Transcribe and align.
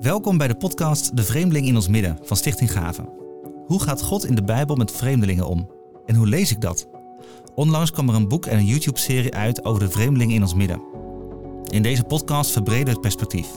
Welkom 0.00 0.38
bij 0.38 0.48
de 0.48 0.54
podcast 0.54 1.16
De 1.16 1.24
Vreemdeling 1.24 1.66
in 1.66 1.74
ons 1.74 1.88
midden 1.88 2.18
van 2.22 2.36
Stichting 2.36 2.72
Gaven. 2.72 3.08
Hoe 3.66 3.82
gaat 3.82 4.02
God 4.02 4.24
in 4.24 4.34
de 4.34 4.42
Bijbel 4.42 4.76
met 4.76 4.92
vreemdelingen 4.92 5.46
om? 5.46 5.70
En 6.06 6.14
hoe 6.14 6.26
lees 6.26 6.50
ik 6.50 6.60
dat? 6.60 6.88
Onlangs 7.54 7.90
kwam 7.90 8.08
er 8.08 8.14
een 8.14 8.28
boek 8.28 8.46
en 8.46 8.58
een 8.58 8.66
YouTube-serie 8.66 9.34
uit 9.34 9.64
over 9.64 9.80
de 9.80 9.90
vreemdelingen 9.90 10.34
in 10.34 10.42
ons 10.42 10.54
midden. 10.54 10.82
In 11.68 11.82
deze 11.82 12.04
podcast 12.04 12.50
verbreden 12.50 12.84
we 12.84 12.90
het 12.90 13.00
perspectief. 13.00 13.48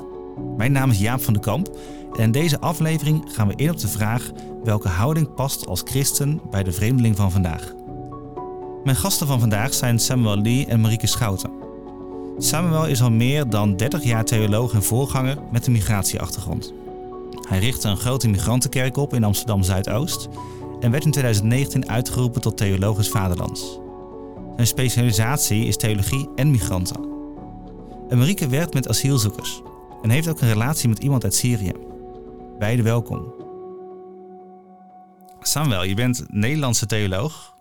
Mijn 0.58 0.72
naam 0.72 0.90
is 0.90 1.00
Jaap 1.00 1.22
van 1.22 1.34
den 1.34 1.42
Kamp 1.42 1.78
en 2.14 2.24
in 2.24 2.32
deze 2.32 2.60
aflevering 2.60 3.24
gaan 3.28 3.48
we 3.48 3.56
in 3.56 3.70
op 3.70 3.80
de 3.80 3.88
vraag 3.88 4.32
welke 4.64 4.88
houding 4.88 5.34
past 5.34 5.68
als 5.68 5.82
christen 5.86 6.42
bij 6.50 6.64
de 6.64 6.72
vreemdeling 6.72 7.16
van 7.16 7.32
vandaag. 7.32 7.74
Mijn 8.84 8.96
gasten 8.96 9.28
van 9.28 9.40
vandaag 9.40 9.74
zijn 9.74 10.00
Samuel 10.00 10.38
Lee 10.38 10.66
en 10.66 10.82
Marieke 10.82 11.08
Schouten. 11.08 11.53
Samuel 12.38 12.88
is 12.88 13.02
al 13.02 13.12
meer 13.12 13.50
dan 13.50 13.76
30 13.76 14.04
jaar 14.04 14.26
theoloog 14.26 14.74
en 14.74 14.84
voorganger 14.84 15.38
met 15.52 15.66
een 15.66 15.72
migratieachtergrond. 15.72 16.74
Hij 17.48 17.60
richtte 17.60 17.88
een 17.88 17.98
grote 17.98 18.28
migrantenkerk 18.28 18.98
op 18.98 19.14
in 19.14 19.24
Amsterdam 19.24 19.64
Zuidoost 19.64 20.28
en 20.80 20.92
werd 20.92 21.06
in 21.06 21.12
2019 21.12 21.90
uitgeroepen 21.90 22.42
tot 22.42 22.58
theologisch 22.58 23.10
vaderlands. 23.10 23.80
Zijn 24.56 24.68
specialisatie 24.68 25.66
is 25.66 25.78
theologie 25.78 26.30
en 26.36 26.52
migranten. 26.52 27.06
En 28.10 28.18
Marieke 28.18 28.48
werkt 28.48 28.74
met 28.74 28.90
asielzoekers 28.90 29.62
en 30.02 30.10
heeft 30.10 30.28
ook 30.28 30.42
een 30.42 30.48
relatie 30.48 30.90
met 30.90 31.00
iemand 31.00 31.24
uit 31.24 31.36
Syrië. 31.36 31.72
Beide 32.60 32.82
welkom. 32.82 33.34
Samuel, 35.42 35.84
je 35.84 35.96
bent 35.96 36.24
Nederlandse 36.28 36.86
theoloog 36.86 37.53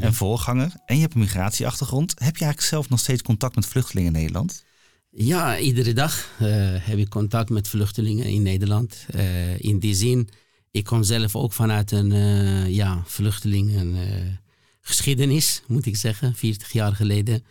en 0.00 0.14
voorganger 0.14 0.72
en 0.84 0.94
je 0.94 1.00
hebt 1.00 1.14
een 1.14 1.20
migratieachtergrond. 1.20 2.10
Heb 2.10 2.36
je 2.36 2.44
eigenlijk 2.44 2.72
zelf 2.72 2.88
nog 2.88 2.98
steeds 2.98 3.22
contact 3.22 3.54
met 3.54 3.66
vluchtelingen 3.66 4.14
in 4.14 4.20
Nederland? 4.20 4.64
Ja, 5.10 5.58
iedere 5.58 5.92
dag 5.92 6.30
uh, 6.42 6.48
heb 6.78 6.98
ik 6.98 7.08
contact 7.08 7.50
met 7.50 7.68
vluchtelingen 7.68 8.24
in 8.24 8.42
Nederland. 8.42 9.06
Uh, 9.14 9.58
in 9.58 9.78
die 9.78 9.94
zin, 9.94 10.28
ik 10.70 10.84
kom 10.84 11.02
zelf 11.02 11.36
ook 11.36 11.52
vanuit 11.52 11.90
een 11.90 12.10
uh, 12.10 12.68
ja, 12.68 13.02
vluchtelingengeschiedenis, 13.06 15.62
moet 15.66 15.86
ik 15.86 15.96
zeggen, 15.96 16.34
40 16.34 16.72
jaar 16.72 16.94
geleden. 16.94 17.44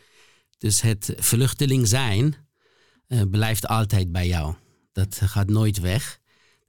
Dus 0.58 0.82
het 0.82 1.14
vluchteling 1.18 1.88
zijn 1.88 2.36
blijft 3.30 3.68
altijd 3.68 4.12
bij 4.12 4.28
jou. 4.28 4.56
Dat 4.92 5.22
gaat 5.24 5.50
nooit 5.50 5.80
weg. 5.80 6.20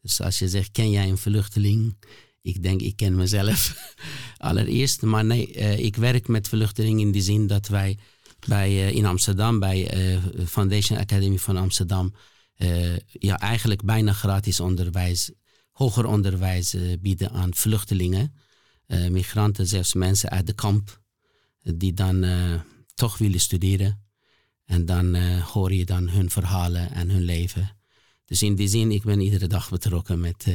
Dus 0.02 0.20
als 0.20 0.38
je 0.38 0.48
zegt, 0.48 0.70
ken 0.70 0.90
jij 0.90 1.08
een 1.08 1.18
vluchteling? 1.18 1.96
Ik 2.42 2.62
denk, 2.62 2.80
ik 2.80 2.96
ken 2.96 3.16
mezelf 3.16 3.74
allereerst. 4.36 5.02
Maar 5.02 5.24
nee, 5.24 5.56
uh, 5.56 5.78
ik 5.78 5.96
werk 5.96 6.28
met 6.28 6.48
vluchtelingen 6.48 7.00
in 7.00 7.12
die 7.12 7.22
zin 7.22 7.46
dat 7.46 7.68
wij 7.68 7.98
bij, 8.46 8.70
uh, 8.70 8.90
in 8.90 9.06
Amsterdam, 9.06 9.58
bij 9.58 10.12
uh, 10.14 10.18
Foundation 10.46 10.98
Academy 10.98 11.38
van 11.38 11.56
Amsterdam, 11.56 12.14
ja, 13.06 13.38
eigenlijk 13.38 13.84
bijna 13.84 14.12
gratis 14.12 14.60
onderwijs, 14.60 15.30
hoger 15.72 16.06
onderwijs 16.06 16.76
bieden 17.00 17.30
aan 17.30 17.54
vluchtelingen, 17.54 18.34
migranten, 19.10 19.66
zelfs 19.66 19.94
mensen 19.94 20.30
uit 20.30 20.46
de 20.46 20.52
kamp, 20.52 21.00
die 21.62 21.92
dan 21.92 22.24
toch 22.94 23.18
willen 23.18 23.40
studeren. 23.40 24.04
En 24.64 24.86
dan 24.86 25.16
hoor 25.40 25.72
je 25.72 25.84
dan 25.84 26.08
hun 26.08 26.30
verhalen 26.30 26.92
en 26.92 27.10
hun 27.10 27.22
leven. 27.22 27.76
Dus 28.24 28.42
in 28.42 28.54
die 28.54 28.68
zin, 28.68 28.90
ik 28.90 29.02
ben 29.02 29.20
iedere 29.20 29.46
dag 29.46 29.70
betrokken 29.70 30.20
met, 30.20 30.46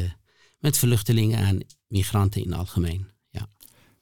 met 0.60 0.78
vluchtelingen 0.78 1.40
en 1.40 1.66
migranten 1.88 2.42
in 2.42 2.50
het 2.50 2.60
algemeen. 2.60 3.08
Ja. 3.30 3.48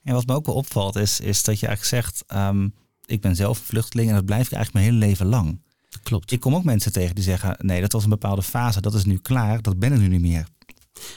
En 0.04 0.14
wat 0.14 0.26
me 0.26 0.34
ook 0.34 0.46
wel 0.46 0.56
opvalt 0.56 0.96
is, 0.96 1.20
is 1.20 1.44
dat 1.44 1.60
je 1.60 1.68
eigenlijk 1.68 2.04
zegt, 2.06 2.24
um, 2.34 2.74
ik 3.06 3.22
ben 3.22 3.36
zelf 3.36 3.60
een 3.60 3.66
vluchteling 3.66 4.10
en 4.10 4.16
dat 4.16 4.26
blijf 4.26 4.46
ik 4.46 4.54
eigenlijk 4.54 4.86
mijn 4.86 4.94
hele 4.96 5.08
leven 5.08 5.26
lang. 5.26 5.64
Klopt. 6.04 6.32
Ik 6.32 6.40
kom 6.40 6.56
ook 6.56 6.64
mensen 6.64 6.92
tegen 6.92 7.16
die 7.16 7.24
zeggen, 7.24 7.56
nee, 7.58 7.82
dat 7.82 7.92
was 7.92 8.04
een 8.04 8.10
bepaalde 8.10 8.44
fase, 8.44 8.82
dat 8.82 8.94
is 8.94 9.06
nu 9.06 9.18
klaar, 9.18 9.62
dat 9.62 9.80
ben 9.80 9.94
ik 9.94 10.00
nu 10.00 10.08
niet 10.08 10.22
meer. 10.22 10.48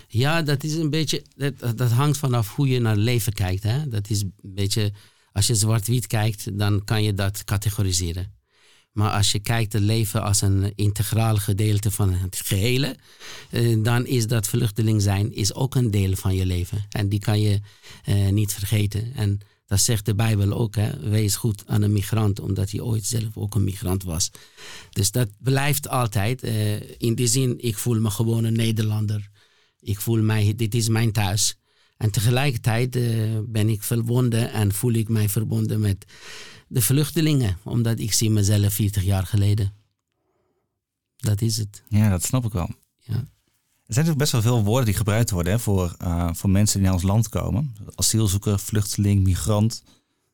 Ja, 0.08 0.42
dat 0.42 0.64
is 0.64 0.74
een 0.74 0.90
beetje, 0.90 1.24
dat, 1.36 1.78
dat 1.78 1.90
hangt 1.90 2.18
vanaf 2.18 2.54
hoe 2.54 2.68
je 2.68 2.80
naar 2.80 2.94
het 2.94 3.02
leven 3.02 3.32
kijkt. 3.32 3.62
Hè? 3.62 3.88
Dat 3.88 4.10
is 4.10 4.22
een 4.22 4.34
beetje, 4.42 4.92
als 5.32 5.46
je 5.46 5.54
zwart-wit 5.54 6.06
kijkt, 6.06 6.58
dan 6.58 6.84
kan 6.84 7.02
je 7.02 7.14
dat 7.14 7.44
categoriseren. 7.44 8.32
Maar 8.98 9.10
als 9.10 9.32
je 9.32 9.38
kijkt 9.38 9.72
het 9.72 9.82
leven 9.82 10.22
als 10.22 10.40
een 10.40 10.72
integraal 10.74 11.36
gedeelte 11.36 11.90
van 11.90 12.12
het 12.12 12.40
gehele, 12.44 12.96
eh, 13.50 13.76
dan 13.82 14.06
is 14.06 14.26
dat 14.26 14.48
vluchteling 14.48 15.02
zijn 15.02 15.34
is 15.34 15.54
ook 15.54 15.74
een 15.74 15.90
deel 15.90 16.16
van 16.16 16.34
je 16.34 16.46
leven. 16.46 16.84
En 16.90 17.08
die 17.08 17.18
kan 17.18 17.40
je 17.40 17.60
eh, 18.04 18.28
niet 18.28 18.52
vergeten. 18.52 19.12
En 19.14 19.40
dat 19.66 19.80
zegt 19.80 20.06
de 20.06 20.14
Bijbel 20.14 20.52
ook. 20.52 20.76
Hè? 20.76 21.10
Wees 21.10 21.36
goed 21.36 21.62
aan 21.66 21.82
een 21.82 21.92
migrant, 21.92 22.40
omdat 22.40 22.70
hij 22.70 22.80
ooit 22.80 23.04
zelf 23.04 23.36
ook 23.36 23.54
een 23.54 23.64
migrant 23.64 24.02
was. 24.02 24.30
Dus 24.90 25.10
dat 25.10 25.28
blijft 25.38 25.88
altijd. 25.88 26.44
Uh, 26.44 26.80
in 27.00 27.14
die 27.14 27.26
zin, 27.26 27.54
ik 27.58 27.78
voel 27.78 28.00
me 28.00 28.10
gewoon 28.10 28.44
een 28.44 28.56
Nederlander. 28.56 29.28
Ik 29.80 30.00
voel 30.00 30.22
mij, 30.22 30.54
dit 30.56 30.74
is 30.74 30.88
mijn 30.88 31.12
thuis. 31.12 31.56
En 31.96 32.10
tegelijkertijd 32.10 32.90
ben 33.46 33.68
ik 33.68 33.82
verbonden 33.82 34.52
en 34.52 34.72
voel 34.72 34.92
ik 34.92 35.08
mij 35.08 35.28
verbonden 35.28 35.80
met 35.80 36.06
de 36.68 36.82
vluchtelingen, 36.82 37.58
omdat 37.62 37.98
ik 37.98 38.12
zie 38.12 38.30
mezelf 38.30 38.72
40 38.72 39.02
jaar 39.02 39.26
geleden. 39.26 39.72
Dat 41.16 41.40
is 41.40 41.56
het. 41.56 41.82
Ja, 41.88 42.10
dat 42.10 42.24
snap 42.24 42.44
ik 42.44 42.52
wel. 42.52 42.70
Ja. 42.98 43.14
Er 43.14 43.94
zijn 43.94 44.06
natuurlijk 44.06 44.18
best 44.18 44.32
wel 44.32 44.54
veel 44.54 44.64
woorden 44.64 44.84
die 44.86 44.94
gebruikt 44.94 45.30
worden 45.30 45.52
hè, 45.52 45.58
voor, 45.58 45.96
uh, 46.02 46.30
voor 46.32 46.50
mensen 46.50 46.78
die 46.78 46.84
naar 46.86 46.96
ons 46.96 47.06
land 47.06 47.28
komen. 47.28 47.76
Asielzoeker, 47.94 48.58
vluchteling, 48.58 49.24
migrant. 49.24 49.82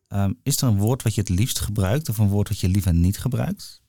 Um, 0.09 0.39
is 0.43 0.57
er 0.57 0.69
een 0.69 0.79
woord 0.79 1.03
wat 1.03 1.15
je 1.15 1.21
het 1.21 1.31
liefst 1.31 1.59
gebruikt 1.61 2.09
of 2.09 2.19
een 2.19 2.29
woord 2.29 2.49
wat 2.49 2.61
je 2.61 2.69
liever 2.69 2.95
niet 2.95 3.19
gebruikt? 3.19 3.83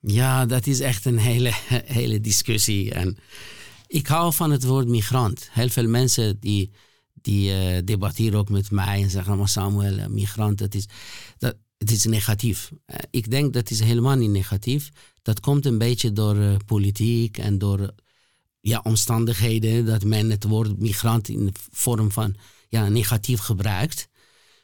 Ja, 0.00 0.46
dat 0.46 0.66
is 0.66 0.80
echt 0.80 1.04
een 1.04 1.18
hele, 1.18 1.50
hele 2.00 2.20
discussie. 2.20 2.92
En 2.92 3.16
ik 3.86 4.06
hou 4.06 4.32
van 4.32 4.50
het 4.50 4.64
woord 4.64 4.88
migrant. 4.88 5.48
Heel 5.50 5.68
veel 5.68 5.88
mensen 5.88 6.40
die, 6.40 6.70
die 7.14 7.50
uh, 7.50 7.78
debatteren 7.84 8.38
ook 8.38 8.48
met 8.48 8.70
mij 8.70 9.02
en 9.02 9.10
zeggen: 9.10 9.38
maar 9.38 9.48
Samuel, 9.48 10.08
migrant, 10.08 10.58
dat 10.58 10.74
is. 10.74 10.86
Dat, 11.38 11.56
het 11.82 11.90
is 11.90 12.04
negatief. 12.04 12.70
Eh, 12.84 12.98
ik 13.10 13.30
denk 13.30 13.52
dat 13.52 13.70
is 13.70 13.80
helemaal 13.80 14.16
niet 14.16 14.30
negatief. 14.30 14.90
Dat 15.22 15.40
komt 15.40 15.66
een 15.66 15.78
beetje 15.78 16.12
door 16.12 16.36
uh, 16.36 16.54
politiek 16.66 17.38
en 17.38 17.58
door 17.58 17.94
ja, 18.60 18.80
omstandigheden 18.82 19.86
dat 19.86 20.04
men 20.04 20.30
het 20.30 20.44
woord 20.44 20.78
migrant 20.78 21.28
in 21.28 21.46
de 21.46 21.52
vorm 21.72 22.10
van 22.10 22.34
ja, 22.68 22.88
negatief 22.88 23.40
gebruikt. 23.40 24.08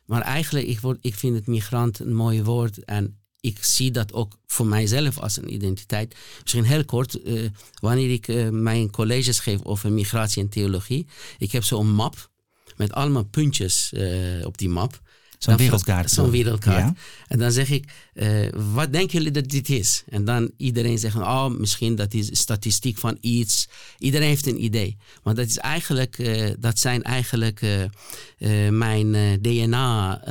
Maar 0.04 0.22
eigenlijk, 0.22 0.66
ik, 0.66 0.80
word, 0.80 0.98
ik 1.00 1.14
vind 1.14 1.34
het 1.34 1.46
migrant 1.46 1.98
een 1.98 2.14
mooi 2.14 2.42
woord 2.42 2.84
en 2.84 3.18
ik 3.40 3.64
zie 3.64 3.90
dat 3.90 4.12
ook 4.12 4.38
voor 4.46 4.66
mijzelf 4.66 5.18
als 5.18 5.36
een 5.36 5.52
identiteit. 5.52 6.14
Misschien 6.42 6.64
heel 6.64 6.84
kort, 6.84 7.18
wanneer 7.80 8.10
ik 8.10 8.52
mijn 8.52 8.90
colleges 8.90 9.38
geef 9.38 9.64
over 9.64 9.92
migratie 9.92 10.42
en 10.42 10.48
theologie, 10.48 11.06
ik 11.38 11.52
heb 11.52 11.64
zo'n 11.64 11.90
map 11.90 12.30
met 12.76 12.92
allemaal 12.92 13.24
puntjes 13.24 13.92
op 14.44 14.58
die 14.58 14.68
map. 14.68 15.00
Zo'n 15.38 15.56
wereldkaart. 15.56 16.10
Zo'n 16.10 16.30
wereldkaart. 16.30 16.98
En 17.26 17.38
dan 17.38 17.52
zeg 17.52 17.70
ik, 17.70 17.92
uh, 18.14 18.48
wat 18.72 18.92
denken 18.92 19.18
jullie 19.18 19.32
dat 19.32 19.48
dit 19.48 19.68
is? 19.68 20.02
En 20.08 20.24
dan 20.24 20.50
iedereen 20.56 20.98
zegt, 20.98 21.16
oh, 21.16 21.48
misschien 21.48 21.94
dat 21.94 22.14
is 22.14 22.38
statistiek 22.38 22.98
van 22.98 23.18
iets. 23.20 23.68
Iedereen 23.98 24.28
heeft 24.28 24.46
een 24.46 24.64
idee. 24.64 24.96
Maar 25.22 25.34
dat, 25.34 25.46
is 25.46 25.58
eigenlijk, 25.58 26.18
uh, 26.18 26.50
dat 26.58 26.78
zijn 26.78 27.02
eigenlijk 27.02 27.62
uh, 27.62 28.68
mijn 28.68 29.40
DNA 29.42 30.22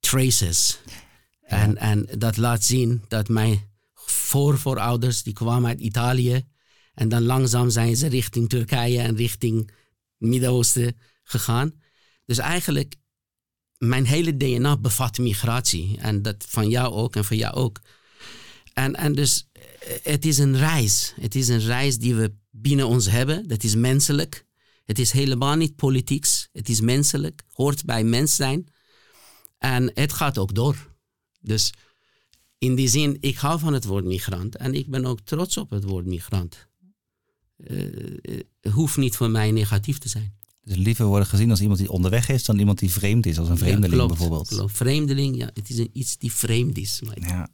traces. 0.00 0.78
Ja. 0.86 1.58
En, 1.58 1.76
en 1.76 2.08
dat 2.18 2.36
laat 2.36 2.64
zien 2.64 3.04
dat 3.08 3.28
mijn 3.28 3.60
voorvoorouders, 3.94 5.22
die 5.22 5.32
kwamen 5.32 5.68
uit 5.68 5.80
Italië. 5.80 6.44
En 6.94 7.08
dan 7.08 7.22
langzaam 7.22 7.70
zijn 7.70 7.96
ze 7.96 8.06
richting 8.06 8.48
Turkije 8.48 9.00
en 9.00 9.16
richting 9.16 9.70
Midden-Oosten 10.16 10.96
gegaan. 11.22 11.72
Dus 12.24 12.38
eigenlijk 12.38 12.94
mijn 13.78 14.06
hele 14.06 14.36
DNA 14.36 14.76
bevat 14.76 15.18
migratie. 15.18 15.98
En 15.98 16.22
dat 16.22 16.44
van 16.48 16.68
jou 16.68 16.92
ook 16.92 17.16
en 17.16 17.24
van 17.24 17.36
jou 17.36 17.54
ook. 17.54 17.80
En, 18.72 18.94
en 18.94 19.14
dus 19.14 19.48
eh, 19.52 19.60
het 20.02 20.24
is 20.24 20.38
een 20.38 20.56
reis. 20.56 21.12
Het 21.20 21.34
is 21.34 21.48
een 21.48 21.60
reis 21.60 21.98
die 21.98 22.14
we 22.14 22.34
binnen 22.50 22.86
ons 22.86 23.06
hebben. 23.06 23.48
Dat 23.48 23.62
is 23.62 23.74
menselijk. 23.74 24.46
Het 24.84 24.98
is 24.98 25.10
helemaal 25.10 25.54
niet 25.54 25.76
politieks. 25.76 26.48
Het 26.52 26.68
is 26.68 26.80
menselijk. 26.80 27.42
Hoort 27.52 27.84
bij 27.84 28.04
mens 28.04 28.34
zijn. 28.34 28.66
En 29.58 29.90
het 29.94 30.12
gaat 30.12 30.38
ook 30.38 30.54
door. 30.54 30.94
Dus 31.40 31.72
in 32.58 32.74
die 32.74 32.88
zin, 32.88 33.16
ik 33.20 33.36
hou 33.36 33.58
van 33.58 33.72
het 33.72 33.84
woord 33.84 34.04
migrant. 34.04 34.56
En 34.56 34.74
ik 34.74 34.90
ben 34.90 35.04
ook 35.04 35.20
trots 35.20 35.56
op 35.56 35.70
het 35.70 35.84
woord 35.84 36.06
migrant. 36.06 36.66
Het 37.62 38.72
hoeft 38.72 38.96
niet 38.96 39.16
voor 39.16 39.30
mij 39.30 39.50
negatief 39.50 39.98
te 39.98 40.08
zijn. 40.08 40.36
Dus 40.66 40.76
liever 40.76 41.04
worden 41.04 41.28
gezien 41.28 41.50
als 41.50 41.60
iemand 41.60 41.78
die 41.78 41.90
onderweg 41.90 42.28
is 42.28 42.44
dan 42.44 42.58
iemand 42.58 42.78
die 42.78 42.90
vreemd 42.90 43.26
is, 43.26 43.38
als 43.38 43.48
een 43.48 43.58
vreemdeling 43.58 43.92
ja, 43.92 43.98
klopt, 43.98 44.12
bijvoorbeeld. 44.12 44.48
Klopt. 44.48 44.76
Vreemdeling, 44.76 45.36
ja, 45.36 45.50
het 45.54 45.70
is 45.70 45.78
een, 45.78 45.90
iets 45.92 46.18
die 46.18 46.32
vreemd 46.32 46.78
is. 46.78 47.00
Maar 47.04 47.28
ja. 47.28 47.48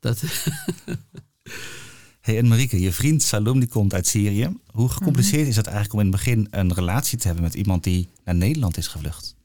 Dat. 0.00 0.22
hey, 2.20 2.38
en 2.38 2.48
Marieke, 2.48 2.80
je 2.80 2.92
vriend 2.92 3.22
Salom 3.22 3.58
die 3.58 3.68
komt 3.68 3.94
uit 3.94 4.06
Syrië. 4.06 4.56
Hoe 4.66 4.88
gecompliceerd 4.88 5.34
mm 5.34 5.40
-hmm. 5.40 5.50
is 5.50 5.56
het 5.56 5.66
eigenlijk 5.66 5.94
om 5.94 6.00
in 6.00 6.06
het 6.06 6.16
begin 6.16 6.46
een 6.50 6.74
relatie 6.74 7.18
te 7.18 7.26
hebben 7.26 7.44
met 7.44 7.54
iemand 7.54 7.84
die 7.84 8.08
naar 8.24 8.34
Nederland 8.34 8.76
is 8.76 8.86
gevlucht? 8.86 9.36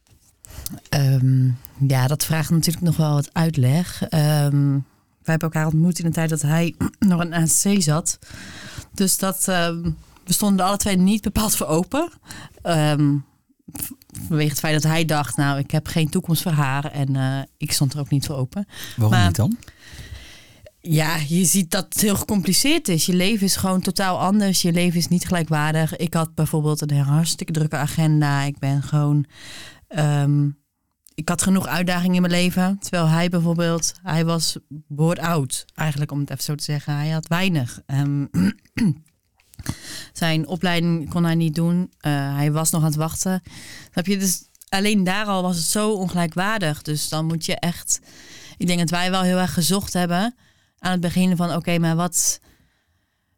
Um, 0.90 1.58
ja, 1.88 2.08
dat 2.08 2.26
vraagt 2.26 2.50
natuurlijk 2.50 2.86
nog 2.86 2.98
wel 2.98 3.14
wat 3.14 3.34
uitleg. 3.34 4.02
Um, 4.02 4.86
wij 5.24 5.34
hebben 5.34 5.50
elkaar 5.50 5.66
ontmoet 5.66 6.00
in 6.00 6.06
de 6.06 6.12
tijd 6.12 6.30
dat 6.30 6.42
hij 6.42 6.76
nog 7.00 7.20
een 7.20 7.34
ANC 7.34 7.82
zat. 7.82 8.20
Dus 8.94 9.18
dat, 9.18 9.48
ehm, 9.48 9.90
we 10.26 10.34
stonden 10.34 10.66
alle 10.66 10.78
twee 10.78 10.98
niet 10.98 11.22
bepaald 11.22 11.56
voor 11.56 11.68
open. 11.68 12.10
Ehm, 12.62 13.18
vanwege 14.28 14.50
het 14.50 14.60
feit 14.60 14.74
dat 14.82 14.92
hij 14.92 15.06
dacht, 15.06 15.38
nou, 15.38 15.60
ik 15.60 15.72
heb 15.72 15.88
geen 15.88 16.10
toekomst 16.10 16.42
voor 16.42 16.52
haar. 16.52 16.86
En 16.86 17.16
eh, 17.16 17.40
ik 17.58 17.72
stond 17.72 17.94
er 17.94 18.00
ook 18.00 18.10
niet 18.10 18.26
voor 18.26 18.36
open. 18.36 18.68
Waarom 18.96 19.18
Maar- 19.18 19.26
niet 19.28 19.36
dan? 19.36 19.58
Ja, 20.86 21.16
je 21.28 21.46
ziet 21.46 21.72
dat 21.72 21.84
het 21.90 22.02
heel 22.02 22.16
gecompliceerd 22.16 22.88
is. 22.88 23.06
Je 23.06 23.14
leven 23.16 23.46
is 23.46 23.56
gewoon 23.56 23.82
totaal 23.82 24.20
anders. 24.20 24.62
Je 24.62 24.72
leven 24.72 25.00
is 25.00 25.08
niet 25.08 25.26
gelijkwaardig. 25.26 25.96
Ik 25.96 26.14
had 26.14 26.36
bijvoorbeeld 26.36 26.82
een 26.92 26.98
hartstikke 26.98 27.54
drukke 27.54 27.76
agenda. 27.76 28.42
Ik 28.42 28.60
ben 28.60 28.84
gewoon. 28.84 29.26
ehm, 29.88 30.50
ik 31.16 31.30
had 31.30 31.42
genoeg 31.42 31.68
uitdagingen 31.68 32.16
in 32.16 32.22
mijn 32.22 32.34
leven. 32.34 32.78
Terwijl 32.80 33.08
hij 33.08 33.30
bijvoorbeeld, 33.30 33.94
hij 34.04 34.26
was 34.26 34.58
behoort 34.88 35.20
oud, 35.20 35.66
eigenlijk 35.76 36.12
om 36.12 36.20
het 36.20 36.30
even 36.30 36.44
zo 36.44 36.56
te 36.56 36.64
zeggen. 36.64 36.96
Hij 36.96 37.10
had 37.10 37.28
weinig. 37.28 37.82
Ehm, 37.86 38.26
zijn 40.14 40.48
opleiding 40.48 41.10
kon 41.10 41.24
hij 41.24 41.36
niet 41.36 41.56
doen. 41.56 41.92
Eh, 42.00 42.36
hij 42.36 42.52
was 42.52 42.72
nog 42.72 42.82
aan 42.82 42.88
het 42.88 42.96
wachten. 42.96 43.42
Heb 43.92 44.06
je 44.06 44.18
dus 44.18 44.44
alleen 44.70 45.04
daar 45.04 45.26
al 45.26 45.42
was 45.42 45.56
het 45.56 45.66
zo 45.66 45.92
ongelijkwaardig. 45.92 46.82
Dus 46.82 47.10
dan 47.10 47.26
moet 47.26 47.46
je 47.46 47.56
echt. 47.56 48.00
Ik 48.58 48.68
denk 48.68 48.80
dat 48.80 48.90
wij 48.90 49.12
wel 49.12 49.22
heel 49.22 49.38
erg 49.38 49.54
gezocht 49.54 49.94
hebben 49.94 50.36
aan 50.80 50.92
het 50.92 51.02
begin 51.02 51.36
van 51.36 51.56
oké, 51.56 51.78
maar 51.78 51.96
wat, 51.96 52.40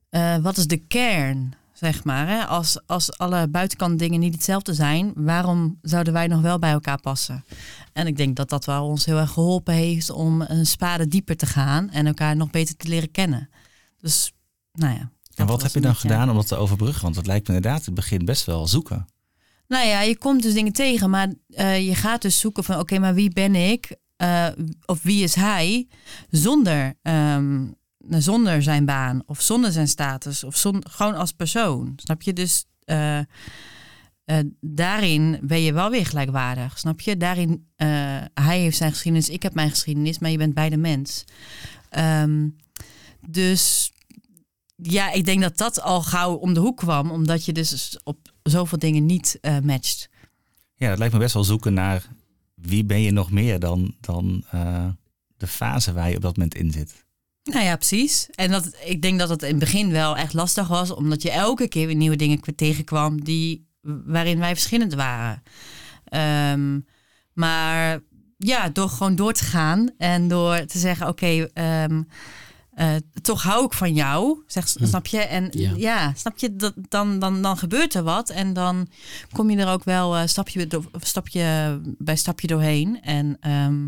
eh, 0.09 0.37
wat 0.37 0.57
is 0.57 0.67
de 0.67 0.77
kern? 0.77 1.53
Zeg 1.73 2.03
maar, 2.03 2.27
hè? 2.27 2.45
Als, 2.45 2.87
als 2.87 3.17
alle 3.17 3.47
buitenkant 3.47 3.99
dingen 3.99 4.19
niet 4.19 4.33
hetzelfde 4.33 4.73
zijn, 4.73 5.11
waarom 5.15 5.77
zouden 5.81 6.13
wij 6.13 6.27
nog 6.27 6.41
wel 6.41 6.59
bij 6.59 6.71
elkaar 6.71 7.01
passen? 7.01 7.45
En 7.93 8.07
ik 8.07 8.17
denk 8.17 8.35
dat 8.35 8.49
dat 8.49 8.65
wel 8.65 8.87
ons 8.87 9.05
heel 9.05 9.17
erg 9.17 9.31
geholpen 9.31 9.73
heeft 9.73 10.09
om 10.09 10.41
een 10.41 10.65
spade 10.65 11.07
dieper 11.07 11.37
te 11.37 11.45
gaan 11.45 11.89
en 11.89 12.07
elkaar 12.07 12.35
nog 12.35 12.49
beter 12.49 12.75
te 12.75 12.87
leren 12.87 13.11
kennen. 13.11 13.49
Dus, 13.97 14.31
nou 14.71 14.93
ja. 14.93 15.11
En 15.35 15.45
wat 15.45 15.61
heb 15.61 15.71
je 15.71 15.79
dan 15.79 15.95
gedaan 15.95 16.29
om 16.29 16.35
dat 16.35 16.47
te 16.47 16.55
overbruggen? 16.55 17.03
Want 17.03 17.15
het 17.15 17.27
lijkt 17.27 17.47
me 17.47 17.55
inderdaad 17.55 17.79
in 17.79 17.85
het 17.85 17.95
begin 17.95 18.25
best 18.25 18.45
wel 18.45 18.67
zoeken. 18.67 19.05
Nou 19.67 19.87
ja, 19.87 20.01
je 20.01 20.17
komt 20.17 20.41
dus 20.41 20.53
dingen 20.53 20.73
tegen, 20.73 21.09
maar 21.09 21.33
eh, 21.49 21.87
je 21.87 21.95
gaat 21.95 22.21
dus 22.21 22.39
zoeken 22.39 22.63
van 22.63 22.79
oké, 22.79 22.99
maar 22.99 23.13
wie 23.13 23.33
ben 23.33 23.55
ik? 23.55 23.95
Eh, 24.15 24.47
of 24.85 25.03
wie 25.03 25.23
is 25.23 25.35
hij? 25.35 25.87
Zonder, 26.29 26.93
ehm, 27.01 27.67
zonder 28.09 28.63
zijn 28.63 28.85
baan 28.85 29.23
of 29.25 29.41
zonder 29.41 29.71
zijn 29.71 29.87
status 29.87 30.43
of 30.43 30.57
zon, 30.57 30.83
gewoon 30.89 31.15
als 31.15 31.31
persoon. 31.31 31.93
Snap 31.95 32.21
je? 32.21 32.33
Dus 32.33 32.65
eh, 32.83 33.19
daarin 34.59 35.39
ben 35.41 35.61
je 35.61 35.73
wel 35.73 35.89
weer 35.89 36.05
gelijkwaardig. 36.05 36.79
Snap 36.79 36.99
je? 36.99 37.17
Daarin, 37.17 37.67
hij 38.33 38.59
heeft 38.59 38.77
zijn 38.77 38.91
geschiedenis, 38.91 39.29
ik 39.29 39.43
heb 39.43 39.53
mijn 39.53 39.69
geschiedenis, 39.69 40.19
maar 40.19 40.31
je 40.31 40.37
bent 40.37 40.53
beide 40.53 40.77
mens. 40.77 41.23
Ehm, 41.89 42.47
dus 43.27 43.93
ja, 44.75 45.11
ik 45.11 45.25
denk 45.25 45.41
dat 45.41 45.57
dat 45.57 45.81
al 45.81 46.01
gauw 46.01 46.33
om 46.33 46.53
de 46.53 46.59
hoek 46.59 46.77
kwam, 46.77 47.11
omdat 47.11 47.45
je 47.45 47.53
dus 47.53 47.99
op 48.03 48.17
zoveel 48.43 48.79
dingen 48.79 49.05
niet 49.05 49.37
eh, 49.41 49.59
matcht. 49.59 50.09
Ja, 50.75 50.89
dat 50.89 50.97
lijkt 50.97 51.13
me 51.13 51.19
best 51.19 51.33
wel 51.33 51.43
zoeken 51.43 51.73
naar 51.73 52.09
wie 52.55 52.85
ben 52.85 53.01
je 53.01 53.11
nog 53.11 53.31
meer 53.31 53.59
dan, 53.59 53.95
dan 53.99 54.43
eh, 54.51 54.87
de 55.37 55.47
fase 55.47 55.93
waar 55.93 56.09
je 56.09 56.15
op 56.15 56.21
dat 56.21 56.37
moment 56.37 56.55
in 56.55 56.71
zit. 56.71 57.05
Nou 57.43 57.63
ja, 57.63 57.75
precies. 57.75 58.29
En 58.29 58.51
dat, 58.51 58.75
ik 58.85 59.01
denk 59.01 59.19
dat 59.19 59.29
het 59.29 59.41
in 59.41 59.49
het 59.49 59.59
begin 59.59 59.91
wel 59.91 60.17
echt 60.17 60.33
lastig 60.33 60.67
was, 60.67 60.91
omdat 60.91 61.21
je 61.21 61.31
elke 61.31 61.67
keer 61.67 61.87
weer 61.87 61.95
nieuwe 61.95 62.15
dingen 62.15 62.39
tegenkwam 62.55 63.23
die, 63.23 63.67
waarin 63.81 64.39
wij 64.39 64.53
verschillend 64.53 64.93
waren. 64.93 65.43
Ehm, 66.05 66.79
maar 67.33 67.99
ja, 68.37 68.69
door 68.69 68.89
gewoon 68.89 69.15
door 69.15 69.33
te 69.33 69.43
gaan 69.43 69.89
en 69.97 70.27
door 70.27 70.65
te 70.65 70.79
zeggen: 70.79 71.07
Oké, 71.07 71.49
ehm, 71.53 72.01
eh, 72.75 72.95
toch 73.21 73.43
hou 73.43 73.65
ik 73.65 73.73
van 73.73 73.93
jou, 73.93 74.43
zeg, 74.47 74.67
snap 74.67 75.05
je? 75.05 75.19
En 75.19 75.47
ja, 75.51 75.71
Ja. 75.75 76.13
snap 76.15 76.37
je, 76.37 76.55
dat, 76.55 76.73
dan, 76.89 77.19
dan, 77.19 77.41
dan 77.41 77.57
gebeurt 77.57 77.93
er 77.93 78.03
wat 78.03 78.29
en 78.29 78.53
dan 78.53 78.87
kom 79.31 79.49
je 79.49 79.57
er 79.57 79.67
ook 79.71 79.83
wel 79.83 80.15
eh, 80.17 80.27
stapje, 80.27 80.67
door- 80.67 80.89
stapje 80.99 81.79
bij 81.97 82.15
stapje 82.15 82.47
doorheen. 82.47 83.01
En 83.01 83.37
ehm, 83.39 83.87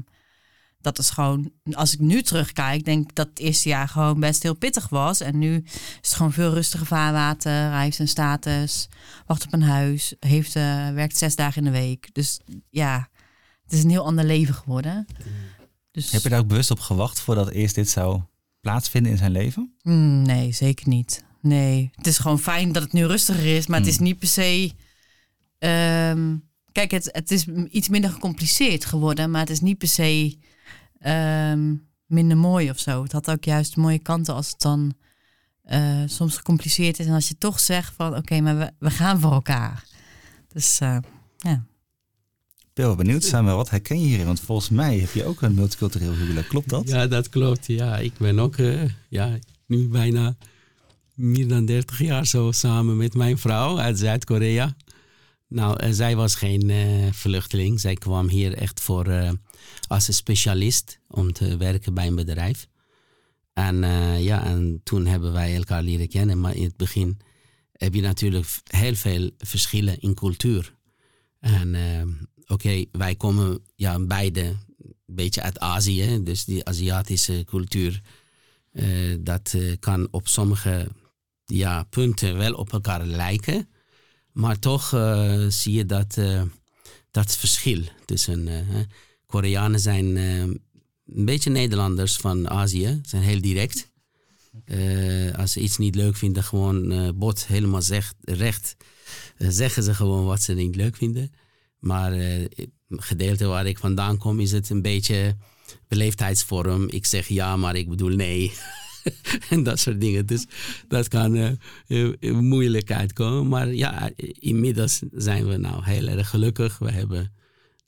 dat 0.82 1.00
is 1.00 1.10
gewoon, 1.10 1.52
als 1.72 1.94
ik 1.94 2.00
nu 2.00 2.22
terugkijk, 2.22 2.86
denk 2.86 3.10
ik 3.10 3.16
dat 3.16 3.28
het 3.28 3.40
eerste 3.40 3.70
jaar 3.70 3.88
gewoon 3.88 4.20
best 4.20 4.44
heel 4.44 4.54
pittig 4.56 4.90
was. 4.90 5.20
En 5.22 5.38
nu 5.38 5.64
is 5.66 5.72
het 6.02 6.14
gewoon 6.14 6.34
veel 6.34 6.54
rustiger 6.54 6.86
vaarwater. 6.88 7.52
Hij 7.72 7.84
heeft 7.84 7.96
zijn 7.96 8.08
status, 8.08 8.88
wacht 9.26 9.46
op 9.46 9.54
een 9.54 9.62
huis, 9.64 10.14
heeft, 10.20 10.56
eh, 10.56 10.90
werkt 10.90 11.18
zes 11.18 11.36
dagen 11.36 11.66
in 11.66 11.72
de 11.72 11.78
week. 11.80 12.10
Dus 12.14 12.40
ja, 12.70 13.10
het 13.64 13.74
is 13.74 13.84
een 13.84 13.90
heel 13.90 14.06
ander 14.06 14.26
leven 14.26 14.54
geworden. 14.54 15.06
Dus, 15.92 16.12
Heb 16.12 16.22
je 16.22 16.30
daar 16.30 16.40
ook 16.40 16.48
bewust 16.48 16.72
op 16.72 16.80
gewacht 16.80 17.20
voordat 17.20 17.50
eerst 17.50 17.76
dit 17.76 17.90
zou 17.90 18.22
plaatsvinden 18.68 19.12
in 19.12 19.18
zijn 19.18 19.32
leven? 19.32 19.74
Mm, 19.82 20.22
nee, 20.22 20.52
zeker 20.52 20.88
niet. 20.88 21.24
Nee, 21.42 21.90
het 21.96 22.08
is 22.08 22.18
gewoon 22.18 22.40
fijn 22.40 22.72
dat 22.72 22.84
het 22.84 22.94
nu 22.94 23.06
rustiger 23.06 23.56
is, 23.56 23.68
maar 23.68 23.80
het 23.80 23.88
is 23.88 24.00
niet 24.00 24.20
per 24.20 24.28
se. 24.28 24.72
ehm, 25.60 26.36
kijk, 26.72 26.92
het, 26.92 27.10
het 27.12 27.32
is 27.32 27.46
iets 27.70 27.90
minder 27.90 28.10
gecompliceerd 28.10 28.86
geworden, 28.86 29.32
maar 29.32 29.42
het 29.42 29.50
is 29.50 29.60
niet 29.60 29.78
per 29.78 29.88
se 29.88 30.38
ehm, 31.00 31.76
minder 32.06 32.38
mooi 32.38 32.70
of 32.70 32.80
zo. 32.80 33.04
Het 33.04 33.12
had 33.12 33.30
ook 33.30 33.44
juist 33.44 33.76
mooie 33.76 34.00
kanten 34.00 34.34
als 34.34 34.50
het 34.50 34.62
dan 34.62 34.94
eh, 35.64 36.04
soms 36.06 36.38
gecompliceerd 36.38 37.00
is 37.00 37.06
en 37.06 37.14
als 37.14 37.28
je 37.28 37.38
toch 37.38 37.60
zegt 37.60 37.94
van 37.96 38.16
oké, 38.16 38.42
maar 38.42 38.58
we, 38.58 38.72
we 38.80 38.90
gaan 38.92 39.20
voor 39.20 39.32
elkaar. 39.32 39.84
Dus 40.48 40.80
eh, 40.80 40.98
ja. 41.38 41.66
Ben 42.78 42.86
wel 42.86 42.96
benieuwd, 42.96 43.24
Samuel, 43.24 43.56
wat 43.56 43.70
herken 43.70 44.00
je 44.00 44.06
hierin? 44.06 44.26
Want 44.26 44.40
volgens 44.40 44.70
mij 44.70 44.98
heb 45.00 45.14
je 45.14 45.26
ook 45.26 45.42
een 45.42 45.54
multicultureel 45.54 46.14
huwelijk, 46.14 46.48
klopt 46.48 46.70
dat? 46.70 46.90
Ja, 46.90 47.08
dat 47.08 47.30
klopt. 47.30 47.66
Ja, 47.66 47.98
ik 47.98 48.14
ben 48.18 48.40
ook 48.40 48.58
eh, 48.58 48.84
ja, 49.10 49.38
nu 49.66 49.88
bijna 49.88 50.36
meer 51.14 51.48
dan 51.48 51.66
30 51.66 52.00
jaar 52.00 52.26
zo 52.26 52.52
samen 52.52 52.98
met 52.98 53.14
mijn 53.14 53.38
vrouw 53.38 53.80
uit 53.80 54.00
Zuid-Korea. 54.00 54.76
Nou, 55.48 55.80
eh, 55.80 55.90
zij 55.92 56.16
was 56.16 56.36
geen 56.36 56.70
eh, 56.70 57.12
vluchteling. 57.12 57.80
Zij 57.80 57.94
kwam 57.94 58.30
hier 58.30 58.54
echt 58.54 58.80
voor, 58.80 59.38
als 59.88 60.08
een 60.08 60.14
specialist 60.14 61.00
om 61.08 61.34
te 61.34 61.58
werken 61.58 61.94
bij 61.94 62.08
een 62.08 62.16
bedrijf. 62.16 62.68
En, 63.54 63.76
ja, 64.22 64.46
en 64.46 64.82
toen 64.84 65.06
hebben 65.06 65.34
wij 65.34 65.56
elkaar 65.56 65.84
leren 65.84 66.08
kennen. 66.08 66.40
Maar 66.40 66.56
in 66.56 66.64
het 66.64 66.78
begin 66.78 67.18
heb 67.72 67.94
je 67.94 68.02
natuurlijk 68.02 68.48
heel 68.64 68.96
veel 68.96 69.30
verschillen 69.38 70.00
in 70.00 70.14
cultuur. 70.14 70.76
En 71.40 71.76
oké, 72.48 72.86
wij 72.92 73.16
komen 73.16 73.60
ja, 73.76 74.00
beide 74.00 74.42
een 74.42 75.16
beetje 75.16 75.42
uit 75.42 75.60
Azië. 75.60 76.24
Dus 76.24 76.46
die 76.46 76.66
Aziatische 76.66 77.44
cultuur, 77.46 78.02
eh, 78.72 79.16
dat 79.20 79.54
eh, 79.54 79.74
kan 79.80 80.08
op 80.12 80.28
sommige 80.28 80.88
ja, 81.46 81.84
punten 81.84 82.38
wel 82.38 82.54
op 82.54 82.72
elkaar 82.74 83.06
lijken. 83.06 83.70
Maar 84.32 84.60
toch 84.60 84.94
eh, 84.94 85.46
zie 85.48 85.74
je 85.74 85.86
dat, 85.86 86.18
dat 87.12 87.36
verschil 87.36 87.84
tussen... 88.06 88.50
Koreanen 89.26 89.80
zijn 89.80 90.16
een 90.16 91.26
beetje 91.26 91.50
Nederlanders 91.50 92.16
van 92.16 92.50
Azië, 92.50 93.02
zijn 93.06 93.22
heel 93.22 93.42
direct. 93.42 93.92
Als 95.36 95.52
ze 95.52 95.60
iets 95.60 95.78
niet 95.78 95.96
leuk 95.96 96.16
vinden, 96.16 96.44
gewoon 96.44 96.92
eh, 96.92 97.10
bot 97.16 97.46
helemaal 97.46 97.82
zegt, 97.82 98.16
recht 98.22 98.76
zeggen 99.38 99.84
ze 99.84 99.94
gewoon 99.94 100.26
wat 100.26 100.42
ze 100.42 100.54
niet 100.54 100.76
leuk 100.76 100.96
vinden. 100.96 101.32
Maar 101.88 102.14
eh, 102.14 102.46
het 102.56 102.70
gedeelte 102.90 103.46
waar 103.46 103.66
ik 103.66 103.78
vandaan 103.78 104.18
kom 104.18 104.40
is 104.40 104.52
het 104.52 104.70
een 104.70 104.82
beetje 104.82 105.36
beleefdheidsvorm. 105.88 106.90
Ik 106.90 107.06
zeg 107.06 107.28
ja, 107.28 107.56
maar 107.56 107.76
ik 107.76 107.90
bedoel 107.90 108.16
nee. 108.16 108.52
en 109.50 109.64
dat 109.64 109.80
soort 109.80 110.02
dingen. 110.02 110.26
Dus 110.26 110.46
dat 110.88 111.08
kan 111.08 111.36
eh, 111.36 111.52
eh, 111.88 112.38
moeilijk 112.40 112.92
uitkomen. 112.92 113.48
Maar 113.48 113.74
ja, 113.74 114.10
inmiddels 114.40 115.02
zijn 115.12 115.48
we 115.48 115.58
nou 115.58 115.84
heel 115.84 116.08
erg 116.08 116.30
gelukkig. 116.30 116.78
We 116.78 116.92
hebben 116.92 117.32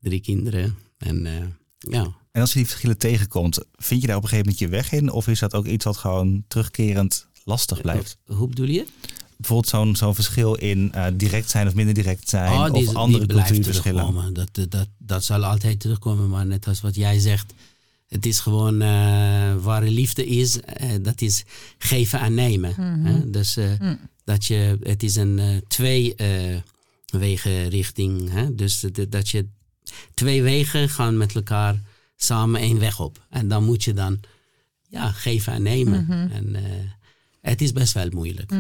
drie 0.02 0.20
kinderen. 0.20 0.76
En 0.98 1.26
eh, 1.26 1.46
ja, 1.78 2.16
En 2.32 2.42
als 2.42 2.54
je 2.54 2.60
die 2.60 2.68
verschillen 2.68 2.98
tegenkomt, 2.98 3.66
vind 3.76 4.02
je 4.02 4.08
daar 4.08 4.18
op 4.18 4.24
een 4.24 4.30
gegeven 4.30 4.52
moment 4.52 4.70
je 4.70 4.78
weg 4.78 4.92
in? 4.92 5.12
Of 5.12 5.28
is 5.28 5.40
dat 5.40 5.54
ook 5.54 5.66
iets 5.66 5.86
wat 5.86 5.98
gewoon 5.98 6.44
terugkerend 6.48 7.28
lastig 7.44 7.82
blijft? 7.82 8.18
hoe 8.26 8.48
bedoel 8.48 8.68
je? 8.68 8.86
Bijvoorbeeld 9.40 9.70
zo'n 9.70 9.96
zo'n 9.96 10.16
verschil 10.16 10.54
in 10.56 10.92
eh, 10.94 11.06
direct 11.14 11.50
zijn 11.50 11.68
of 11.68 11.74
minder 11.74 11.94
direct 11.94 12.30
zijn. 12.30 12.52
Oh, 12.52 12.74
die, 12.74 12.88
of 12.88 12.96
andere 12.96 13.18
die 13.26 13.28
blijft 13.34 13.50
cultuurverschillen. 13.52 14.00
terugkomen. 14.02 14.34
Dat, 14.34 14.50
dat, 14.52 14.72
dat, 14.72 14.88
dat 14.98 15.24
zal 15.24 15.46
altijd 15.46 15.80
terugkomen. 15.80 16.30
Maar 16.30 16.46
net 16.46 16.68
als 16.68 16.82
wat 16.82 16.96
jij 16.96 17.20
zegt, 17.20 17.54
het 18.08 18.26
is 18.26 18.40
gewoon 18.40 18.82
eh, 18.82 19.56
waar 19.56 19.84
liefde 19.84 20.26
is, 20.26 20.62
eh, 20.62 20.90
dat 21.02 21.22
is 21.22 21.44
geven 21.78 22.20
en 22.20 22.34
nemen. 22.34 22.74
hè? 23.06 23.30
Dus 23.30 23.58
eh, 23.58 23.72
dat 24.24 24.46
je, 24.46 24.78
het 24.84 25.04
is 25.04 25.16
een 25.16 25.40
eh, 25.40 25.56
twee 25.68 26.16
eh, 26.16 26.58
wegen 27.06 27.70
richting. 27.70 28.30
Hè? 28.32 28.56
Dus 28.56 28.80
dat- 28.80 29.12
dat 29.12 29.30
je 29.30 29.46
twee 30.14 30.44
wegen 30.44 30.90
gaan 30.90 31.18
met 31.18 31.36
elkaar 31.36 31.82
samen 32.16 32.62
één 32.62 32.80
weg 32.80 33.00
op. 33.00 33.26
En 33.30 33.48
dan 33.48 33.66
moet 33.66 33.84
je 33.84 33.94
dan 33.94 34.20
ja, 34.90 35.12
geven 35.12 35.54
en 35.54 35.62
nemen. 35.62 36.30
En 36.32 36.56
eh, 36.56 36.64
het 37.50 37.62
is 37.62 37.72
best 37.72 37.94
wel 37.94 38.10
moeilijk. 38.12 38.52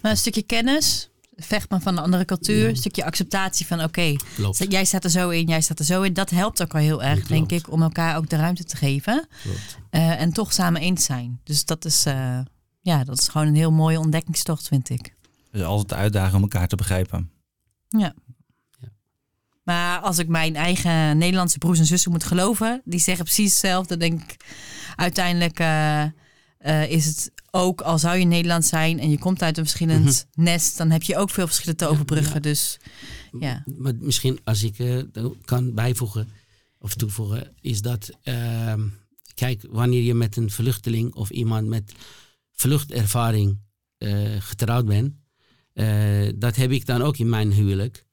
Maar 0.00 0.10
een 0.10 0.16
stukje 0.16 0.42
kennis, 0.42 1.08
vecht 1.36 1.70
maar 1.70 1.80
van 1.80 1.96
een 1.96 2.02
andere 2.02 2.24
cultuur, 2.24 2.68
een 2.68 2.76
stukje 2.76 3.04
acceptatie 3.04 3.66
van 3.66 3.82
oké, 3.82 4.16
jij 4.68 4.84
staat 4.84 5.04
er 5.04 5.10
zo 5.10 5.28
in, 5.28 5.46
jij 5.46 5.60
staat 5.60 5.78
er 5.78 5.84
zo 5.84 6.02
in. 6.02 6.12
Dat 6.12 6.30
helpt 6.30 6.62
ook 6.62 6.74
al 6.74 6.80
heel 6.80 7.02
erg, 7.02 7.14
Klopt. 7.14 7.28
denk 7.28 7.50
ik, 7.50 7.72
om 7.72 7.82
elkaar 7.82 8.16
ook 8.16 8.28
de 8.28 8.36
ruimte 8.36 8.64
te 8.64 8.76
geven. 8.76 9.28
Eh, 9.90 10.20
en 10.20 10.32
toch 10.32 10.52
samen 10.52 10.80
eens 10.80 11.04
zijn. 11.04 11.40
Dus 11.44 11.64
dat 11.64 11.84
is, 11.84 12.04
eh, 12.06 12.38
ja, 12.80 13.04
dat 13.04 13.20
is 13.20 13.28
gewoon 13.28 13.46
een 13.46 13.54
heel 13.54 13.72
mooie 13.72 13.98
ontdekkingstocht, 13.98 14.68
vind 14.68 14.90
ik. 14.90 15.14
Dus 15.52 15.62
altijd 15.62 15.88
de 15.88 15.94
uitdaging 15.94 16.34
om 16.34 16.42
elkaar 16.42 16.68
te 16.68 16.76
begrijpen. 16.76 17.30
Ja. 17.88 18.14
Ja. 18.80 18.88
Maar 19.62 19.98
als 20.00 20.18
ik 20.18 20.28
mijn 20.28 20.56
eigen 20.56 21.18
Nederlandse 21.18 21.58
broers 21.58 21.78
en 21.78 21.86
zussen 21.86 22.10
moet 22.10 22.24
geloven, 22.24 22.82
die 22.84 23.00
zeggen 23.00 23.24
precies 23.24 23.50
hetzelfde. 23.50 23.96
Denk 23.96 24.22
ik, 24.22 24.36
uiteindelijk 24.96 25.58
eh, 25.58 26.04
eh, 26.58 26.90
is 26.90 27.06
het 27.06 27.32
ook, 27.50 27.80
al 27.80 27.98
zou 27.98 28.16
je 28.18 28.24
Nederlands 28.24 28.68
zijn 28.68 28.98
en 29.00 29.10
je 29.10 29.18
komt 29.18 29.42
uit 29.42 29.58
een 29.58 29.64
verschillend 29.64 30.26
nest, 30.34 30.76
dan 30.76 30.90
heb 30.90 31.02
je 31.02 31.16
ook 31.16 31.30
veel 31.30 31.46
verschillen 31.46 31.76
te 31.76 31.84
Mhm. 31.84 31.92
Overbruggen. 31.92 32.34
ja. 32.34 32.40
Dus 32.40 32.78
ja. 33.40 33.64
Maar 33.78 33.94
misschien 34.00 34.38
als 34.44 34.62
ik 34.62 34.78
eh, 34.78 34.98
kan 35.44 35.74
bijvoegen 35.74 36.28
of 36.78 36.94
toevoegen, 36.94 37.54
is 37.60 37.82
dat, 37.82 38.10
ehm, 38.22 38.86
kijk, 39.34 39.64
wanneer 39.70 40.02
je 40.02 40.14
met 40.14 40.36
een 40.36 40.50
vluchteling 40.50 41.14
of 41.14 41.30
iemand 41.30 41.66
met 41.68 41.92
vluchtervaring 42.52 43.58
eh, 43.98 44.36
getrouwd 44.38 44.86
bent, 44.86 45.14
dat 46.40 46.56
heb 46.56 46.70
ik 46.70 46.86
dan 46.86 47.02
ook 47.02 47.16
in 47.16 47.28
mijn 47.28 47.52
huwelijk. 47.52 48.04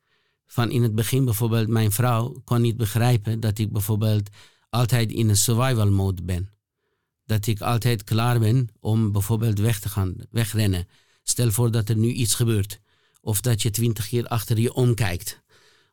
Van 0.48 0.72
in 0.72 0.84
het 0.84 0.96
begin 0.96 1.26
bijvoorbeeld, 1.26 1.68
mijn 1.68 1.92
vrouw 1.92 2.42
kon 2.44 2.62
niet 2.62 2.78
begrijpen 2.78 3.40
dat 3.40 3.58
ik 3.58 3.72
bijvoorbeeld 3.72 4.30
altijd 4.70 5.12
in 5.12 5.30
een 5.30 5.38
survival 5.38 5.92
mode 5.92 6.24
ben. 6.24 6.50
Dat 7.26 7.48
ik 7.48 7.62
altijd 7.62 8.04
klaar 8.04 8.40
ben 8.40 8.70
om 8.80 9.12
bijvoorbeeld 9.12 9.60
weg 9.60 9.80
te 9.80 9.90
gaan, 9.90 10.16
wegrennen. 10.32 10.88
Stel 11.24 11.52
voor 11.52 11.72
dat 11.72 11.90
er 11.90 11.98
nu 11.98 12.12
iets 12.12 12.36
gebeurt. 12.36 12.80
Of 13.22 13.42
dat 13.42 13.62
je 13.62 13.70
twintig 13.72 14.08
keer 14.08 14.28
achter 14.28 14.60
je 14.60 14.74
omkijkt. 14.74 15.42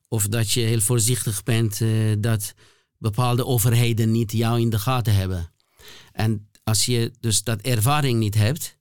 Of 0.08 0.28
dat 0.28 0.50
je 0.50 0.60
heel 0.60 0.80
voorzichtig 0.80 1.42
bent 1.42 1.80
eh, 1.80 2.12
dat 2.18 2.54
bepaalde 2.98 3.46
overheden 3.46 4.10
niet 4.10 4.32
jou 4.32 4.60
in 4.60 4.70
de 4.70 4.78
gaten 4.78 5.14
hebben. 5.14 5.52
En 6.12 6.48
als 6.64 6.84
je 6.84 7.12
dus 7.20 7.42
dat 7.42 7.60
ervaring 7.60 8.18
niet 8.18 8.34
hebt, 8.34 8.78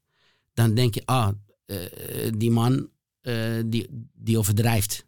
dan 0.53 0.73
denk 0.73 0.93
je, 0.93 1.05
ah, 1.05 1.29
eh, 1.65 1.77
die 2.37 2.51
man 2.51 2.89
eh, 3.21 3.59
die, 3.65 4.09
die 4.13 4.37
overdrijft. 4.37 5.05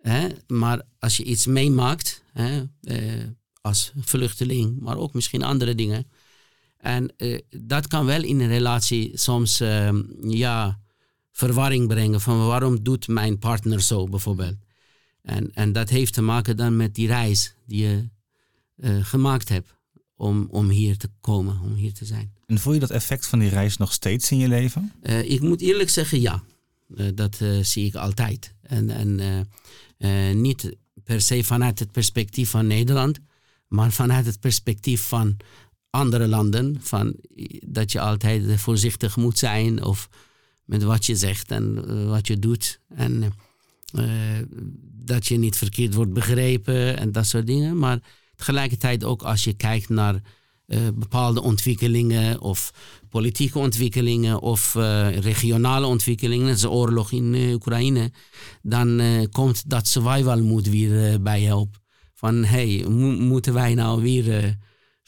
Hè? 0.00 0.28
Maar 0.46 0.82
als 0.98 1.16
je 1.16 1.24
iets 1.24 1.46
meemaakt, 1.46 2.22
hè, 2.32 2.64
als 3.60 3.92
vluchteling, 3.96 4.80
maar 4.80 4.96
ook 4.96 5.12
misschien 5.14 5.42
andere 5.42 5.74
dingen. 5.74 6.06
En 6.78 7.12
eh, 7.16 7.38
dat 7.50 7.86
kan 7.86 8.06
wel 8.06 8.22
in 8.22 8.40
een 8.40 8.48
relatie 8.48 9.10
soms 9.14 9.60
ehm, 9.60 10.02
ja, 10.20 10.78
verwarring 11.32 11.88
brengen 11.88 12.20
van 12.20 12.46
waarom 12.46 12.82
doet 12.82 13.08
mijn 13.08 13.38
partner 13.38 13.82
zo 13.82 14.04
bijvoorbeeld. 14.04 14.56
En, 15.22 15.50
en 15.54 15.72
dat 15.72 15.88
heeft 15.88 16.12
te 16.12 16.22
maken 16.22 16.56
dan 16.56 16.76
met 16.76 16.94
die 16.94 17.06
reis 17.06 17.54
die 17.66 17.86
je 17.86 18.08
eh, 18.76 19.04
gemaakt 19.04 19.48
hebt 19.48 19.74
om, 20.16 20.48
om 20.50 20.68
hier 20.68 20.96
te 20.96 21.08
komen, 21.20 21.60
om 21.60 21.74
hier 21.74 21.92
te 21.92 22.04
zijn. 22.04 22.32
En 22.46 22.58
voel 22.58 22.72
je 22.72 22.80
dat 22.80 22.90
effect 22.90 23.26
van 23.26 23.38
die 23.38 23.48
reis 23.48 23.76
nog 23.76 23.92
steeds 23.92 24.30
in 24.30 24.38
je 24.38 24.48
leven? 24.48 24.92
Eh, 25.00 25.30
ik 25.30 25.40
moet 25.40 25.60
eerlijk 25.60 25.90
zeggen, 25.90 26.20
ja. 26.20 26.42
Dat 27.14 27.40
zie 27.60 27.86
ik 27.86 27.94
altijd. 27.94 28.54
En, 28.62 28.90
en 29.98 30.40
niet 30.40 30.76
per 31.04 31.20
se 31.20 31.44
vanuit 31.44 31.78
het 31.78 31.92
perspectief 31.92 32.50
van 32.50 32.66
Nederland, 32.66 33.18
maar 33.66 33.92
vanuit 33.92 34.26
het 34.26 34.40
perspectief 34.40 35.02
van 35.02 35.36
andere 35.90 36.28
landen. 36.28 36.76
Van, 36.80 37.14
dat 37.66 37.92
je 37.92 38.00
altijd 38.00 38.60
voorzichtig 38.60 39.16
moet 39.16 39.38
zijn 39.38 39.84
of 39.84 40.08
met 40.68 40.82
wat 40.82 41.06
je 41.06 41.16
zegt 41.16 41.50
en 41.50 41.84
eh, 41.88 42.08
wat 42.08 42.26
je 42.26 42.38
doet. 42.38 42.80
En 42.88 43.32
eh, 43.94 44.04
dat 44.82 45.26
je 45.26 45.38
niet 45.38 45.56
verkeerd 45.56 45.94
wordt 45.94 46.12
begrepen 46.12 46.98
en 46.98 47.12
dat 47.12 47.26
soort 47.26 47.46
dingen. 47.46 47.78
Maar 47.78 47.98
tegelijkertijd 48.34 49.04
ook 49.04 49.22
als 49.22 49.44
je 49.44 49.52
kijkt 49.52 49.88
naar 49.88 50.22
eh, 50.66 50.78
bepaalde 50.94 51.42
ontwikkelingen 51.42 52.40
of 52.40 52.72
politieke 53.08 53.58
ontwikkelingen 53.58 54.40
of 54.40 54.74
regionale 55.20 55.86
ontwikkelingen, 55.86 56.60
de 56.60 56.70
oorlog 56.70 57.12
in 57.12 57.52
Oekraïne, 57.52 58.12
dan 58.62 59.00
komt 59.30 59.70
dat 59.70 59.86
survival 59.86 60.42
moed 60.42 60.68
weer 60.68 61.22
bij 61.22 61.40
je. 61.40 61.66
Van 62.14 62.44
hey, 62.44 62.84
mo- 62.88 63.18
moeten 63.18 63.54
wij 63.54 63.74
nou 63.74 64.02
weer 64.02 64.56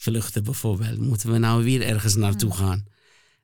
vluchten 0.01 0.43
bijvoorbeeld? 0.43 0.99
Moeten 0.99 1.31
we 1.31 1.37
nou 1.37 1.63
weer 1.63 1.81
ergens 1.81 2.15
naartoe 2.15 2.53
gaan? 2.53 2.85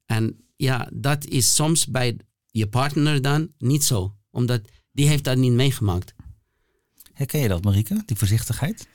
En 0.05 0.39
ja, 0.55 0.89
dat 0.93 1.25
is 1.25 1.55
soms 1.55 1.87
bij 1.87 2.17
je 2.51 2.67
partner 2.67 3.21
dan 3.21 3.49
niet 3.57 3.83
zo, 3.83 4.15
omdat 4.31 4.61
die 4.91 5.07
heeft 5.07 5.23
dat 5.23 5.37
niet 5.37 5.51
meegemaakt. 5.51 6.13
Herken 7.13 7.39
je 7.39 7.47
dat, 7.47 7.63
Marieke, 7.63 8.03
die 8.05 8.17
voorzichtigheid? 8.17 8.87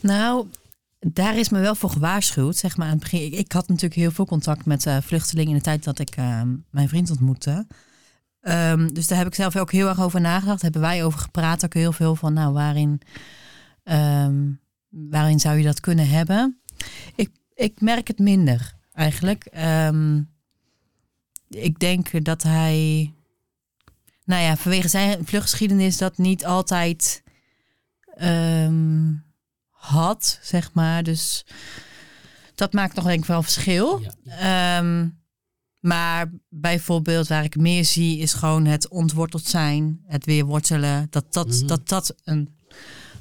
Nou, 0.00 0.46
daar 0.98 1.36
is 1.36 1.48
me 1.48 1.60
wel 1.60 1.74
voor 1.74 1.90
gewaarschuwd. 1.90 2.56
Zeg 2.56 2.76
maar, 2.76 2.86
aan 2.86 2.92
het 2.92 3.02
begin. 3.02 3.24
Ik, 3.24 3.34
ik 3.34 3.52
had 3.52 3.68
natuurlijk 3.68 4.00
heel 4.00 4.10
veel 4.10 4.26
contact 4.26 4.64
met 4.64 4.86
eh, 4.86 4.96
vluchtelingen 5.00 5.50
in 5.50 5.56
de 5.56 5.62
tijd 5.62 5.84
dat 5.84 5.98
ik 5.98 6.16
eh, 6.16 6.42
mijn 6.70 6.88
vriend 6.88 7.10
ontmoette. 7.10 7.66
Ehm, 8.40 8.88
dus 8.92 9.06
daar 9.06 9.18
heb 9.18 9.26
ik 9.26 9.34
zelf 9.34 9.56
ook 9.56 9.72
heel 9.72 9.88
erg 9.88 10.00
over 10.00 10.20
nagedacht. 10.20 10.62
Hebben 10.62 10.80
wij 10.80 11.04
over 11.04 11.18
gepraat 11.18 11.64
ook 11.64 11.74
heel 11.74 11.92
veel 11.92 12.14
van, 12.16 12.32
nou, 12.32 12.52
waarin, 12.52 13.00
ehm, 13.82 14.50
waarin 14.88 15.40
zou 15.40 15.58
je 15.58 15.64
dat 15.64 15.80
kunnen 15.80 16.08
hebben? 16.08 16.59
Ik, 17.60 17.80
merk 17.80 18.08
het 18.08 18.18
minder 18.18 18.74
eigenlijk. 18.92 19.44
Ehm, 19.44 20.22
ik 21.48 21.78
denk 21.78 22.24
dat 22.24 22.42
hij, 22.42 23.12
nou 24.24 24.42
ja, 24.42 24.56
vanwege 24.56 24.88
zijn 24.88 25.26
vluchtgeschiedenis 25.26 25.96
dat 25.96 26.18
niet 26.18 26.46
altijd 26.46 27.22
ehm, 28.14 29.12
had, 29.70 30.38
zeg 30.42 30.72
maar. 30.72 31.02
Dus 31.02 31.44
dat 32.54 32.72
maakt 32.72 32.94
nog 32.94 33.04
denk 33.04 33.20
ik 33.20 33.24
wel 33.24 33.42
verschil. 33.42 34.00
Ja. 34.22 34.78
Ehm, 34.78 35.08
maar 35.80 36.30
bijvoorbeeld 36.48 37.28
waar 37.28 37.44
ik 37.44 37.56
meer 37.56 37.84
zie 37.84 38.18
is 38.18 38.32
gewoon 38.32 38.64
het 38.64 38.88
ontworteld 38.88 39.44
zijn, 39.46 40.00
het 40.06 40.24
weer 40.24 40.44
wortelen, 40.44 41.06
dat 41.10 41.32
dat, 41.32 41.46
Mhm. 41.48 41.66
dat, 41.66 41.88
dat 41.88 42.14
een 42.24 42.56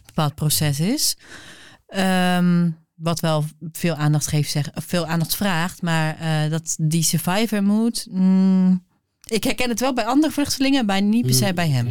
bepaald 0.05 0.35
proces 0.35 0.79
is. 0.79 1.17
Ehm, 1.87 2.71
wat 2.99 3.19
wel 3.19 3.45
veel 3.71 3.95
aandacht 3.95 4.27
geeft, 4.27 4.51
zeg, 4.51 4.69
veel 4.73 5.05
aandacht 5.05 5.35
vraagt, 5.35 5.81
maar 5.81 6.17
eh, 6.17 6.51
dat 6.51 6.75
die 6.81 7.03
survivor 7.03 7.63
moet. 7.63 8.07
mm, 8.11 8.87
ik 9.27 9.43
herken 9.43 9.69
het 9.69 9.79
wel 9.79 9.93
bij 9.93 10.05
andere 10.05 10.33
vluchtelingen, 10.33 10.85
maar 10.85 11.01
niet 11.01 11.25
per 11.25 11.33
se 11.35 11.45
Mm, 11.45 11.55
bij 11.55 11.69
hem. 11.69 11.87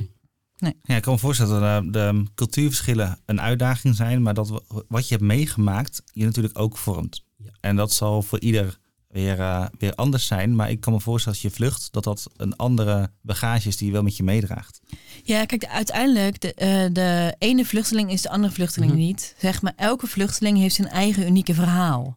oké. 0.58 0.72
Ja, 0.82 0.96
ik 0.96 1.02
kan 1.02 1.12
me 1.12 1.18
voorstellen 1.18 1.60
dat 1.60 1.82
de, 1.84 1.90
de 1.90 2.24
cultuurverschillen 2.34 3.18
een 3.26 3.40
uitdaging 3.40 3.94
zijn, 3.96 4.22
maar 4.22 4.34
dat 4.34 4.62
wat 4.88 5.08
je 5.08 5.14
hebt 5.14 5.26
meegemaakt 5.26 6.02
je 6.12 6.24
natuurlijk 6.24 6.58
ook 6.58 6.76
vormt. 6.78 7.24
Ja. 7.36 7.50
En 7.60 7.76
dat 7.76 7.92
zal 7.92 8.22
voor 8.22 8.40
ieder 8.40 8.78
weer, 9.20 9.40
eh, 9.40 9.66
weer 9.78 9.94
anders 9.94 10.26
zijn, 10.26 10.54
maar 10.56 10.70
ik 10.70 10.80
kan 10.80 10.92
me 10.92 11.00
voorstellen 11.00 11.38
als 11.38 11.50
je 11.50 11.56
vlucht, 11.56 11.88
dat 11.92 12.04
dat 12.04 12.26
een 12.36 12.56
andere 12.56 13.10
bagage 13.22 13.68
is 13.68 13.76
die 13.76 13.86
je 13.86 13.92
wel 13.92 14.02
met 14.02 14.16
je 14.16 14.22
meedraagt. 14.22 14.80
Ja, 15.22 15.44
kijk, 15.44 15.60
de- 15.60 15.68
uiteindelijk, 15.68 16.40
de, 16.40 16.54
eh, 16.54 16.84
de 16.92 17.34
ene 17.38 17.64
vluchteling 17.64 18.10
is 18.12 18.22
de 18.22 18.28
andere 18.30 18.52
vluchteling 18.52 18.92
Mhm. 18.92 19.00
niet. 19.00 19.34
Zeg 19.38 19.62
maar, 19.62 19.72
elke 19.76 20.06
vluchteling 20.06 20.58
heeft 20.58 20.74
zijn 20.74 20.88
eigen 20.88 21.26
unieke 21.26 21.54
verhaal. 21.54 22.14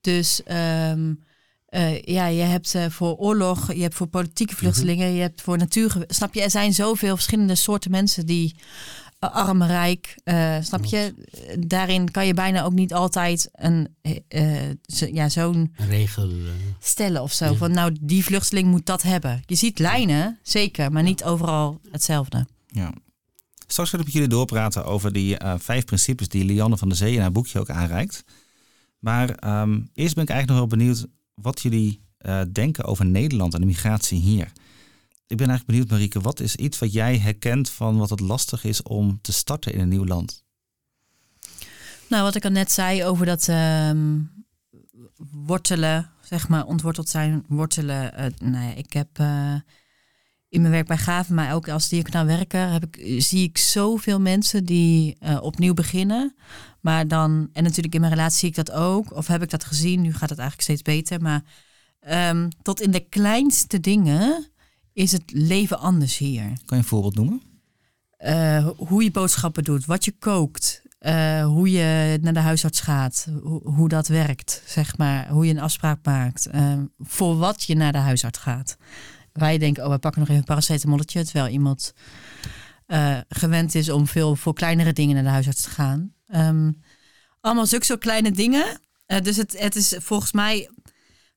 Dus 0.00 0.42
ehm, 0.42 1.14
eh, 1.66 2.02
ja, 2.02 2.26
je 2.26 2.42
hebt 2.42 2.74
eh, 2.74 2.84
voor 2.88 3.14
oorlog, 3.16 3.72
je 3.72 3.82
hebt 3.82 3.94
voor 3.94 4.06
politieke 4.06 4.56
vluchtelingen, 4.56 5.12
je 5.12 5.20
hebt 5.20 5.42
voor 5.42 5.58
natuur. 5.58 6.04
Snap 6.06 6.34
je, 6.34 6.42
er 6.42 6.50
zijn 6.50 6.74
zoveel 6.74 7.14
verschillende 7.14 7.54
soorten 7.54 7.90
mensen 7.90 8.26
die 8.26 8.54
arm, 9.30 9.62
rijk, 9.62 10.14
eh, 10.24 10.56
snap 10.60 10.84
je? 10.84 11.14
Daarin 11.58 12.10
kan 12.10 12.26
je 12.26 12.34
bijna 12.34 12.62
ook 12.62 12.72
niet 12.72 12.94
altijd 12.94 13.48
een, 13.52 13.88
eh, 14.28 14.52
zo- 14.82 15.08
ja, 15.12 15.28
zo'n 15.28 15.74
regel. 15.76 16.30
eh, 16.30 16.36
stellen 16.78 17.22
of 17.22 17.32
zo. 17.32 17.44
Ja. 17.44 17.54
Van 17.54 17.70
nou, 17.72 17.96
die 18.00 18.24
vluchteling 18.24 18.68
moet 18.70 18.86
dat 18.86 19.02
hebben. 19.02 19.42
Je 19.46 19.54
ziet 19.54 19.78
lijnen, 19.78 20.38
zeker, 20.42 20.92
maar 20.92 21.02
niet 21.02 21.24
overal 21.24 21.80
hetzelfde. 21.90 22.46
Ja. 22.66 22.92
Straks 23.66 23.90
wil 23.90 24.00
ik 24.00 24.06
met 24.06 24.14
jullie 24.14 24.28
doorpraten 24.28 24.84
over 24.84 25.12
die 25.12 25.38
eh, 25.38 25.54
vijf 25.58 25.84
principes 25.84 26.28
die 26.28 26.44
Lianne 26.44 26.76
van 26.76 26.88
der 26.88 26.96
Zee 26.96 27.14
in 27.14 27.20
haar 27.20 27.32
boekje 27.32 27.58
ook 27.60 27.70
aanreikt. 27.70 28.24
Maar 28.98 29.30
ehm, 29.30 29.80
eerst 29.94 30.14
ben 30.14 30.24
ik 30.24 30.30
eigenlijk 30.30 30.48
nog 30.48 30.58
wel 30.58 30.78
benieuwd 30.78 31.06
wat 31.34 31.62
jullie 31.62 32.02
eh, 32.18 32.40
denken 32.52 32.84
over 32.84 33.06
Nederland 33.06 33.54
en 33.54 33.60
de 33.60 33.66
migratie 33.66 34.18
hier. 34.20 34.52
Ik 35.34 35.40
ben 35.40 35.48
eigenlijk 35.48 35.78
benieuwd, 35.78 35.98
Marieke, 35.98 36.20
wat 36.20 36.40
is 36.40 36.56
iets 36.56 36.78
wat 36.78 36.92
jij 36.92 37.18
herkent 37.18 37.70
van 37.70 37.98
wat 37.98 38.10
het 38.10 38.20
lastig 38.20 38.64
is 38.64 38.82
om 38.82 39.18
te 39.20 39.32
starten 39.32 39.72
in 39.72 39.80
een 39.80 39.88
nieuw 39.88 40.04
land? 40.04 40.44
Nou, 42.08 42.22
wat 42.22 42.34
ik 42.34 42.44
al 42.44 42.50
net 42.50 42.72
zei 42.72 43.04
over 43.04 43.26
dat 43.26 43.48
ehm, 43.48 44.20
wortelen, 45.30 46.10
zeg 46.22 46.48
maar, 46.48 46.66
ontworteld 46.66 47.08
zijn, 47.08 47.44
wortelen. 47.48 48.14
eh, 48.14 48.26
nou 48.38 48.64
ja, 48.64 48.74
ik 48.74 48.92
heb 48.92 49.08
eh, 49.12 49.54
in 50.48 50.60
mijn 50.60 50.72
werk 50.72 50.86
bij 50.86 50.98
Gaven, 50.98 51.34
maar 51.34 51.54
ook 51.54 51.68
als 51.68 51.88
diaconaal 51.88 52.26
werker, 52.26 52.72
heb 52.72 52.84
ik, 52.84 53.22
zie 53.22 53.42
ik 53.48 53.58
zoveel 53.58 54.20
mensen 54.20 54.64
die 54.64 55.16
eh, 55.18 55.42
opnieuw 55.42 55.74
beginnen. 55.74 56.34
Maar 56.80 57.08
dan, 57.08 57.48
en 57.52 57.62
natuurlijk 57.62 57.94
in 57.94 58.00
mijn 58.00 58.12
relatie 58.12 58.38
zie 58.38 58.48
ik 58.48 58.54
dat 58.54 58.70
ook, 58.70 59.16
of 59.16 59.26
heb 59.26 59.42
ik 59.42 59.50
dat 59.50 59.64
gezien, 59.64 60.00
nu 60.00 60.12
gaat 60.12 60.30
het 60.30 60.38
eigenlijk 60.38 60.60
steeds 60.68 60.82
beter. 60.82 61.20
Maar 61.20 61.42
ehm, 62.00 62.48
tot 62.62 62.80
in 62.80 62.90
de 62.90 63.08
kleinste 63.08 63.80
dingen 63.80 64.52
is 64.94 65.12
het 65.12 65.22
leven 65.26 65.78
anders 65.78 66.18
hier. 66.18 66.42
Kan 66.42 66.56
je 66.66 66.76
een 66.76 66.84
voorbeeld 66.84 67.14
noemen? 67.14 67.42
Eh, 68.16 68.68
hoe 68.76 69.02
je 69.04 69.10
boodschappen 69.10 69.64
doet, 69.64 69.84
wat 69.84 70.04
je 70.04 70.12
kookt. 70.18 70.82
eh, 70.98 71.44
hoe 71.46 71.70
je 71.70 72.18
naar 72.20 72.32
de 72.32 72.40
huisarts 72.40 72.80
gaat, 72.80 73.28
hoe, 73.42 73.60
hoe 73.70 73.88
dat 73.88 74.08
werkt, 74.08 74.62
zeg 74.66 74.96
maar, 74.96 75.28
hoe 75.28 75.46
je 75.46 75.50
een 75.50 75.60
afspraak 75.60 75.98
maakt, 76.04 76.46
eh, 76.46 76.72
voor 76.98 77.36
wat 77.36 77.62
je 77.62 77.74
naar 77.76 77.92
de 77.92 77.98
huisarts 77.98 78.38
gaat. 78.38 78.76
Wij 79.32 79.58
denken, 79.58 79.84
oh, 79.84 79.90
we 79.90 79.98
pakken 79.98 80.20
nog 80.20 80.28
even 80.28 80.40
een 80.40 80.48
paracetamolletje, 80.48 81.24
terwijl 81.24 81.52
iemand 81.52 81.94
gewend 83.28 83.74
is 83.74 83.90
om 83.90 84.06
veel 84.06 84.36
voor 84.36 84.54
kleinere 84.54 84.92
dingen 84.92 85.14
naar 85.14 85.24
de 85.24 85.30
huisarts 85.30 85.62
te 85.62 85.70
gaan. 85.70 86.12
Ehm, 86.26 86.72
allemaal 87.40 87.66
zulke 87.66 87.84
soort 87.84 88.00
kleine 88.00 88.30
dingen. 88.30 88.80
dus 89.22 89.36
het, 89.36 89.58
het 89.58 89.76
is 89.76 89.94
volgens 89.98 90.32
mij, 90.32 90.70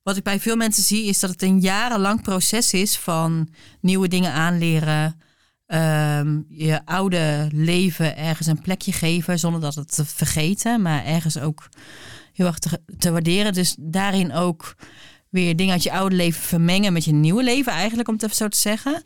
wat 0.08 0.18
ik 0.18 0.24
bij 0.24 0.40
veel 0.40 0.56
mensen 0.56 0.84
zie, 0.84 1.06
is 1.06 1.20
dat 1.20 1.30
het 1.30 1.42
een 1.42 1.60
jarenlang 1.60 2.22
proces 2.22 2.74
is 2.74 2.98
van 2.98 3.50
nieuwe 3.82 4.08
dingen 4.08 4.32
aanleren, 4.32 5.20
Ehm, 5.68 6.42
je 6.48 6.86
oude 6.86 7.48
leven 7.52 8.18
ergens 8.18 8.48
een 8.48 8.62
plekje 8.62 8.92
geven 8.92 9.40
zonder 9.40 9.62
dat 9.62 9.76
het 9.76 9.96
te 9.96 10.06
vergeten, 10.06 10.82
maar 10.82 11.06
ergens 11.06 11.40
ook 11.40 11.70
heel 12.34 12.46
erg 12.46 12.60
te, 12.60 12.82
te, 12.98 13.12
waarderen. 13.12 13.54
Dus 13.54 13.76
daarin 13.80 14.34
ook 14.34 14.76
weer 15.30 15.56
dingen 15.56 15.74
uit 15.74 15.84
je 15.84 15.92
oude 15.92 16.16
leven 16.16 16.42
vermengen 16.42 16.94
met 16.94 17.06
je 17.06 17.14
nieuwe 17.14 17.44
leven, 17.44 17.72
eigenlijk, 17.72 18.08
om 18.08 18.14
het 18.14 18.24
even 18.24 18.36
zo 18.36 18.48
te 18.48 18.58
zeggen. 18.58 19.04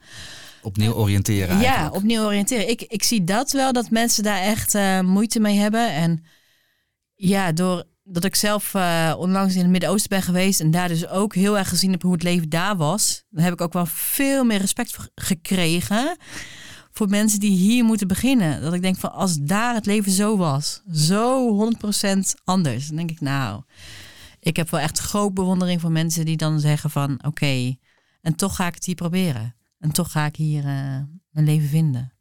Opnieuw 0.62 0.94
oriënteren. 0.94 1.50
Eigenlijk. 1.50 1.78
Ja, 1.78 1.90
opnieuw 1.90 2.24
oriënteren. 2.24 2.70
Ik, 2.70 2.82
ik 2.82 3.04
zie 3.04 3.24
dat 3.24 3.52
wel, 3.52 3.74
dat 3.74 3.90
mensen 3.90 4.24
daar 4.24 4.42
echt 4.42 4.76
uh, 4.76 5.00
moeite 5.00 5.40
mee 5.40 5.58
hebben. 5.58 5.94
En 5.94 6.24
ja, 7.16 7.52
door 7.52 7.84
dat 8.12 8.24
ik 8.24 8.36
zelf 8.36 8.74
uh, 8.74 9.14
onlangs 9.18 9.54
in 9.56 9.62
het 9.62 9.70
Midden-Oosten 9.70 10.10
ben 10.10 10.22
geweest 10.22 10.60
en 10.60 10.72
daar 10.72 10.88
dus 10.88 11.08
ook 11.08 11.36
heel 11.36 11.58
erg 11.58 11.70
gezien 11.70 11.92
heb 11.92 12.02
hoe 12.02 12.14
het 12.14 12.24
leven 12.24 12.50
daar 12.50 12.78
was, 12.78 13.24
dan 13.30 13.44
heb 13.44 13.54
ik 13.54 13.62
ook 13.62 13.74
wel 13.74 13.86
veel 13.86 14.44
meer 14.44 14.60
respect 14.60 14.98
gekregen 15.16 16.18
voor 16.92 17.10
mensen 17.10 17.40
die 17.40 17.58
hier 17.58 17.84
moeten 17.84 18.08
beginnen. 18.08 18.62
Dat 18.62 18.74
ik 18.74 18.82
denk 18.82 18.98
van 18.98 19.12
als 19.12 19.38
daar 19.38 19.74
het 19.74 19.86
leven 19.86 20.12
zo 20.12 20.38
was, 20.38 20.82
zo 20.92 21.56
100% 22.06 22.20
anders, 22.44 22.88
dan 22.88 22.96
denk 22.96 23.12
ik 23.12 23.22
nou, 23.22 23.64
ik 24.40 24.56
heb 24.56 24.70
wel 24.70 24.80
echt 24.80 25.00
groot 25.00 25.34
bewondering 25.34 25.82
voor 25.82 25.92
mensen 25.92 26.26
die 26.26 26.38
dan 26.38 26.60
zeggen 26.60 26.90
van 26.90 27.24
oké, 27.26 27.76
en 28.22 28.36
toch 28.36 28.56
ga 28.56 28.68
ik 28.68 28.74
het 28.74 28.86
hier 28.86 28.96
proberen. 28.96 29.56
En 29.80 29.92
toch 29.92 30.12
ga 30.12 30.26
ik 30.26 30.36
hier 30.36 30.58
uh, 30.58 31.00
mijn 31.30 31.46
leven 31.46 31.70
vinden. 31.70 32.14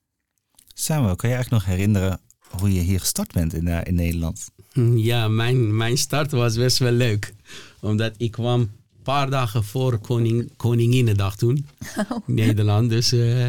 Samuel, 0.75 1.17
kan 1.17 1.29
je 1.29 1.35
eigenlijk 1.35 1.65
nog 1.65 1.75
herinneren 1.75 2.21
hoe 2.59 2.73
je 2.73 2.81
hier 2.81 3.01
gestart 3.01 3.33
bent 3.33 3.55
in, 3.55 3.67
uh, 3.67 3.81
in 3.83 3.95
Nederland? 3.95 4.51
Ja, 5.11 5.29
mijn, 5.29 5.77
mijn 5.77 5.99
start 5.99 6.31
was 6.31 6.57
best 6.57 6.79
wel 6.79 6.93
leuk. 6.93 7.35
Omdat 7.81 8.15
ik 8.17 8.31
kwam 8.31 8.61
een 8.61 8.71
paar 9.03 9.31
dagen 9.31 9.65
voor 9.65 9.99
koning, 9.99 10.51
Koninginnedag 10.57 11.37
toen. 11.37 11.67
Oh. 12.09 12.19
Nederland. 12.27 12.91
Dus 12.91 13.13
uh, 13.13 13.49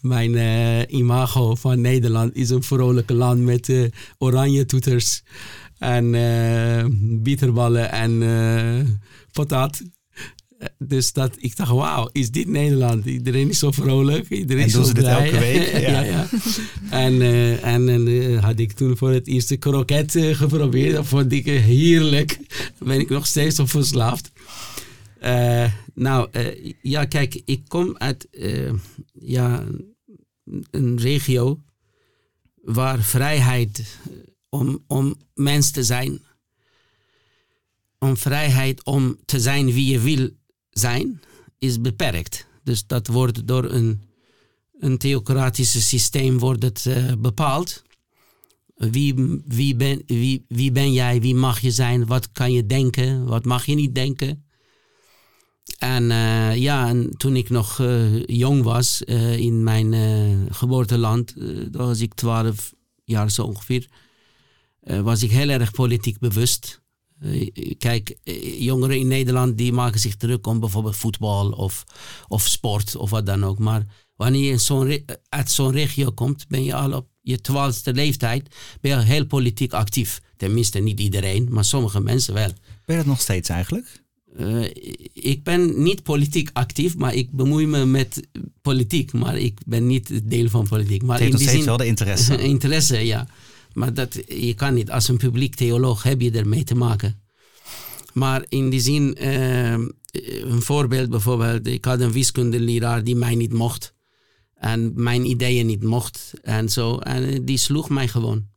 mijn 0.00 0.32
uh, 0.32 0.98
imago 0.98 1.54
van 1.54 1.80
Nederland 1.80 2.34
is 2.34 2.50
een 2.50 2.62
vrolijke 2.62 3.14
land 3.14 3.40
met 3.40 3.68
uh, 3.68 3.88
oranje 4.18 4.66
toeters. 4.66 5.22
En 5.78 6.10
bitterballen 7.22 7.92
en 7.92 9.00
patat. 9.32 9.82
Dus 10.78 11.12
dat 11.12 11.36
ik 11.38 11.56
dacht, 11.56 11.70
wauw, 11.70 12.08
is 12.12 12.30
dit 12.30 12.46
Nederland? 12.46 13.04
Iedereen 13.04 13.48
is 13.48 13.58
zo 13.58 13.70
vrolijk. 13.70 14.28
Iedereen 14.28 14.64
en 14.64 14.70
doen 14.70 14.84
ze 14.84 14.94
dit 14.94 15.04
elke 15.04 15.38
week? 15.38 15.68
Ja. 15.80 15.90
ja, 15.90 16.02
ja. 16.02 16.28
En, 16.90 17.14
uh, 17.14 17.64
en, 17.64 18.06
uh, 18.08 18.42
had 18.42 18.58
ik 18.58 18.72
toen 18.72 18.96
voor 18.96 19.10
het 19.10 19.26
eerst 19.26 19.58
kroket 19.58 20.14
uh, 20.14 20.36
geprobeerd. 20.36 20.94
Dat 20.94 21.06
vond 21.06 21.32
ik 21.32 21.44
heerlijk. 21.44 22.38
Ben 22.78 23.00
ik 23.00 23.08
nog 23.08 23.26
steeds 23.26 23.58
op 23.58 23.70
verslaafd. 23.70 24.30
nou, 25.94 26.28
ja, 26.82 27.04
kijk, 27.04 27.42
ik 27.44 27.62
kom 27.68 27.94
uit 27.98 28.28
ja, 29.12 29.64
een 30.70 30.98
regio 30.98 31.60
waar 32.62 33.02
vrijheid 33.02 33.98
om, 34.48 34.84
om 34.86 35.16
mens 35.34 35.70
te 35.70 35.84
zijn, 35.84 36.20
om 37.98 38.16
vrijheid 38.16 38.84
om 38.84 39.18
te 39.24 39.40
zijn 39.40 39.72
wie 39.72 39.92
je 39.92 40.00
wil 40.00 40.30
zijn, 40.70 41.20
is 41.58 41.80
beperkt. 41.80 42.46
Dus 42.62 42.86
dat 42.86 43.06
wordt 43.06 43.46
door 43.46 43.64
een, 43.64 44.02
een 44.78 44.98
theocratische 44.98 45.82
systeem 45.82 46.38
wordt 46.38 46.62
het, 46.62 46.84
uh, 46.88 47.12
bepaald. 47.18 47.82
Wie, 48.74 49.14
wie, 49.46 49.76
ben, 49.76 50.02
wie, 50.06 50.44
wie 50.48 50.72
ben 50.72 50.92
jij? 50.92 51.20
Wie 51.20 51.34
mag 51.34 51.60
je 51.60 51.70
zijn? 51.70 52.06
Wat 52.06 52.32
kan 52.32 52.52
je 52.52 52.66
denken? 52.66 53.26
Wat 53.26 53.44
mag 53.44 53.66
je 53.66 53.74
niet 53.74 53.94
denken? 53.94 54.44
En 55.78 56.02
uh, 56.02 56.56
ja, 56.56 56.88
en 56.88 57.10
toen 57.16 57.36
ik 57.36 57.50
nog 57.50 57.78
uh, 57.78 58.26
jong 58.26 58.62
was 58.62 59.02
in 59.36 59.62
mijn 59.62 59.94
geboorteland, 60.52 61.34
dan 61.72 61.86
was 61.86 62.00
ik 62.00 62.14
twaalf 62.14 62.72
jaar 63.04 63.30
zo 63.30 63.42
ongeveer, 63.42 63.88
was 64.80 65.22
ik 65.22 65.30
heel 65.30 65.48
erg 65.48 65.70
politiek 65.70 66.18
bewust. 66.18 66.79
Eh, 67.20 67.50
kijk, 67.78 68.16
eh, 68.24 68.60
jongeren 68.60 68.98
in 68.98 69.08
Nederland 69.08 69.58
die 69.58 69.72
maken 69.72 70.00
zich 70.00 70.16
druk 70.16 70.46
om 70.46 70.60
bijvoorbeeld 70.60 70.96
voetbal 70.96 71.50
of, 71.50 71.84
of 72.28 72.46
sport 72.46 72.96
of 72.96 73.10
wat 73.10 73.26
dan 73.26 73.44
ook. 73.44 73.58
Maar 73.58 73.86
wanneer 74.16 74.50
je 74.50 74.58
zo'n 74.58 75.04
uit 75.28 75.50
zo'n 75.50 75.72
regio 75.72 76.10
komt, 76.10 76.48
ben 76.48 76.64
je 76.64 76.74
al 76.74 76.92
op 76.92 77.08
je 77.20 77.40
twaalfde 77.40 77.94
leeftijd 77.94 78.54
ben 78.80 78.98
je 78.98 79.04
heel 79.04 79.26
politiek 79.26 79.72
actief. 79.72 80.20
Tenminste, 80.36 80.78
niet 80.78 81.00
iedereen, 81.00 81.48
maar 81.50 81.64
sommige 81.64 82.00
mensen 82.00 82.34
wel. 82.34 82.48
Ben 82.84 82.96
je 82.96 82.96
dat 82.96 83.06
nog 83.06 83.20
steeds 83.20 83.48
eigenlijk? 83.48 84.02
Uh, 84.38 84.64
ik 85.12 85.42
ben 85.42 85.82
niet 85.82 86.02
politiek 86.02 86.50
actief, 86.52 86.96
maar 86.96 87.14
ik 87.14 87.30
bemoei 87.30 87.66
me 87.66 87.84
met 87.84 88.28
politiek. 88.62 89.12
Maar 89.12 89.38
ik 89.38 89.58
ben 89.66 89.86
niet 89.86 90.20
deel 90.24 90.48
van 90.48 90.68
politiek. 90.68 91.02
Maar 91.02 91.20
het 91.20 91.20
heeft 91.20 91.38
nog 91.38 91.48
steeds 91.48 91.64
wel 91.64 91.76
de 91.76 91.86
interesse. 91.86 92.38
interesse, 92.54 93.06
ja. 93.06 93.26
Maar 93.72 93.94
dat, 93.94 94.22
je 94.26 94.54
kan 94.54 94.74
niet, 94.74 94.90
als 94.90 95.08
een 95.08 95.16
publiek 95.16 95.54
theoloog 95.54 96.02
heb 96.02 96.20
je 96.20 96.30
ermee 96.30 96.64
te 96.64 96.74
maken. 96.74 97.20
Maar 98.12 98.44
in 98.48 98.70
die 98.70 98.80
zin, 98.80 99.16
uh, 99.20 99.72
een 99.72 100.62
voorbeeld 100.62 101.10
bijvoorbeeld, 101.10 101.66
ik 101.66 101.84
had 101.84 102.00
een 102.00 102.12
wiskundeleraar 102.12 103.04
die 103.04 103.16
mij 103.16 103.34
niet 103.34 103.52
mocht. 103.52 103.94
En 104.54 104.92
mijn 104.94 105.24
ideeën 105.24 105.66
niet 105.66 105.82
mocht 105.82 106.32
en 106.42 106.68
zo. 106.68 106.98
En 106.98 107.44
die 107.44 107.56
sloeg 107.56 107.88
mij 107.88 108.08
gewoon. 108.08 108.48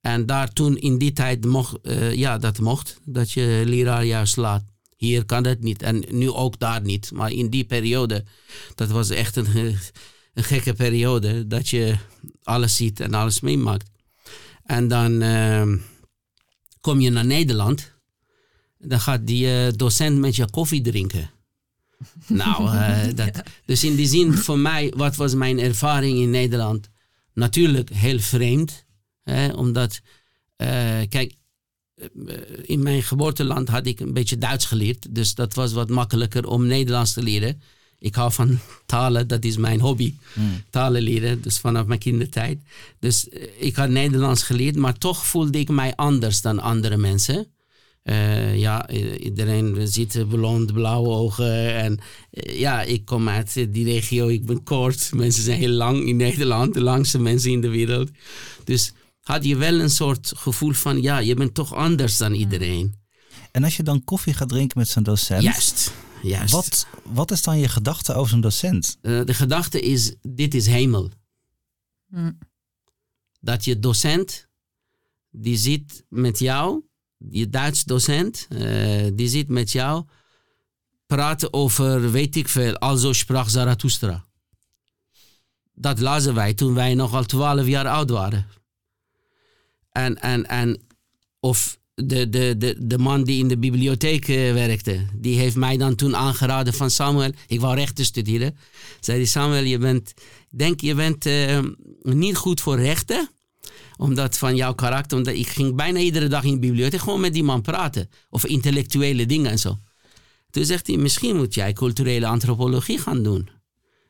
En 0.00 0.26
daar 0.26 0.52
toen 0.52 0.78
in 0.78 0.98
die 0.98 1.12
tijd 1.12 1.44
mocht, 1.44 1.76
uh, 1.82 2.14
ja, 2.14 2.38
dat 2.38 2.58
mocht, 2.58 2.98
dat 3.04 3.32
je 3.32 3.62
leraar 3.66 4.04
juist 4.04 4.36
laat. 4.36 4.64
Hier 4.96 5.24
kan 5.24 5.42
dat 5.42 5.60
niet 5.60 5.82
en 5.82 6.04
nu 6.10 6.30
ook 6.30 6.58
daar 6.58 6.82
niet. 6.82 7.10
Maar 7.12 7.32
in 7.32 7.50
die 7.50 7.64
periode, 7.64 8.24
dat 8.74 8.88
was 8.88 9.10
echt 9.10 9.36
een, 9.36 9.56
een 10.34 10.44
gekke 10.44 10.74
periode, 10.74 11.46
dat 11.46 11.68
je 11.68 11.96
alles 12.42 12.76
ziet 12.76 13.00
en 13.00 13.14
alles 13.14 13.40
meemaakt. 13.40 13.90
En 14.68 14.88
dan 14.88 15.22
uh, 15.22 15.74
kom 16.80 17.00
je 17.00 17.10
naar 17.10 17.26
Nederland. 17.26 17.92
Dan 18.78 19.00
gaat 19.00 19.26
die 19.26 19.46
uh, 19.46 19.72
docent 19.76 20.18
met 20.18 20.36
je 20.36 20.50
koffie 20.50 20.80
drinken. 20.80 21.30
nou, 22.26 22.74
uh, 22.74 23.14
dat, 23.14 23.42
dus 23.64 23.84
in 23.84 23.96
die 23.96 24.06
zin 24.06 24.34
voor 24.34 24.58
mij, 24.58 24.92
wat 24.96 25.16
was 25.16 25.34
mijn 25.34 25.58
ervaring 25.58 26.18
in 26.18 26.30
Nederland? 26.30 26.88
Natuurlijk 27.32 27.90
heel 27.90 28.18
vreemd. 28.18 28.84
Hè, 29.22 29.52
omdat, 29.52 30.00
eh, 30.56 31.00
kijk, 31.08 31.34
in 32.62 32.82
mijn 32.82 33.02
geboorteland 33.02 33.68
had 33.68 33.86
ik 33.86 34.00
een 34.00 34.12
beetje 34.12 34.38
Duits 34.38 34.64
geleerd. 34.64 35.14
Dus 35.14 35.34
dat 35.34 35.54
was 35.54 35.72
wat 35.72 35.88
makkelijker 35.88 36.46
om 36.46 36.66
Nederlands 36.66 37.12
te 37.12 37.22
leren. 37.22 37.62
Ik 37.98 38.14
hou 38.14 38.32
van 38.32 38.58
talen, 38.86 39.28
dat 39.28 39.44
is 39.44 39.56
mijn 39.56 39.80
hobby. 39.80 40.14
Hmm. 40.32 40.62
Talen 40.70 41.02
leren, 41.02 41.42
dus 41.42 41.58
vanaf 41.58 41.86
mijn 41.86 41.98
kindertijd. 41.98 42.58
Dus 42.98 43.28
eh, 43.28 43.42
ik 43.58 43.76
had 43.76 43.88
Nederlands 43.88 44.42
geleerd, 44.42 44.76
maar 44.76 44.98
toch 44.98 45.26
voelde 45.26 45.58
ik 45.58 45.68
mij 45.68 45.96
anders 45.96 46.40
dan 46.40 46.60
andere 46.60 46.96
mensen. 46.96 47.46
Uh, 48.04 48.56
ja, 48.56 48.90
iedereen 49.18 49.88
ziet 49.88 50.28
blond, 50.28 50.72
blauwe 50.72 51.08
ogen. 51.08 51.74
En 51.74 51.98
uh, 52.30 52.58
ja, 52.58 52.82
ik 52.82 53.04
kom 53.04 53.28
uit 53.28 53.66
die 53.68 53.84
regio, 53.84 54.28
ik 54.28 54.46
ben 54.46 54.62
kort. 54.62 55.10
Mensen 55.14 55.42
zijn 55.42 55.58
heel 55.58 55.68
lang 55.68 56.06
in 56.06 56.16
Nederland, 56.16 56.74
de 56.74 56.80
langste 56.80 57.18
mensen 57.18 57.50
in 57.50 57.60
de 57.60 57.68
wereld. 57.68 58.10
Dus 58.64 58.92
had 59.20 59.44
je 59.44 59.56
wel 59.56 59.80
een 59.80 59.90
soort 59.90 60.32
gevoel 60.36 60.72
van, 60.72 61.02
ja, 61.02 61.18
je 61.18 61.34
bent 61.34 61.54
toch 61.54 61.74
anders 61.74 62.16
dan 62.16 62.30
hmm. 62.30 62.40
iedereen. 62.40 62.94
En 63.50 63.64
als 63.64 63.76
je 63.76 63.82
dan 63.82 64.04
koffie 64.04 64.34
gaat 64.34 64.48
drinken 64.48 64.78
met 64.78 64.88
zo'n 64.88 65.02
docent. 65.02 65.42
Juist. 65.42 65.92
Juist. 66.22 66.52
Wat, 66.52 66.86
wat 67.04 67.30
is 67.30 67.42
dan 67.42 67.58
je 67.58 67.68
gedachte 67.68 68.14
over 68.14 68.30
zo'n 68.30 68.40
docent? 68.40 68.98
Uh, 69.02 69.24
de 69.24 69.34
gedachte 69.34 69.80
is, 69.80 70.14
dit 70.22 70.54
is 70.54 70.66
hemel. 70.66 71.10
Mm. 72.06 72.38
Dat 73.40 73.64
je 73.64 73.78
docent, 73.78 74.48
die 75.30 75.56
zit 75.56 76.04
met 76.08 76.38
jou, 76.38 76.82
je 77.30 77.48
Duits 77.48 77.84
docent, 77.84 78.46
uh, 78.50 79.10
die 79.14 79.28
zit 79.28 79.48
met 79.48 79.72
jou, 79.72 80.04
praten 81.06 81.52
over, 81.52 82.10
weet 82.10 82.36
ik 82.36 82.48
veel, 82.48 82.76
also 82.76 83.12
sprak 83.12 83.48
Zarathustra. 83.48 84.26
Dat 85.74 86.00
lazen 86.00 86.34
wij 86.34 86.54
toen 86.54 86.74
wij 86.74 86.94
nogal 86.94 87.24
twaalf 87.24 87.66
jaar 87.66 87.88
oud 87.88 88.10
waren. 88.10 88.46
En, 89.90 90.20
en, 90.20 90.46
en 90.46 90.80
of 91.40 91.78
de, 92.04 92.28
de, 92.28 92.54
de, 92.58 92.76
de 92.78 92.98
man 92.98 93.24
die 93.24 93.38
in 93.38 93.48
de 93.48 93.58
bibliotheek 93.58 94.28
uh, 94.28 94.52
werkte, 94.52 95.06
die 95.14 95.38
heeft 95.38 95.56
mij 95.56 95.76
dan 95.76 95.94
toen 95.94 96.16
aangeraden 96.16 96.74
van 96.74 96.90
Samuel, 96.90 97.32
ik 97.46 97.60
wou 97.60 97.74
rechten 97.74 98.04
studeren. 98.04 98.56
Zei 99.00 99.18
die 99.18 99.26
Samuel, 99.26 99.64
je 99.64 99.78
bent, 99.78 100.14
denk 100.50 100.80
je 100.80 100.94
bent 100.94 101.26
uh, 101.26 101.58
niet 102.02 102.36
goed 102.36 102.60
voor 102.60 102.80
rechten, 102.80 103.30
Omdat 103.96 104.38
van 104.38 104.56
jouw 104.56 104.74
karakter, 104.74 105.18
omdat 105.18 105.34
ik 105.34 105.48
ging 105.48 105.74
bijna 105.74 105.98
iedere 105.98 106.28
dag 106.28 106.44
in 106.44 106.52
de 106.52 106.58
bibliotheek 106.58 107.00
gewoon 107.00 107.20
met 107.20 107.32
die 107.32 107.44
man 107.44 107.62
praten. 107.62 108.08
Over 108.30 108.48
intellectuele 108.48 109.26
dingen 109.26 109.50
en 109.50 109.58
zo. 109.58 109.78
Toen 110.50 110.64
zegt 110.64 110.86
hij, 110.86 110.96
misschien 110.96 111.36
moet 111.36 111.54
jij 111.54 111.72
culturele 111.72 112.26
antropologie 112.26 112.98
gaan 112.98 113.22
doen. 113.22 113.48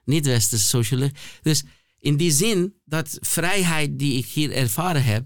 Niet 0.04 0.26
westerse 0.26 0.66
sociologie. 0.66 1.16
Dus 1.42 1.64
in 1.98 2.16
die 2.16 2.32
zin, 2.32 2.74
dat 2.84 3.18
vrijheid 3.20 3.98
die 3.98 4.18
ik 4.18 4.26
hier 4.26 4.52
ervaren 4.52 5.04
heb, 5.04 5.24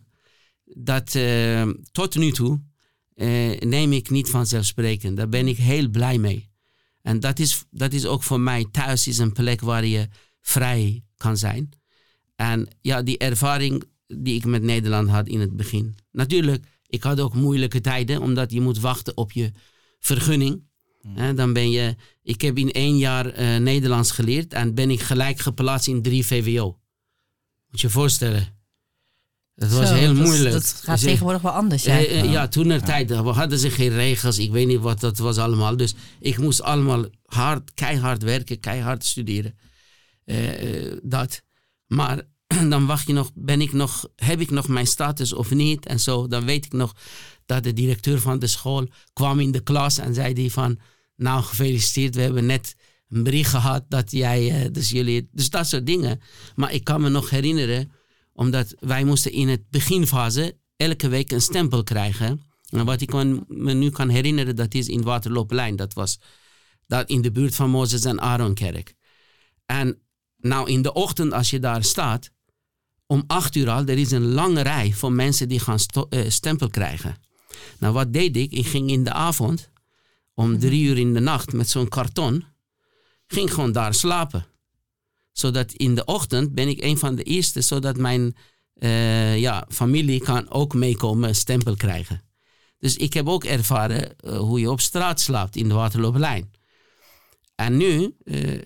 dat 0.77 1.15
uh, 1.15 1.69
tot 1.93 2.17
nu 2.17 2.33
toe 2.33 2.61
uh, 3.15 3.59
neem 3.59 3.93
ik 3.93 4.11
niet 4.11 4.31
vanzelfsprekend. 4.31 5.17
Daar 5.17 5.29
ben 5.29 5.49
ik 5.49 5.57
heel 5.57 5.89
blij 5.89 6.19
mee. 6.19 6.51
En 7.03 7.21
dat 7.21 7.39
is, 7.39 7.65
dat 7.71 7.93
is 7.93 8.07
ook 8.07 8.23
voor 8.23 8.41
mij 8.41 8.67
thuis 8.71 9.07
is 9.07 9.19
een 9.19 9.33
plek 9.33 9.61
waar 9.61 9.85
je 9.85 10.09
vrij 10.41 11.05
kan 11.17 11.37
zijn. 11.37 11.71
En 12.37 12.69
ja, 12.81 13.03
die 13.03 13.19
ervaring 13.19 13.85
die 14.07 14.35
ik 14.35 14.45
met 14.45 14.63
Nederland 14.63 15.09
had 15.09 15.29
in 15.29 15.41
het 15.41 15.57
begin. 15.57 15.97
Natuurlijk, 16.11 16.65
ik 16.87 17.03
had 17.03 17.21
ook 17.21 17.35
moeilijke 17.35 17.81
tijden, 17.81 18.21
omdat 18.21 18.53
je 18.53 18.61
moet 18.61 18.79
wachten 18.79 19.17
op 19.17 19.33
je 19.33 19.53
vergunning. 19.99 20.71
Hmm. 21.01 21.37
dan 21.37 21.53
ben 21.53 21.71
je, 21.71 21.97
ik 22.23 22.41
heb 22.41 22.59
in 22.59 22.73
één 22.73 22.97
jaar 22.99 23.41
uh, 23.41 23.57
Nederlands 23.57 24.11
geleerd 24.11 24.53
en 24.53 24.75
ben 24.75 24.91
ik 24.91 25.01
gelijk 25.01 25.39
geplaatst 25.39 25.89
in 25.89 26.03
drie 26.03 26.27
VWO. 26.27 26.79
Moet 27.71 27.81
je 27.81 27.87
je 27.87 27.93
voorstellen. 27.93 28.62
Dat 29.68 29.79
was 29.79 29.90
heel 29.90 30.14
moeilijk. 30.14 30.53
Dat 30.53 30.81
gaat 30.85 31.01
dus, 31.01 31.05
tegenwoordig 31.05 31.42
wel 31.42 31.53
anders. 31.53 31.83
Ja, 31.83 32.01
uh, 32.01 32.33
ja 32.33 32.48
toen 32.48 32.70
er 32.70 32.83
tijd 32.83 33.09
we 33.09 33.14
hadden 33.14 33.59
ze 33.59 33.70
geen 33.70 33.88
regels. 33.88 34.38
Ik 34.38 34.51
weet 34.51 34.66
niet 34.66 34.81
wat 34.81 35.01
dat 35.01 35.18
was 35.18 35.38
allemaal. 35.38 35.77
Dus 35.77 35.94
ik 36.20 36.38
moest 36.38 36.62
allemaal 36.62 37.05
hard, 37.25 37.75
keihard 37.75 38.22
werken, 38.22 38.61
keihard 38.61 39.05
studeren. 39.05 39.55
Dat. 41.03 41.42
Maar 41.87 42.22
dan 42.72 42.87
wacht 42.87 43.07
je 43.07 43.12
nog, 43.12 43.31
ben 43.35 43.61
ik 43.61 43.72
nog, 43.72 44.09
heb 44.16 44.40
ik 44.40 44.51
nog 44.51 44.68
mijn 44.68 44.87
status 44.87 45.33
of 45.33 45.51
niet? 45.51 45.87
En 45.87 46.01
zo, 46.01 46.27
dan 46.27 46.44
weet 46.44 46.64
ik 46.64 46.72
nog 46.72 46.94
dat 47.46 47.62
de 47.62 47.72
directeur 47.72 48.20
van 48.20 48.38
de 48.38 48.46
school 48.46 48.88
kwam 49.12 49.40
in 49.40 49.53
de 49.53 49.62
klas 49.62 49.98
en 49.98 50.14
zei 50.14 50.35
die 50.35 50.53
van, 50.53 50.79
nou 51.16 51.42
gefeliciteerd, 51.42 52.14
we 52.14 52.20
hebben 52.20 52.46
net 52.46 52.77
een 53.09 53.22
bericht 53.22 53.51
gehad 53.51 53.85
dat 53.88 54.11
jij, 54.11 54.70
dus 54.70 54.90
jullie, 54.90 55.29
dus 55.33 55.51
dat 55.51 55.66
soort 55.66 55.87
dingen. 55.87 56.20
Maar 56.55 56.72
ik 56.72 56.85
kan 56.85 57.01
me 57.01 57.09
nog 57.09 57.31
herinneren, 57.31 57.92
omdat 58.33 58.75
wij 58.79 59.05
moesten 59.05 59.33
in 59.33 59.49
het 59.49 59.71
beginfase 59.71 60.57
elke 60.77 61.09
week 61.09 61.31
een 61.31 61.40
stempel 61.40 61.83
krijgen. 61.83 62.42
En 62.68 62.85
wat 62.85 63.01
ik 63.01 63.12
me 63.47 63.73
nu 63.73 63.90
kan 63.90 64.09
herinneren, 64.09 64.57
dat 64.57 64.75
is 64.75 64.88
in 64.88 65.03
Waterlooplijn. 65.03 65.77
Dat 65.77 65.95
was 65.95 66.18
dat 66.87 67.09
in 67.09 67.23
de 67.23 67.31
buurt 67.31 67.55
van 67.55 67.71
Mozes 67.71 68.05
en 68.05 68.21
Aaronkerk. 68.21 68.95
En 69.66 69.99
nou 70.37 70.71
in 70.71 70.83
de 70.83 70.92
ochtend 70.92 71.33
als 71.33 71.51
je 71.51 71.59
daar 71.59 71.85
staat, 71.85 72.31
om 73.07 73.25
acht 73.27 73.55
uur 73.55 73.71
al, 73.71 73.87
er 73.87 73.99
is 73.99 74.11
een 74.11 74.33
lange 74.33 74.61
rij 74.61 74.92
van 74.95 75.14
mensen 75.14 75.49
die 75.49 75.61
gaan 75.61 75.79
uh, 76.11 76.31
stempel 76.31 76.68
krijgen. 76.68 77.16
Nou 77.79 77.92
wat 77.92 78.12
deed 78.12 78.37
ik? 78.37 78.53
Ik 78.53 78.66
ging 78.66 78.90
in 78.90 79.05
de 79.05 79.12
avond, 79.12 79.71
om 80.35 80.59
drie 80.59 80.85
uur 80.85 80.99
in 80.99 81.14
de 81.14 81.21
nacht, 81.21 81.53
met 81.53 81.68
zo'n 81.71 81.88
karton, 81.88 82.45
ging 83.27 83.55
gewoon 83.55 83.73
daar 83.73 83.95
slapen 83.95 84.47
zodat 85.33 85.73
in 85.73 85.95
de 85.95 86.05
ochtend 86.05 86.55
ben 86.55 86.68
ik 86.68 86.83
een 86.83 86.99
van 86.99 87.14
de 87.14 87.23
eerste, 87.23 87.61
zodat 87.61 87.97
mijn 87.97 88.37
uh, 88.79 89.38
ja, 89.38 89.66
familie 89.68 90.21
kan 90.21 90.51
ook 90.51 90.75
meekomen, 90.75 91.35
stempel 91.35 91.77
krijgen. 91.77 92.23
Dus 92.79 92.97
ik 92.97 93.12
heb 93.12 93.29
ook 93.29 93.45
ervaren 93.45 94.14
uh, 94.25 94.38
hoe 94.38 94.61
je 94.61 94.71
op 94.71 94.81
straat 94.81 95.21
slaapt 95.21 95.57
in 95.57 95.68
de 95.68 95.75
Waterlooplijn. 95.75 96.51
En 97.55 97.77
nu 97.77 98.14
uh, 98.25 98.61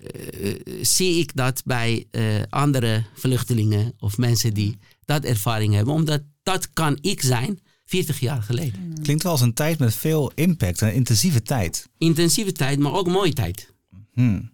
zie 0.81 1.19
ik 1.19 1.35
dat 1.35 1.61
bij 1.65 2.07
andere 2.49 3.03
vluchtelingen 3.15 3.93
of 3.99 4.17
mensen 4.17 4.53
die 4.53 4.77
dat 5.05 5.23
ervaring 5.23 5.73
hebben, 5.73 5.93
omdat 5.93 6.21
dat 6.43 6.73
kan 6.73 6.97
ik 7.01 7.21
zijn 7.21 7.59
40 7.85 8.19
jaar 8.19 8.41
geleden. 8.41 8.93
Klinkt 9.01 9.23
wel 9.23 9.31
als 9.31 9.41
een 9.41 9.53
tijd 9.53 9.79
met 9.79 9.95
veel 9.95 10.31
impact, 10.35 10.81
een 10.81 10.93
intensieve 10.93 11.41
tijd. 11.41 11.89
Intensieve 11.97 12.51
tijd, 12.51 12.79
maar 12.79 12.93
ook 12.93 13.07
mooie 13.07 13.33
tijd. 13.33 13.73
Hmm. 14.13 14.51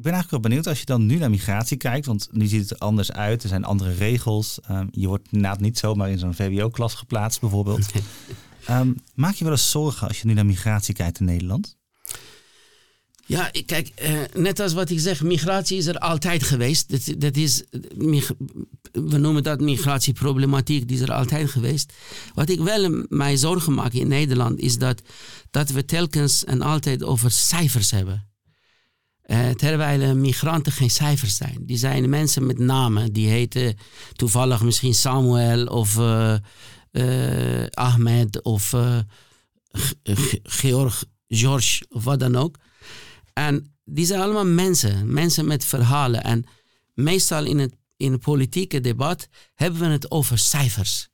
Ik 0.00 0.06
ben 0.06 0.14
eigenlijk 0.14 0.42
wel 0.42 0.50
benieuwd 0.50 0.72
als 0.72 0.80
je 0.80 0.86
dan 0.86 1.06
nu 1.06 1.16
naar 1.16 1.30
migratie 1.30 1.76
kijkt, 1.76 2.06
want 2.06 2.28
nu 2.30 2.46
ziet 2.46 2.60
het 2.60 2.70
er 2.70 2.78
anders 2.78 3.12
uit. 3.12 3.42
Er 3.42 3.48
zijn 3.48 3.64
andere 3.64 3.94
regels. 3.94 4.58
Um, 4.70 4.88
je 4.90 5.06
wordt 5.06 5.28
inderdaad 5.30 5.60
niet 5.60 5.78
zomaar 5.78 6.10
in 6.10 6.18
zo'n 6.18 6.34
VWO-klas 6.34 6.94
geplaatst, 6.94 7.40
bijvoorbeeld. 7.40 7.90
um, 8.70 8.96
maak 9.14 9.34
je 9.34 9.44
wel 9.44 9.52
eens 9.52 9.70
zorgen 9.70 10.08
als 10.08 10.20
je 10.20 10.26
nu 10.26 10.34
naar 10.34 10.46
migratie 10.46 10.94
kijkt 10.94 11.20
in 11.20 11.26
Nederland? 11.26 11.76
Ja, 13.26 13.50
kijk, 13.66 13.92
uh, 14.02 14.42
net 14.42 14.60
als 14.60 14.72
wat 14.72 14.90
ik 14.90 15.00
zeg, 15.00 15.22
migratie 15.22 15.78
is 15.78 15.86
er 15.86 15.98
altijd 15.98 16.42
geweest. 16.42 16.90
Dat, 16.90 17.20
dat 17.20 17.36
is, 17.36 17.64
we 18.92 19.18
noemen 19.18 19.42
dat 19.42 19.60
migratieproblematiek, 19.60 20.88
die 20.88 20.96
is 20.96 21.02
er 21.02 21.12
altijd 21.12 21.50
geweest. 21.50 21.92
Wat 22.34 22.48
ik 22.48 22.60
wel 22.60 23.04
mij 23.08 23.36
zorgen 23.36 23.74
maak 23.74 23.92
in 23.92 24.08
Nederland 24.08 24.58
is 24.58 24.78
dat, 24.78 25.02
dat 25.50 25.70
we 25.70 25.84
telkens 25.84 26.44
en 26.44 26.62
altijd 26.62 27.02
over 27.02 27.30
cijfers 27.30 27.90
hebben. 27.90 28.29
Uh, 29.30 29.50
terwijl 29.50 30.16
migranten 30.16 30.72
geen 30.72 30.90
cijfers 30.90 31.36
zijn. 31.36 31.58
Die 31.60 31.76
zijn 31.76 32.08
mensen 32.08 32.46
met 32.46 32.58
namen. 32.58 33.12
Die 33.12 33.28
heten 33.28 33.76
toevallig 34.12 34.62
misschien 34.62 34.94
Samuel 34.94 35.66
of 35.66 35.96
uh, 35.96 36.34
uh, 36.92 37.66
Ahmed 37.70 38.42
of 38.42 38.74
Georg, 40.42 41.04
George 41.28 41.84
of 41.88 42.04
wat 42.04 42.20
dan 42.20 42.36
ook. 42.36 42.56
En 43.32 43.74
die 43.84 44.06
zijn 44.06 44.20
allemaal 44.20 44.46
mensen. 44.46 45.12
Mensen 45.12 45.46
met 45.46 45.64
verhalen. 45.64 46.24
En 46.24 46.44
meestal 46.94 47.44
in 47.44 47.58
het, 47.58 47.74
in 47.96 48.12
het 48.12 48.20
politieke 48.20 48.80
debat 48.80 49.28
hebben 49.54 49.80
we 49.80 49.86
het 49.86 50.10
over 50.10 50.38
cijfers. 50.38 51.08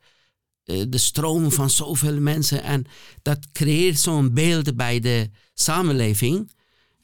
de 0.65 0.99
stromen 0.99 1.53
van 1.53 1.71
zoveel 1.71 2.21
mensen. 2.21 2.63
En 2.63 2.85
dat 3.23 3.39
creëert 3.53 3.99
zo'n 3.99 4.35
beeld 4.35 4.77
bij 4.77 5.01
de 5.01 5.31
samenleving 5.55 6.55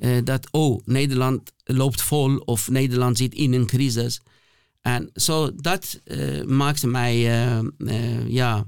uh, 0.02 0.24
dat, 0.24 0.48
oh, 0.50 0.80
Nederland 0.84 1.52
loopt 1.64 2.02
vol 2.02 2.36
of 2.36 2.70
Nederland 2.70 3.16
zit 3.18 3.34
in 3.34 3.52
een 3.52 3.66
crisis. 3.66 4.20
En 4.80 5.10
zo, 5.14 5.54
dat 5.54 6.00
uh, 6.04 6.44
maakte 6.44 6.86
mij 6.86 7.16
uh, 7.78 8.28
ja, 8.28 8.66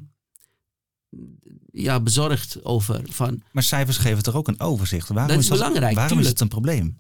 ja, 1.72 2.00
bezorgd 2.00 2.64
over. 2.64 3.02
Van, 3.10 3.42
maar 3.52 3.62
cijfers 3.62 3.96
geven 3.96 4.22
toch 4.22 4.34
ook 4.34 4.48
een 4.48 4.60
overzicht? 4.60 5.08
Waarom 5.08 5.28
dat 5.28 5.38
is, 5.38 5.50
is 5.50 5.58
belangrijk. 5.58 5.94
Waarom 5.94 6.18
is 6.18 6.26
het 6.26 6.40
een 6.40 6.48
probleem? 6.48 6.98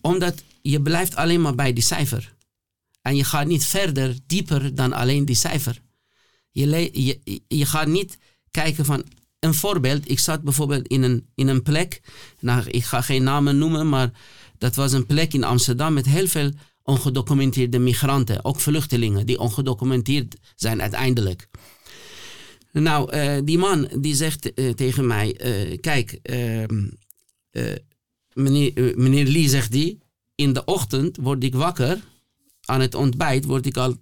Omdat 0.00 0.42
je 0.62 0.82
blijft 0.82 1.16
alleen 1.16 1.40
maar 1.40 1.54
bij 1.54 1.72
die 1.72 1.82
cijfer. 1.82 2.34
En 3.00 3.16
je 3.16 3.24
gaat 3.24 3.46
niet 3.46 3.64
verder, 3.64 4.16
dieper 4.26 4.74
dan 4.74 4.92
alleen 4.92 5.24
die 5.24 5.36
cijfer. 5.36 5.82
Je, 6.50 6.90
je, 6.92 7.42
je 7.48 7.66
gaat 7.66 7.86
niet 7.86 8.18
kijken 8.50 8.84
van 8.84 9.04
een 9.42 9.54
voorbeeld. 9.54 10.10
Ik 10.10 10.18
zat 10.18 10.42
bijvoorbeeld 10.42 10.86
in 10.86 11.02
een, 11.02 11.26
in 11.34 11.48
een 11.48 11.62
plek. 11.62 12.00
Nou, 12.40 12.68
ik 12.68 12.84
ga 12.84 13.00
geen 13.00 13.22
namen 13.22 13.58
noemen, 13.58 13.88
maar 13.88 14.10
dat 14.58 14.74
was 14.74 14.92
een 14.92 15.06
plek 15.06 15.32
in 15.32 15.44
Amsterdam 15.44 15.92
met 15.92 16.06
heel 16.06 16.26
veel 16.26 16.50
ongedocumenteerde 16.82 17.78
migranten. 17.78 18.44
Ook 18.44 18.60
vluchtelingen 18.60 19.26
die 19.26 19.38
ongedocumenteerd 19.38 20.36
zijn 20.54 20.80
uiteindelijk. 20.80 21.48
Nou, 22.72 23.16
uh, 23.16 23.38
die 23.44 23.58
man 23.58 23.88
die 24.00 24.14
zegt 24.14 24.50
uh, 24.54 24.72
tegen 24.72 25.06
mij: 25.06 25.40
uh, 25.44 25.78
Kijk, 25.80 26.18
ehm, 26.22 26.88
meneer, 28.32 28.92
meneer 28.96 29.26
Lee 29.26 29.48
zegt 29.48 29.72
die. 29.72 29.98
In 30.34 30.52
de 30.52 30.64
ochtend 30.64 31.16
word 31.20 31.44
ik 31.44 31.54
wakker. 31.54 32.00
Aan 32.64 32.80
het 32.80 32.94
ontbijt 32.94 33.44
word 33.44 33.66
ik 33.66 33.76
al 33.76 33.96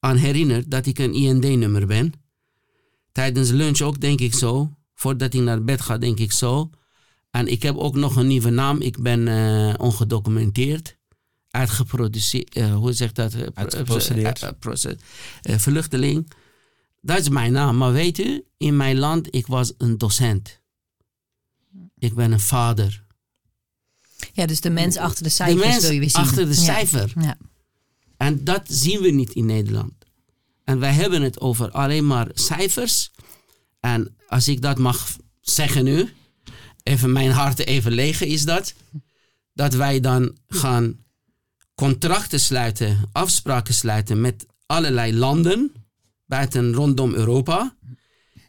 aan 0.00 0.16
herinnerd 0.16 0.70
dat 0.70 0.86
ik 0.86 0.98
een 0.98 1.14
IND-nummer 1.14 1.86
ben. 1.86 2.12
Tijdens 3.16 3.50
lunch 3.50 3.80
ook 3.80 4.00
denk 4.00 4.20
ik 4.20 4.34
zo. 4.34 4.76
Voordat 4.94 5.34
ik 5.34 5.40
naar 5.40 5.64
bed 5.64 5.80
ga, 5.80 5.98
denk 5.98 6.18
ik 6.18 6.32
zo. 6.32 6.70
En 7.30 7.46
ik 7.46 7.62
heb 7.62 7.76
ook 7.76 7.94
nog 7.94 8.16
een 8.16 8.26
nieuwe 8.26 8.50
naam. 8.50 8.80
Ik 8.80 9.02
ben 9.02 9.26
uh, 9.26 9.74
ongedocumenteerd. 9.78 10.96
Uitgeproduceerd. 11.50 12.56
Uh, 12.56 12.74
hoe 12.74 12.92
zegt 12.92 13.14
dat? 13.14 13.34
Uh, 13.34 13.46
Uitgeprocedeerd. 13.54 14.52
vluchteling. 15.42 16.32
Dat 17.00 17.18
is 17.18 17.28
mijn 17.28 17.52
naam. 17.52 17.76
Maar 17.76 17.92
weet 17.92 18.18
u, 18.18 18.44
in 18.56 18.76
mijn 18.76 18.98
land, 18.98 19.34
ik 19.34 19.46
was 19.46 19.72
een 19.78 19.98
docent. 19.98 20.60
Ik 21.98 22.14
ben 22.14 22.32
een 22.32 22.40
vader. 22.40 23.04
Ja, 24.32 24.46
dus 24.46 24.60
de 24.60 24.70
mens 24.70 24.96
achter 24.96 25.22
de 25.22 25.28
cijfers 25.28 25.62
de 25.62 25.68
mens 25.68 25.82
wil 25.82 25.92
je 25.92 26.00
weer 26.00 26.10
zien. 26.10 26.22
achter 26.22 26.46
de 26.46 26.54
cijfer. 26.54 27.12
Ja. 27.20 27.38
En 28.16 28.44
dat 28.44 28.62
zien 28.68 29.00
we 29.00 29.10
niet 29.10 29.32
in 29.32 29.46
Nederland. 29.46 30.05
En 30.66 30.78
wij 30.78 30.92
hebben 30.92 31.22
het 31.22 31.40
over 31.40 31.70
alleen 31.70 32.06
maar 32.06 32.28
cijfers. 32.34 33.10
En 33.80 34.16
als 34.28 34.48
ik 34.48 34.62
dat 34.62 34.78
mag 34.78 35.16
zeggen 35.40 35.84
nu, 35.84 36.12
even 36.82 37.12
mijn 37.12 37.30
hart 37.30 37.58
even 37.58 37.92
legen 37.92 38.26
is 38.26 38.44
dat. 38.44 38.74
Dat 39.52 39.74
wij 39.74 40.00
dan 40.00 40.36
gaan 40.48 41.04
contracten 41.74 42.40
sluiten, 42.40 43.08
afspraken 43.12 43.74
sluiten 43.74 44.20
met 44.20 44.46
allerlei 44.66 45.14
landen 45.14 45.72
buiten 46.24 46.72
rondom 46.72 47.14
Europa. 47.14 47.76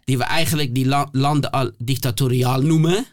Die 0.04 0.18
we 0.18 0.24
eigenlijk 0.24 0.76
die 0.76 0.88
landen 1.12 1.52
al 1.52 1.72
dictatoriaal 1.78 2.62
noemen. 2.62 3.06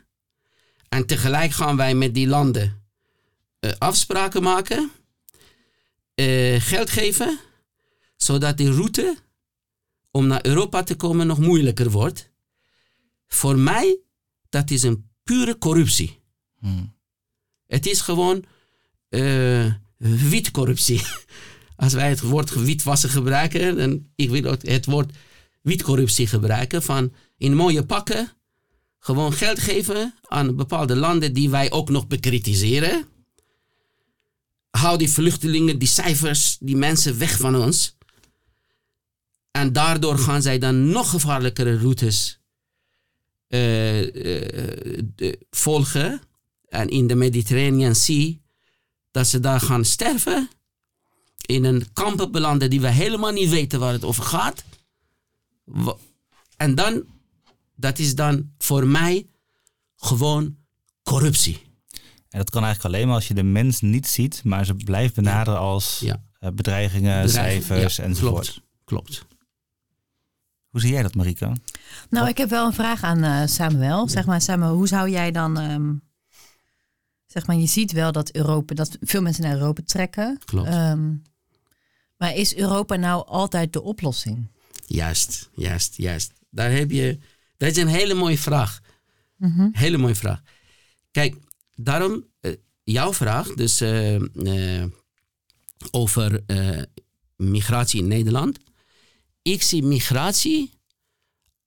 En 0.88 1.06
tegelijk 1.06 1.52
gaan 1.52 1.76
wij 1.76 1.94
met 1.94 2.14
die 2.14 2.26
landen 2.26 2.82
uh, 3.60 3.72
afspraken 3.78 4.42
maken, 4.42 4.90
uh, 6.14 6.60
geld 6.60 6.90
geven 6.90 7.38
zodat 8.16 8.56
die 8.56 8.72
route 8.72 9.16
om 10.10 10.26
naar 10.26 10.46
Europa 10.46 10.82
te 10.82 10.94
komen 10.94 11.26
nog 11.26 11.38
moeilijker 11.38 11.90
wordt. 11.90 12.30
Voor 13.26 13.58
mij, 13.58 13.98
dat 14.48 14.70
is 14.70 14.82
een 14.82 15.08
pure 15.22 15.58
corruptie. 15.58 16.20
Hmm. 16.58 16.94
Het 17.66 17.86
is 17.86 18.00
gewoon 18.00 18.44
uh, 19.10 19.72
wietcorruptie. 19.96 21.02
Als 21.76 21.92
wij 21.92 22.08
het 22.08 22.20
woord 22.20 22.54
witwassen 22.54 23.10
gebruiken, 23.10 23.78
en 23.78 24.12
ik 24.16 24.30
wil 24.30 24.56
het 24.60 24.86
woord 24.86 25.16
wietcorruptie 25.62 26.26
gebruiken, 26.26 26.82
van 26.82 27.12
in 27.36 27.54
mooie 27.54 27.84
pakken 27.84 28.32
gewoon 29.04 29.32
geld 29.32 29.58
geven 29.58 30.14
aan 30.22 30.56
bepaalde 30.56 30.96
landen 30.96 31.32
die 31.32 31.50
wij 31.50 31.70
ook 31.70 31.88
nog 31.90 32.06
bekritiseren. 32.06 33.06
Hou 34.70 34.98
die 34.98 35.10
vluchtelingen, 35.10 35.78
die 35.78 35.88
cijfers, 35.88 36.56
die 36.60 36.76
mensen 36.76 37.18
weg 37.18 37.38
van 37.38 37.56
ons. 37.56 37.93
En 39.56 39.72
daardoor 39.72 40.18
gaan 40.18 40.42
zij 40.42 40.58
dan 40.58 40.90
nog 40.90 41.10
gevaarlijkere 41.10 41.78
routes 41.78 42.38
uh, 43.48 44.14
uh, 44.14 45.32
volgen. 45.50 46.20
En 46.68 46.88
in 46.88 47.06
de 47.06 47.14
Mediterranean 47.14 47.94
Sea, 47.94 48.32
dat 49.10 49.26
ze 49.26 49.40
daar 49.40 49.60
gaan 49.60 49.84
sterven. 49.84 50.48
In 51.46 51.64
een 51.64 51.92
kampen 51.92 52.32
belanden 52.32 52.70
die 52.70 52.80
we 52.80 52.90
helemaal 52.90 53.32
niet 53.32 53.50
weten 53.50 53.80
waar 53.80 53.92
het 53.92 54.04
over 54.04 54.24
gaat. 54.24 54.64
En 56.56 56.74
dan, 56.74 57.04
dat 57.76 57.98
is 57.98 58.14
dan 58.14 58.52
voor 58.58 58.86
mij 58.86 59.26
gewoon 59.96 60.56
corruptie. 61.02 61.62
En 62.28 62.38
dat 62.38 62.50
kan 62.50 62.64
eigenlijk 62.64 62.94
alleen 62.94 63.06
maar 63.06 63.16
als 63.16 63.28
je 63.28 63.34
de 63.34 63.42
mens 63.42 63.80
niet 63.80 64.06
ziet, 64.06 64.44
maar 64.44 64.64
ze 64.64 64.74
blijft 64.74 65.14
benaderen 65.14 65.60
als 65.60 65.98
ja. 65.98 66.22
bedreigingen, 66.54 67.30
cijfers 67.30 67.96
ja, 67.96 68.02
enzovoort. 68.02 68.62
Klopt, 68.84 69.08
klopt. 69.10 69.32
Hoe 70.74 70.82
zie 70.82 70.92
jij 70.92 71.02
dat, 71.02 71.14
Marika? 71.14 71.52
Nou, 72.10 72.28
ik 72.28 72.36
heb 72.36 72.50
wel 72.50 72.66
een 72.66 72.72
vraag 72.72 73.02
aan 73.02 73.24
uh, 73.24 73.46
Samuel. 73.46 74.08
Zeg 74.08 74.26
maar, 74.26 74.40
Samuel, 74.40 74.74
hoe 74.74 74.88
zou 74.88 75.10
jij 75.10 75.30
dan... 75.30 75.70
Um, 75.70 76.02
zeg 77.26 77.46
maar, 77.46 77.56
je 77.56 77.66
ziet 77.66 77.92
wel 77.92 78.12
dat 78.12 78.32
Europa, 78.32 78.74
dat 78.74 78.96
veel 79.00 79.22
mensen 79.22 79.42
naar 79.42 79.52
Europa 79.54 79.82
trekken. 79.86 80.38
Klopt. 80.44 80.68
Um, 80.68 81.22
maar 82.16 82.34
is 82.34 82.56
Europa 82.56 82.96
nou 82.96 83.26
altijd 83.26 83.72
de 83.72 83.82
oplossing? 83.82 84.46
Juist, 84.86 85.50
juist, 85.54 85.96
juist. 85.96 86.32
Daar 86.50 86.70
heb 86.70 86.90
je... 86.90 87.18
Dat 87.56 87.70
is 87.70 87.76
een 87.76 87.88
hele 87.88 88.14
mooie 88.14 88.38
vraag. 88.38 88.80
Mm 89.36 89.52
-hmm. 89.56 89.68
Hele 89.72 89.96
mooie 89.96 90.14
vraag. 90.14 90.42
Kijk, 91.10 91.36
daarom, 91.74 92.24
uh, 92.40 92.52
jouw 92.84 93.12
vraag, 93.12 93.48
dus 93.54 93.82
uh, 93.82 94.18
uh, 94.18 94.84
over 95.90 96.44
migratie 97.36 98.00
in 98.00 98.08
Nederland 98.08 98.58
ik 99.44 99.62
zie 99.62 99.82
migratie 99.82 100.70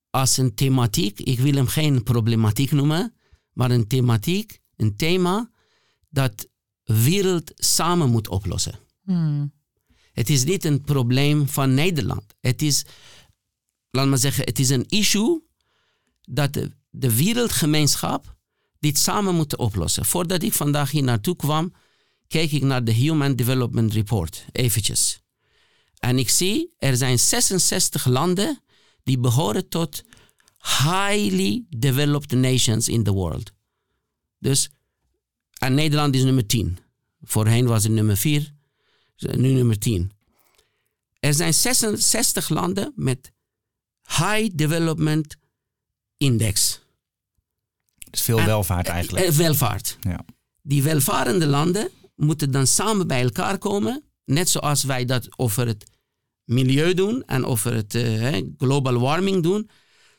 als 0.09 0.37
een 0.37 0.55
thematiek. 0.55 1.19
Ik 1.19 1.39
wil 1.39 1.53
hem 1.53 1.67
geen 1.67 2.03
problematiek 2.03 2.71
noemen, 2.71 3.13
maar 3.53 3.71
een 3.71 3.87
thematiek, 3.87 4.59
een 4.75 4.95
thema 4.95 5.51
dat 6.09 6.47
de 6.83 7.03
wereld 7.03 7.51
samen 7.55 8.09
moet 8.09 8.27
oplossen. 8.27 8.79
Hmm. 9.03 9.53
Het 10.13 10.29
is 10.29 10.43
niet 10.43 10.65
een 10.65 10.81
probleem 10.81 11.47
van 11.47 11.73
Nederland. 11.73 12.23
Het 12.39 12.61
is, 12.61 12.85
laat 13.89 14.07
maar 14.07 14.17
zeggen, 14.17 14.43
het 14.43 14.59
is 14.59 14.69
een 14.69 14.85
issue 14.87 15.41
dat 16.21 16.53
de, 16.53 16.71
de 16.89 17.15
wereldgemeenschap 17.15 18.37
dit 18.79 18.97
samen 18.97 19.35
moet 19.35 19.55
oplossen. 19.55 20.05
Voordat 20.05 20.43
ik 20.43 20.53
vandaag 20.53 20.91
hier 20.91 21.03
naartoe 21.03 21.35
kwam, 21.35 21.73
keek 22.27 22.51
ik 22.51 22.63
naar 22.63 22.83
de 22.83 22.91
Human 22.91 23.35
Development 23.35 23.93
Report, 23.93 24.45
eventjes. 24.51 25.21
En 25.99 26.17
ik 26.19 26.29
zie, 26.29 26.73
er 26.77 26.97
zijn 26.97 27.19
66 27.19 28.05
landen 28.05 28.61
die 29.03 29.19
behoren 29.19 29.69
tot 29.69 30.03
highly 30.57 31.65
developed 31.69 32.31
nations 32.31 32.87
in 32.87 33.03
the 33.03 33.11
world. 33.11 33.51
Dus, 34.39 34.69
en 35.57 35.73
Nederland 35.73 36.15
is 36.15 36.23
nummer 36.23 36.45
10. 36.45 36.77
Voorheen 37.21 37.65
was 37.65 37.83
het 37.83 37.91
nummer 37.91 38.17
4, 38.17 38.53
nu 39.15 39.53
nummer 39.53 39.79
10. 39.79 40.11
Er 41.19 41.33
zijn 41.33 41.53
66 41.53 42.49
landen 42.49 42.93
met 42.95 43.31
high 44.03 44.49
development 44.53 45.35
index. 46.17 46.81
Dus 48.09 48.21
veel 48.21 48.43
welvaart 48.43 48.87
eigenlijk. 48.87 49.25
Eh, 49.25 49.31
welvaart. 49.31 49.97
Ja. 50.01 50.25
Die 50.61 50.83
welvarende 50.83 51.47
landen 51.47 51.89
moeten 52.15 52.51
dan 52.51 52.67
samen 52.67 53.07
bij 53.07 53.21
elkaar 53.23 53.57
komen 53.57 54.03
Net 54.27 54.49
zoals 54.49 54.83
wij 54.83 55.05
dat 55.05 55.39
over 55.39 55.67
het 55.67 55.85
milieu 56.43 56.93
doen 56.93 57.23
en 57.25 57.45
over 57.45 57.73
het 57.73 57.95
uh, 57.95 58.37
global 58.57 58.99
warming 58.99 59.43
doen. 59.43 59.69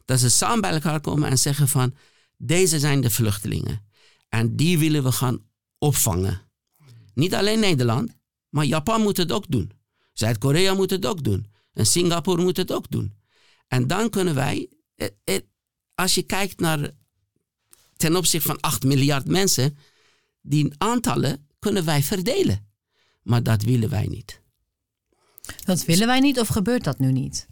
Dat 0.04 0.20
ze 0.20 0.30
samen 0.30 0.60
bij 0.60 0.70
elkaar 0.70 1.00
komen 1.00 1.28
en 1.28 1.38
zeggen 1.38 1.68
van 1.68 1.94
deze 2.36 2.78
zijn 2.78 3.00
de 3.00 3.10
vluchtelingen. 3.10 3.86
En 4.28 4.56
die 4.56 4.78
willen 4.78 5.02
we 5.02 5.12
gaan 5.12 5.38
opvangen. 5.78 6.40
Niet 7.14 7.34
alleen 7.34 7.60
Nederland, 7.60 8.16
maar 8.48 8.64
Japan 8.64 9.00
moet 9.00 9.16
het 9.16 9.32
ook 9.32 9.44
doen. 9.48 9.70
Zuid-Korea 10.12 10.74
moet 10.74 10.90
het 10.90 11.06
ook 11.06 11.24
doen. 11.24 11.46
En 11.72 11.86
Singapore 11.86 12.42
moet 12.42 12.56
het 12.56 12.72
ook 12.72 12.90
doen. 12.90 13.14
En 13.66 13.86
dan 13.86 14.10
kunnen 14.10 14.34
wij, 14.34 14.68
eh, 14.94 15.08
eh, 15.24 15.40
als 15.94 16.14
je 16.14 16.22
kijkt 16.22 16.60
naar 16.60 16.90
ten 17.96 18.16
opzichte 18.16 18.48
van 18.48 18.60
8 18.60 18.82
miljard 18.84 19.26
mensen, 19.26 19.78
die 20.40 20.72
aantallen 20.78 21.48
kunnen 21.58 21.84
wij 21.84 22.02
verdelen. 22.02 22.67
Maar 23.28 23.42
dat 23.42 23.62
willen 23.62 23.88
wij 23.88 24.06
niet. 24.06 24.40
Dat 25.64 25.84
willen 25.84 26.06
wij 26.06 26.20
niet 26.20 26.40
of 26.40 26.48
gebeurt 26.48 26.84
dat 26.84 26.98
nu 26.98 27.12
niet? 27.12 27.46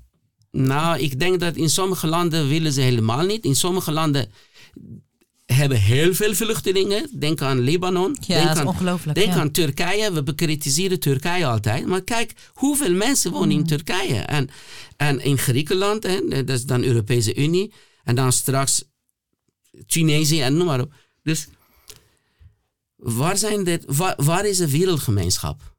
Nou, 0.50 0.98
ik 1.00 1.18
denk 1.18 1.40
dat 1.40 1.56
in 1.56 1.70
sommige 1.70 2.06
landen 2.06 2.48
willen 2.48 2.72
ze 2.72 2.80
helemaal 2.80 3.26
niet. 3.26 3.44
In 3.44 3.56
sommige 3.56 3.92
landen 3.92 4.30
hebben 5.46 5.80
heel 5.80 6.14
veel 6.14 6.34
vluchtelingen. 6.34 7.10
Denk 7.18 7.40
aan 7.40 7.60
Libanon. 7.60 8.16
Ja, 8.20 8.34
denk 8.34 8.46
dat 8.46 8.56
is 8.56 8.62
aan, 8.62 8.68
ongelooflijk. 8.68 9.18
Denk 9.18 9.32
ja. 9.32 9.40
aan 9.40 9.50
Turkije. 9.50 10.12
We 10.12 10.22
bekritiseren 10.22 11.00
Turkije 11.00 11.46
altijd. 11.46 11.86
Maar 11.86 12.02
kijk, 12.02 12.32
hoeveel 12.52 12.94
mensen 12.94 13.30
wonen 13.30 13.50
in 13.50 13.56
Hmm. 13.56 13.66
Turkije? 13.66 14.20
En, 14.20 14.48
en 14.96 15.20
in 15.20 15.38
Griekenland, 15.38 16.02
hè, 16.02 16.44
dat 16.44 16.56
is 16.56 16.64
dan 16.64 16.82
Europese 16.82 17.34
Unie. 17.36 17.72
En 18.04 18.14
dan 18.14 18.32
straks 18.32 18.84
Tunesië 19.86 20.40
en 20.40 20.56
noem 20.56 20.66
maar 20.66 20.80
op. 20.80 20.92
Dus 21.22 21.48
waar, 22.96 23.36
zijn 23.36 23.64
dit, 23.64 23.84
waar, 23.96 24.14
waar 24.24 24.46
is 24.46 24.56
de 24.56 24.70
wereldgemeenschap? 24.70 25.74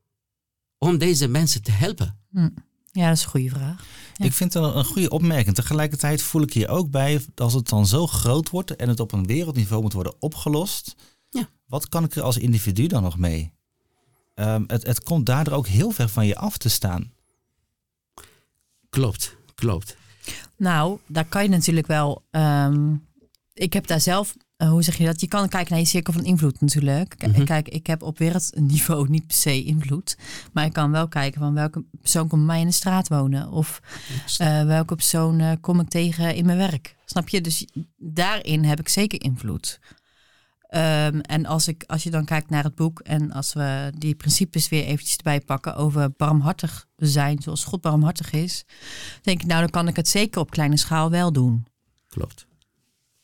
Om 0.78 0.98
deze 0.98 1.28
mensen 1.28 1.62
te 1.64 1.72
helpen. 1.72 2.20
Hm. 2.32 2.50
Ja, 2.92 3.08
dat 3.08 3.18
is 3.18 3.24
een 3.24 3.30
goede 3.30 3.50
vraag. 3.50 3.86
Ja. 4.16 4.26
Ik 4.26 4.34
vind 4.34 4.54
het 4.54 4.64
een, 4.64 4.78
een 4.78 4.86
goede 4.86 5.10
opmerking. 5.10 5.56
Tegelijkertijd 5.56 6.22
voel 6.22 6.42
ik 6.42 6.54
hier 6.54 6.70
ook 6.70 6.90
bij, 6.92 7.22
als 7.36 7.54
het 7.54 7.70
dan 7.70 7.88
zo 7.88 8.08
groot 8.08 8.50
wordt 8.50 8.76
en 8.76 8.90
het 8.90 9.00
op 9.00 9.12
een 9.12 9.26
wereldniveau 9.26 9.82
moet 9.82 9.94
worden 9.94 10.16
opgelost, 10.20 10.96
Ja. 11.30 11.50
wat 11.66 11.90
kan 11.90 12.04
ik 12.04 12.16
er 12.16 12.22
als 12.22 12.38
individu 12.38 12.88
dan 12.88 13.04
nog 13.04 13.18
mee? 13.18 13.54
Ehm, 14.34 14.64
het, 14.68 14.86
het 14.86 15.04
komt 15.04 15.26
daardoor 15.26 15.54
ook 15.54 15.68
heel 15.68 15.92
ver 15.92 16.10
van 16.10 16.26
je 16.28 16.36
af 16.36 16.58
te 16.58 16.70
staan. 16.70 17.12
Klopt, 18.90 19.36
klopt. 19.56 19.98
Nou, 20.58 21.00
daar 21.08 21.26
kan 21.26 21.44
je 21.44 21.50
natuurlijk 21.50 21.88
wel. 21.88 22.24
ehm, 22.32 22.96
ik 23.54 23.74
heb 23.74 23.88
daar 23.88 24.02
zelf, 24.02 24.36
eh, 24.58 24.70
hoe 24.70 24.84
zeg 24.84 24.96
je 24.98 25.06
dat? 25.06 25.22
Je 25.22 25.28
kan 25.28 25.50
kijken 25.50 25.72
naar 25.72 25.80
je 25.82 25.88
cirkel 25.88 26.14
van 26.14 26.24
invloed 26.26 26.62
natuurlijk. 26.62 27.16
K- 27.18 27.28
Mhm. 27.28 27.44
Kijk, 27.44 27.70
ik 27.70 27.88
heb 27.88 28.02
op 28.02 28.18
wereldniveau 28.18 29.10
niet 29.10 29.28
per 29.28 29.36
se 29.36 29.64
invloed. 29.64 30.18
Maar 30.54 30.66
ik 30.66 30.74
kan 30.74 30.92
wel 30.92 31.08
kijken 31.08 31.40
van 31.42 31.54
welke 31.54 31.84
persoon 32.02 32.28
komt 32.28 32.42
bij 32.46 32.52
mij 32.54 32.60
in 32.62 32.68
de 32.68 32.74
straat 32.74 33.08
wonen. 33.08 33.50
Of 33.52 33.80
eh, 34.38 34.64
welke 34.64 34.96
persoon 34.96 35.40
eh, 35.40 35.52
kom 35.62 35.80
ik 35.80 35.90
tegen 35.90 36.36
in 36.36 36.46
mijn 36.46 36.58
werk. 36.58 36.96
Snap 37.06 37.30
je? 37.30 37.42
Dus 37.42 37.66
daarin 37.98 38.64
heb 38.64 38.80
ik 38.80 38.90
zeker 38.90 39.22
invloed. 39.22 39.80
Ehm, 40.68 41.20
en 41.20 41.46
als, 41.46 41.68
ik, 41.68 41.84
als 41.88 42.04
je 42.04 42.10
dan 42.10 42.26
kijkt 42.26 42.50
naar 42.50 42.64
het 42.64 42.76
boek 42.76 43.00
en 43.00 43.32
als 43.32 43.54
we 43.54 43.92
die 43.98 44.16
principes 44.16 44.70
weer 44.70 44.84
eventjes 44.86 45.18
erbij 45.18 45.42
pakken 45.42 45.76
over 45.76 46.12
barmhartig 46.12 46.86
zijn, 46.96 47.42
zoals 47.42 47.64
God 47.64 47.82
barmhartig 47.82 48.32
is, 48.32 48.66
denk 49.22 49.42
ik, 49.42 49.48
nou 49.48 49.60
dan 49.62 49.70
kan 49.70 49.88
ik 49.88 49.96
het 49.96 50.08
zeker 50.08 50.42
op 50.42 50.50
kleine 50.52 50.78
schaal 50.78 51.10
wel 51.10 51.32
doen. 51.32 51.66
Klopt. 52.10 52.46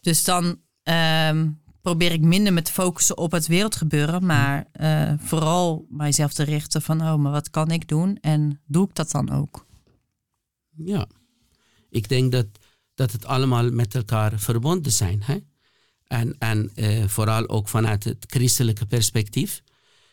Dus 0.02 0.24
dan 0.24 0.58
ehm, 0.84 1.50
probeer 1.82 2.12
ik 2.12 2.22
minder 2.22 2.54
met 2.54 2.66
te 2.66 2.72
focussen 2.72 3.18
op 3.18 3.32
het 3.32 3.48
wereldgebeuren, 3.48 4.26
maar 4.26 4.68
eh, 4.72 5.14
vooral 5.18 5.86
mijzelf 5.90 6.34
te 6.34 6.44
richten 6.44 6.82
van, 6.82 7.02
oh, 7.02 7.16
maar 7.16 7.32
wat 7.32 7.50
kan 7.50 7.72
ik 7.72 7.88
doen 7.88 8.18
en 8.22 8.62
doe 8.66 8.88
ik 8.88 8.96
dat 8.96 9.12
dan 9.12 9.30
ook? 9.32 9.66
Ja. 10.76 11.08
Ik 11.90 12.10
denk 12.10 12.32
dat, 12.32 12.48
dat 12.94 13.12
het 13.12 13.26
allemaal 13.26 13.72
met 13.72 13.96
elkaar 13.96 14.40
verbonden 14.40 14.92
zijn. 14.92 15.22
Hè? 15.24 15.38
En, 16.08 16.36
en 16.38 16.72
eh, 16.76 17.08
vooral 17.08 17.50
ook 17.50 17.68
vanuit 17.68 18.04
het 18.04 18.26
christelijke 18.28 18.86
perspectief 18.86 19.64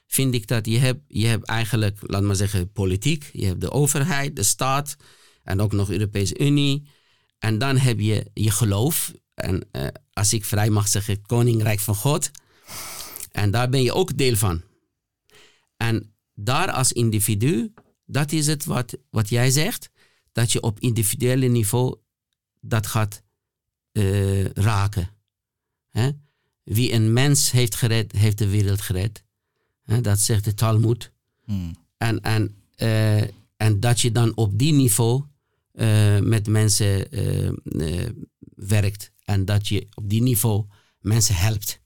vind 0.06 0.34
ik 0.34 0.46
dat 0.46 0.66
je 0.66 0.78
hebt, 0.78 1.00
je 1.08 1.26
hebt 1.26 1.46
eigenlijk, 1.46 1.98
laat 2.00 2.22
maar 2.22 2.36
zeggen, 2.36 2.72
politiek. 2.72 3.30
Je 3.32 3.46
hebt 3.46 3.60
de 3.60 3.70
overheid, 3.70 4.36
de 4.36 4.42
staat 4.42 4.96
en 5.42 5.60
ook 5.60 5.72
nog 5.72 5.86
de 5.86 5.92
Europese 5.92 6.38
Unie. 6.38 6.88
En 7.38 7.58
dan 7.58 7.76
heb 7.76 8.00
je 8.00 8.30
je 8.34 8.50
geloof. 8.50 9.12
En 9.42 9.68
eh, 9.70 9.86
als 10.12 10.32
ik 10.32 10.44
vrij 10.44 10.70
mag 10.70 10.88
zeggen, 10.88 11.14
het 11.14 11.26
Koninkrijk 11.26 11.80
van 11.80 11.94
God. 11.94 12.30
En 13.32 13.50
daar 13.50 13.68
ben 13.68 13.82
je 13.82 13.92
ook 13.92 14.16
deel 14.16 14.36
van. 14.36 14.62
En 15.76 16.14
daar 16.34 16.70
als 16.70 16.92
individu 16.92 17.72
dat 18.10 18.32
is 18.32 18.46
het 18.46 18.64
wat, 18.64 18.96
wat 19.10 19.28
jij 19.28 19.50
zegt, 19.50 19.90
dat 20.32 20.52
je 20.52 20.60
op 20.60 20.80
individuele 20.80 21.46
niveau 21.46 21.96
dat 22.60 22.86
gaat 22.86 23.22
uh, 23.92 24.44
raken. 24.44 25.08
Wie 26.62 26.92
een 26.92 27.12
mens 27.12 27.50
heeft 27.50 27.74
gered, 27.74 28.12
heeft 28.12 28.38
de 28.38 28.48
wereld 28.48 28.80
gered. 28.80 29.24
Dat 30.00 30.18
zegt 30.18 30.44
de 30.44 30.54
Talmud. 30.54 31.12
Hmm. 31.44 31.76
En, 31.96 32.20
en, 32.20 32.62
uh, 32.76 33.22
en 33.56 33.80
dat 33.80 34.00
je 34.00 34.12
dan 34.12 34.36
op 34.36 34.58
die 34.58 34.72
niveau 34.72 35.24
uh, 35.72 36.18
met 36.18 36.48
mensen 36.48 37.08
werkt. 38.54 39.12
En 39.30 39.44
dat 39.44 39.68
je 39.68 39.86
op 39.94 40.08
die 40.08 40.22
niveau 40.22 40.64
mensen 41.00 41.34
helpt. 41.34 41.80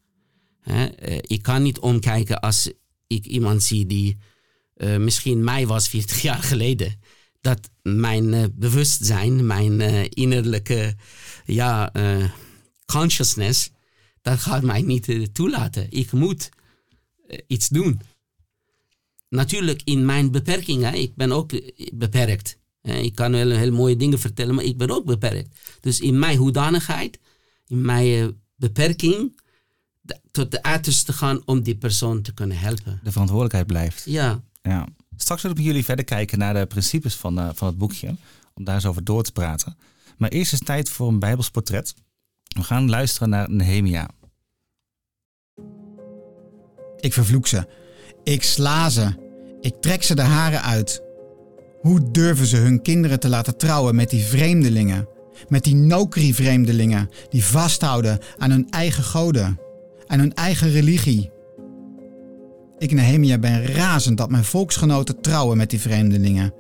Hè? 0.61 0.85
ik 1.20 1.42
kan 1.42 1.62
niet 1.62 1.78
omkijken 1.78 2.40
als 2.40 2.72
ik 3.07 3.26
iemand 3.26 3.62
zie 3.62 3.87
die 3.87 4.16
misschien 4.98 5.44
mij 5.44 5.66
was 5.66 5.88
40 5.88 6.22
jaar 6.28 6.42
geleden 6.42 7.00
dat 7.40 7.70
mijn 7.83 8.52
bewustzijn, 8.54 9.46
mijn 9.46 9.80
innerlijke 10.11 10.96
ja, 11.44 11.92
consciousness, 12.87 13.70
dat 14.22 14.38
gaat 14.38 14.62
mij 14.62 14.83
niet 14.83 15.35
toelaten. 15.35 15.87
Ik 15.90 16.12
moet 16.12 16.48
iets 17.46 17.68
doen. 17.68 18.00
Natuurlijk 19.28 19.80
in 19.85 20.04
mijn 20.04 20.30
beperkingen, 20.30 20.94
ik 20.94 21.14
ben 21.14 21.33
ook 21.33 21.50
beperkt. 21.94 22.59
Ik 22.83 23.14
kan 23.14 23.33
wel 23.33 23.50
heel 23.50 23.72
mooie 23.72 23.96
dingen 23.96 24.18
vertellen, 24.18 24.54
maar 24.54 24.64
ik 24.64 24.76
ben 24.76 24.90
ook 24.90 25.04
beperkt. 25.04 25.59
Dus 25.80 26.00
in 26.00 26.18
mijn 26.18 26.38
hoedanigheid, 26.38 27.18
in 27.66 27.85
mijn 27.85 28.42
beperking, 28.57 29.40
tot 30.31 30.50
de 30.50 30.62
uiterste 30.62 31.12
gaan 31.12 31.42
om 31.44 31.62
die 31.62 31.77
persoon 31.77 32.22
te 32.22 32.35
kunnen 32.35 32.59
helpen. 32.59 33.00
De 33.03 33.11
verantwoordelijkheid 33.12 33.66
blijft. 33.66 34.05
Ja. 34.05 34.42
ja. 34.62 34.87
Straks 35.16 35.40
zullen 35.40 35.57
we 35.57 35.62
jullie 35.62 35.85
verder 35.85 36.05
kijken 36.05 36.38
naar 36.38 36.55
de 36.55 36.66
principes 36.66 37.14
van, 37.14 37.38
uh, 37.38 37.48
van 37.55 37.68
het 37.68 37.79
boekje. 37.79 38.16
Om 38.55 38.64
daar 38.64 38.74
eens 38.74 38.87
over 38.87 39.05
door 39.05 39.22
te 39.22 39.33
praten. 39.33 39.77
Maar 40.16 40.31
eerst 40.31 40.53
is 40.53 40.59
het 40.59 40.66
tijd 40.66 40.88
voor 40.88 41.09
een 41.09 41.18
Bijbels 41.18 41.50
portret. 41.50 41.94
We 42.42 42.62
gaan 42.62 42.88
luisteren 42.88 43.29
naar 43.29 43.50
Nehemia. 43.50 44.09
Ik 47.00 47.12
vervloek 47.12 47.46
ze. 47.46 47.66
Ik 48.24 48.42
sla 48.42 48.90
ze. 48.90 49.22
Ik 49.61 49.74
trek 49.81 50.03
ze 50.03 50.14
de 50.14 50.22
haren 50.22 50.62
uit. 50.62 51.03
Hoe 51.81 52.11
durven 52.11 52.46
ze 52.46 52.57
hun 52.57 52.83
kinderen 52.83 53.20
te 53.20 53.29
laten 53.29 53.57
trouwen 53.57 53.94
met 53.94 54.11
die 54.11 54.24
vreemdelingen? 54.24 55.09
Met 55.48 55.64
die 55.64 55.74
Nokri-vreemdelingen 55.74 57.11
die 57.28 57.44
vasthouden 57.44 58.18
aan 58.38 58.50
hun 58.50 58.70
eigen 58.70 59.04
goden, 59.04 59.61
aan 60.07 60.18
hun 60.18 60.35
eigen 60.35 60.70
religie. 60.70 61.30
Ik, 62.78 62.92
Nehemia, 62.92 63.38
ben 63.38 63.66
razend 63.66 64.18
dat 64.18 64.30
mijn 64.30 64.44
volksgenoten 64.44 65.20
trouwen 65.20 65.57
met 65.57 65.70
die 65.70 65.80
vreemdelingen. 65.80 66.54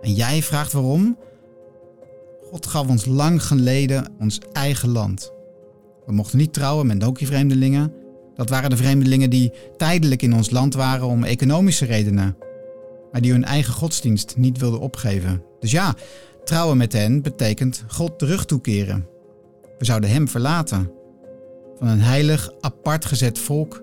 En 0.00 0.12
jij 0.12 0.42
vraagt 0.42 0.72
waarom? 0.72 1.18
God 2.50 2.66
gaf 2.66 2.88
ons 2.88 3.04
lang 3.04 3.42
geleden 3.42 4.12
ons 4.18 4.40
eigen 4.52 4.88
land. 4.88 5.32
We 6.06 6.12
mochten 6.12 6.38
niet 6.38 6.52
trouwen 6.52 6.86
met 6.86 6.98
Nokri-vreemdelingen. 6.98 7.92
Dat 8.34 8.48
waren 8.48 8.70
de 8.70 8.76
vreemdelingen 8.76 9.30
die 9.30 9.52
tijdelijk 9.76 10.22
in 10.22 10.34
ons 10.34 10.50
land 10.50 10.74
waren 10.74 11.06
om 11.06 11.24
economische 11.24 11.84
redenen, 11.84 12.36
maar 13.12 13.20
die 13.20 13.32
hun 13.32 13.44
eigen 13.44 13.72
godsdienst 13.72 14.34
niet 14.36 14.58
wilden 14.58 14.80
opgeven. 14.80 15.42
Dus 15.60 15.70
ja, 15.70 15.94
trouwen 16.48 16.76
met 16.76 16.92
hen 16.92 17.22
betekent 17.22 17.84
God 17.88 18.18
terug 18.18 18.44
toekeren. 18.44 19.06
We 19.78 19.84
zouden 19.84 20.10
Hem 20.10 20.28
verlaten. 20.28 20.90
Van 21.78 21.88
een 21.88 22.00
heilig, 22.00 22.50
apart 22.60 23.04
gezet 23.04 23.38
volk 23.38 23.82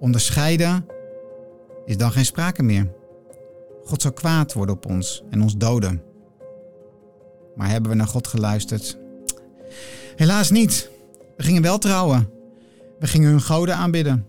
onderscheiden 0.00 0.86
is 1.84 1.96
dan 1.96 2.12
geen 2.12 2.24
sprake 2.24 2.62
meer. 2.62 2.92
God 3.84 4.02
zou 4.02 4.14
kwaad 4.14 4.52
worden 4.52 4.74
op 4.74 4.86
ons 4.86 5.22
en 5.30 5.42
ons 5.42 5.56
doden. 5.56 6.02
Maar 7.56 7.70
hebben 7.70 7.90
we 7.90 7.96
naar 7.96 8.06
God 8.06 8.26
geluisterd? 8.26 8.98
Helaas 10.16 10.50
niet. 10.50 10.90
We 11.36 11.42
gingen 11.42 11.62
wel 11.62 11.78
trouwen. 11.78 12.30
We 12.98 13.06
gingen 13.06 13.30
hun 13.30 13.40
goden 13.40 13.76
aanbidden. 13.76 14.26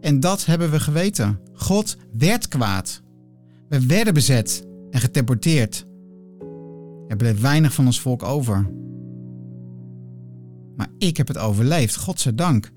En 0.00 0.20
dat 0.20 0.44
hebben 0.44 0.70
we 0.70 0.80
geweten. 0.80 1.40
God 1.52 1.96
werd 2.18 2.48
kwaad. 2.48 3.02
We 3.68 3.86
werden 3.86 4.14
bezet 4.14 4.66
en 4.90 5.00
gedeporteerd. 5.00 5.86
Er 7.12 7.18
bleef 7.18 7.40
weinig 7.40 7.74
van 7.74 7.86
ons 7.86 8.00
volk 8.00 8.22
over. 8.22 8.70
Maar 10.76 10.88
ik 10.98 11.16
heb 11.16 11.28
het 11.28 11.38
overleefd, 11.38 11.96
godzijdank. 11.96 12.70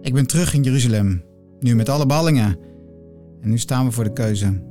Ik 0.00 0.14
ben 0.14 0.26
terug 0.26 0.54
in 0.54 0.62
Jeruzalem, 0.62 1.24
nu 1.60 1.74
met 1.74 1.88
alle 1.88 2.06
ballingen. 2.06 2.58
En 3.40 3.48
nu 3.48 3.58
staan 3.58 3.84
we 3.84 3.92
voor 3.92 4.04
de 4.04 4.12
keuze. 4.12 4.62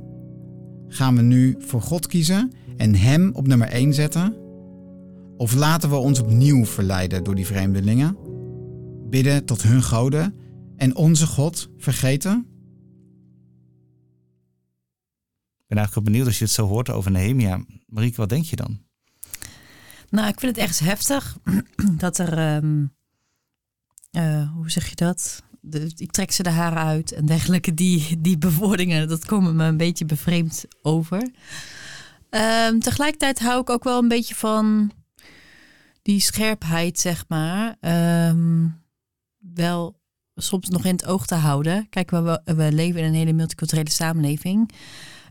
Gaan 0.88 1.16
we 1.16 1.22
nu 1.22 1.54
voor 1.58 1.82
God 1.82 2.06
kiezen 2.06 2.52
en 2.76 2.94
Hem 2.94 3.30
op 3.34 3.46
nummer 3.46 3.68
1 3.68 3.94
zetten? 3.94 4.36
Of 5.36 5.54
laten 5.54 5.90
we 5.90 5.96
ons 5.96 6.20
opnieuw 6.20 6.64
verleiden 6.64 7.24
door 7.24 7.34
die 7.34 7.46
vreemdelingen? 7.46 8.16
Bidden 9.10 9.44
tot 9.44 9.62
hun 9.62 9.82
goden 9.82 10.34
en 10.76 10.96
onze 10.96 11.26
God 11.26 11.68
vergeten? 11.76 12.46
Ik 15.58 15.66
ben 15.66 15.78
eigenlijk 15.78 16.06
benieuwd 16.06 16.26
als 16.26 16.38
je 16.38 16.44
het 16.44 16.52
zo 16.52 16.66
hoort 16.66 16.90
over 16.90 17.10
Nehemia. 17.10 17.64
Marieke, 17.90 18.16
wat 18.16 18.28
denk 18.28 18.44
je 18.44 18.56
dan? 18.56 18.80
Nou, 20.10 20.28
ik 20.28 20.40
vind 20.40 20.56
het 20.56 20.64
echt 20.64 20.78
heftig 20.78 21.36
dat 22.04 22.18
er, 22.18 22.38
ehm, 22.38 22.84
eh, 24.10 24.52
hoe 24.52 24.70
zeg 24.70 24.88
je 24.88 24.94
dat? 24.94 25.42
De, 25.60 25.92
ik 25.96 26.10
trek 26.10 26.32
ze 26.32 26.42
de 26.42 26.50
haren 26.50 26.78
uit 26.78 27.12
en 27.12 27.26
dergelijke. 27.26 27.74
Die, 27.74 28.20
die 28.20 28.38
bewoordingen, 28.38 29.08
dat 29.08 29.24
komen 29.24 29.56
me 29.56 29.64
een 29.64 29.76
beetje 29.76 30.04
bevreemd 30.04 30.64
over. 30.82 31.30
Ehm, 32.30 32.78
tegelijkertijd 32.78 33.38
hou 33.38 33.60
ik 33.60 33.70
ook 33.70 33.84
wel 33.84 33.98
een 33.98 34.08
beetje 34.08 34.34
van 34.34 34.92
die 36.02 36.20
scherpheid, 36.20 36.98
zeg 36.98 37.24
maar. 37.28 37.76
Ehm, 37.80 38.68
wel 39.38 40.00
soms 40.34 40.68
nog 40.68 40.84
in 40.84 40.92
het 40.92 41.06
oog 41.06 41.26
te 41.26 41.34
houden. 41.34 41.88
Kijk, 41.88 42.10
we, 42.10 42.40
we 42.44 42.72
leven 42.72 43.00
in 43.00 43.06
een 43.06 43.14
hele 43.14 43.32
multiculturele 43.32 43.90
samenleving. 43.90 44.70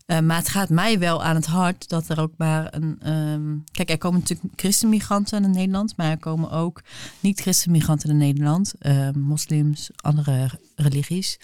Uh, 0.09 0.19
maar 0.19 0.37
het 0.37 0.49
gaat 0.49 0.69
mij 0.69 0.99
wel 0.99 1.23
aan 1.23 1.35
het 1.35 1.45
hart 1.45 1.89
dat 1.89 2.09
er 2.09 2.19
ook 2.19 2.33
maar 2.37 2.73
een. 2.73 3.09
Um, 3.13 3.63
kijk, 3.71 3.89
er 3.89 3.97
komen 3.97 4.19
natuurlijk 4.19 4.53
christenmigranten 4.55 5.43
in 5.43 5.51
Nederland, 5.51 5.97
maar 5.97 6.09
er 6.09 6.17
komen 6.17 6.51
ook 6.51 6.81
niet-christenmigranten 7.19 8.09
in 8.09 8.17
Nederland, 8.17 8.73
uh, 8.81 9.09
moslims, 9.09 9.89
andere 9.95 10.49
religies. 10.75 11.39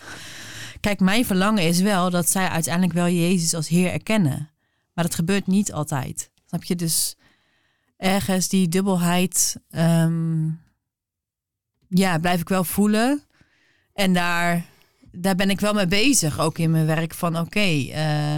Kijk, 0.79 0.99
mijn 0.99 1.25
verlangen 1.25 1.63
is 1.63 1.79
wel 1.79 2.09
dat 2.09 2.29
zij 2.29 2.47
uiteindelijk 2.47 2.93
wel 2.93 3.07
Jezus 3.07 3.53
als 3.53 3.67
Heer 3.67 3.91
erkennen. 3.91 4.49
Maar 4.93 5.03
dat 5.03 5.15
gebeurt 5.15 5.47
niet 5.47 5.73
altijd. 5.73 6.31
Snap 6.45 6.63
je? 6.63 6.75
Dus 6.75 7.15
ergens 7.97 8.47
die 8.47 8.67
dubbelheid, 8.67 9.57
um, 9.69 10.59
ja, 11.87 12.17
blijf 12.17 12.41
ik 12.41 12.49
wel 12.49 12.63
voelen. 12.63 13.23
En 13.93 14.13
daar 14.13 14.65
daar 15.17 15.35
ben 15.35 15.49
ik 15.49 15.59
wel 15.59 15.73
mee 15.73 15.87
bezig, 15.87 16.39
ook 16.39 16.57
in 16.57 16.71
mijn 16.71 16.85
werk. 16.85 17.13
Van 17.13 17.39
oké, 17.39 17.59
eh, 17.59 18.37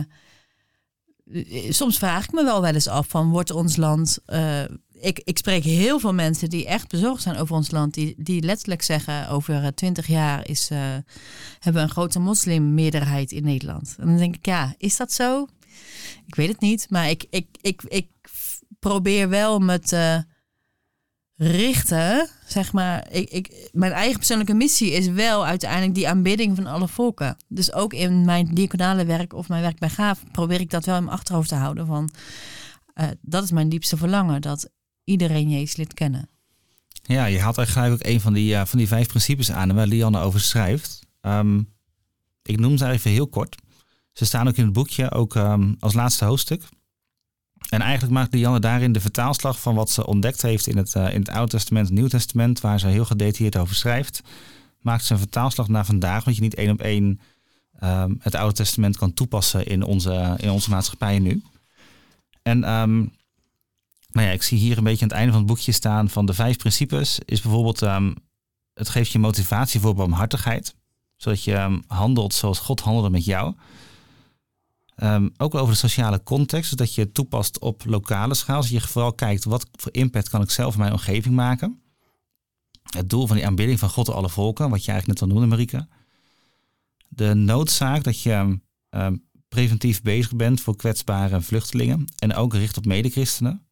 soms 1.69 1.97
vraag 1.97 2.23
ik 2.23 2.31
me 2.31 2.43
wel 2.43 2.61
wel 2.61 2.73
eens 2.73 2.87
af 2.87 3.07
van 3.07 3.29
wordt 3.29 3.51
ons 3.51 3.75
land. 3.75 4.19
Uh, 4.27 4.63
ik, 4.91 5.21
ik 5.23 5.37
spreek 5.37 5.63
heel 5.63 5.99
veel 5.99 6.13
mensen 6.13 6.49
die 6.49 6.67
echt 6.67 6.89
bezorgd 6.89 7.21
zijn 7.21 7.37
over 7.37 7.55
ons 7.55 7.71
land. 7.71 7.93
Die, 7.93 8.15
die 8.17 8.41
letterlijk 8.41 8.81
zeggen 8.81 9.29
over 9.29 9.75
twintig 9.75 10.07
jaar 10.07 10.49
is, 10.49 10.69
hebben 10.69 11.73
we 11.73 11.79
een 11.79 11.89
grote 11.89 12.19
moslimmeerderheid 12.19 13.31
in 13.31 13.43
Nederland. 13.43 13.95
En 13.99 14.07
dan 14.07 14.17
denk 14.17 14.35
ik, 14.35 14.45
ja, 14.45 14.73
is 14.77 14.97
dat 14.97 15.11
zo? 15.11 15.47
Ik 16.25 16.35
weet 16.35 16.47
het 16.47 16.59
niet. 16.59 16.85
Maar 16.89 17.09
ik, 17.09 17.25
ik, 17.29 17.47
ik, 17.61 17.83
ik 17.83 18.09
probeer 18.79 19.29
wel 19.29 19.59
met 19.59 19.95
richten, 21.37 22.29
zeg 22.47 22.73
maar, 22.73 23.11
ik, 23.11 23.29
ik, 23.29 23.69
mijn 23.71 23.91
eigen 23.91 24.17
persoonlijke 24.17 24.53
missie 24.53 24.91
is 24.91 25.07
wel 25.07 25.45
uiteindelijk 25.45 25.95
die 25.95 26.07
aanbidding 26.07 26.55
van 26.55 26.65
alle 26.65 26.87
volken. 26.87 27.37
Dus 27.47 27.73
ook 27.73 27.93
in 27.93 28.25
mijn 28.25 28.53
diaconale 28.53 29.05
werk 29.05 29.33
of 29.33 29.49
mijn 29.49 29.61
werk 29.61 29.79
bij 29.79 29.89
Gaaf 29.89 30.23
probeer 30.31 30.59
ik 30.59 30.69
dat 30.69 30.85
wel 30.85 30.97
in 30.97 31.03
mijn 31.03 31.15
achterhoofd 31.15 31.49
te 31.49 31.55
houden. 31.55 31.85
Van, 31.85 32.09
uh, 32.95 33.07
dat 33.21 33.43
is 33.43 33.51
mijn 33.51 33.69
diepste 33.69 33.97
verlangen, 33.97 34.41
dat 34.41 34.69
iedereen 35.03 35.49
Jezus 35.49 35.75
lid 35.75 35.93
kennen. 35.93 36.29
Ja, 37.03 37.25
je 37.25 37.39
haalt 37.39 37.57
eigenlijk 37.57 37.93
ook 37.93 38.05
een 38.05 38.21
van 38.21 38.33
die, 38.33 38.53
uh, 38.53 38.65
van 38.65 38.77
die 38.77 38.87
vijf 38.87 39.07
principes 39.07 39.51
aan 39.51 39.73
waar 39.73 39.87
Lianne 39.87 40.19
over 40.19 40.39
schrijft. 40.39 40.99
Um, 41.21 41.73
ik 42.41 42.59
noem 42.59 42.77
ze 42.77 42.89
even 42.89 43.11
heel 43.11 43.27
kort. 43.27 43.55
Ze 44.13 44.25
staan 44.25 44.47
ook 44.47 44.55
in 44.55 44.63
het 44.63 44.73
boekje, 44.73 45.11
ook 45.11 45.35
um, 45.35 45.75
als 45.79 45.93
laatste 45.93 46.25
hoofdstuk. 46.25 46.63
En 47.69 47.81
eigenlijk 47.81 48.13
maakt 48.13 48.33
Lianne 48.33 48.59
daarin 48.59 48.91
de 48.91 48.99
vertaalslag 48.99 49.59
van 49.59 49.75
wat 49.75 49.89
ze 49.89 50.05
ontdekt 50.05 50.41
heeft 50.41 50.67
in 50.67 50.77
het, 50.77 50.95
uh, 50.95 51.13
in 51.13 51.19
het 51.19 51.29
Oude 51.29 51.51
Testament 51.51 51.87
en 51.87 51.93
Nieuw 51.93 52.07
Testament, 52.07 52.61
waar 52.61 52.79
ze 52.79 52.87
heel 52.87 53.05
gedetailleerd 53.05 53.57
over 53.57 53.75
schrijft. 53.75 54.21
Maakt 54.81 55.05
ze 55.05 55.13
een 55.13 55.19
vertaalslag 55.19 55.67
naar 55.67 55.85
vandaag, 55.85 56.23
want 56.23 56.35
je 56.35 56.41
niet 56.41 56.55
één 56.55 56.71
op 56.71 56.81
één 56.81 57.19
um, 57.83 58.17
het 58.21 58.35
Oude 58.35 58.55
Testament 58.55 58.97
kan 58.97 59.13
toepassen 59.13 59.65
in 59.65 59.83
onze, 59.83 60.35
in 60.37 60.49
onze 60.49 60.69
maatschappij 60.69 61.19
nu. 61.19 61.41
En 62.41 62.71
um, 62.71 63.11
nou 64.11 64.27
ja, 64.27 64.33
ik 64.33 64.43
zie 64.43 64.57
hier 64.57 64.77
een 64.77 64.83
beetje 64.83 65.01
aan 65.01 65.07
het 65.07 65.17
einde 65.17 65.31
van 65.31 65.41
het 65.41 65.49
boekje 65.49 65.71
staan 65.71 66.09
van 66.09 66.25
de 66.25 66.33
vijf 66.33 66.57
principes. 66.57 67.19
Is 67.25 67.41
bijvoorbeeld, 67.41 67.81
um, 67.81 68.15
het 68.73 68.89
geeft 68.89 69.11
je 69.11 69.19
motivatie 69.19 69.79
voor 69.79 69.95
barmhartigheid. 69.95 70.75
Zodat 71.15 71.43
je 71.43 71.81
handelt 71.87 72.33
zoals 72.33 72.59
God 72.59 72.79
handelde 72.79 73.09
met 73.09 73.25
jou. 73.25 73.55
Ehm, 74.97 75.29
ook 75.37 75.55
over 75.55 75.73
de 75.73 75.79
sociale 75.79 76.23
context, 76.23 76.69
dus 76.69 76.79
dat 76.79 76.95
je 76.95 77.01
het 77.01 77.13
toepast 77.13 77.59
op 77.59 77.85
lokale 77.85 78.33
schaal. 78.33 78.61
Dus 78.61 78.69
je 78.69 78.81
vooral 78.81 79.13
kijkt 79.13 79.43
wat 79.43 79.67
voor 79.71 79.93
impact 79.93 80.29
kan 80.29 80.41
ik 80.41 80.49
zelf 80.49 80.73
in 80.73 80.79
mijn 80.79 80.91
omgeving 80.91 81.35
maken. 81.35 81.81
Het 82.83 83.09
doel 83.09 83.27
van 83.27 83.35
die 83.35 83.45
aanbidding 83.45 83.79
van 83.79 83.89
God 83.89 84.05
door 84.05 84.15
alle 84.15 84.29
volken, 84.29 84.69
wat 84.69 84.85
je 84.85 84.91
eigenlijk 84.91 85.19
net 85.19 85.29
al 85.29 85.35
noemde, 85.35 85.55
Marike. 85.55 85.87
De 87.07 87.33
noodzaak 87.33 88.03
dat 88.03 88.21
je 88.21 88.59
ehm, 88.89 89.15
preventief 89.47 90.01
bezig 90.01 90.35
bent 90.35 90.61
voor 90.61 90.75
kwetsbare 90.75 91.41
vluchtelingen 91.41 92.05
en 92.15 92.33
ook 92.33 92.53
gericht 92.53 92.77
op 92.77 92.85
medechristenen. 92.85 93.65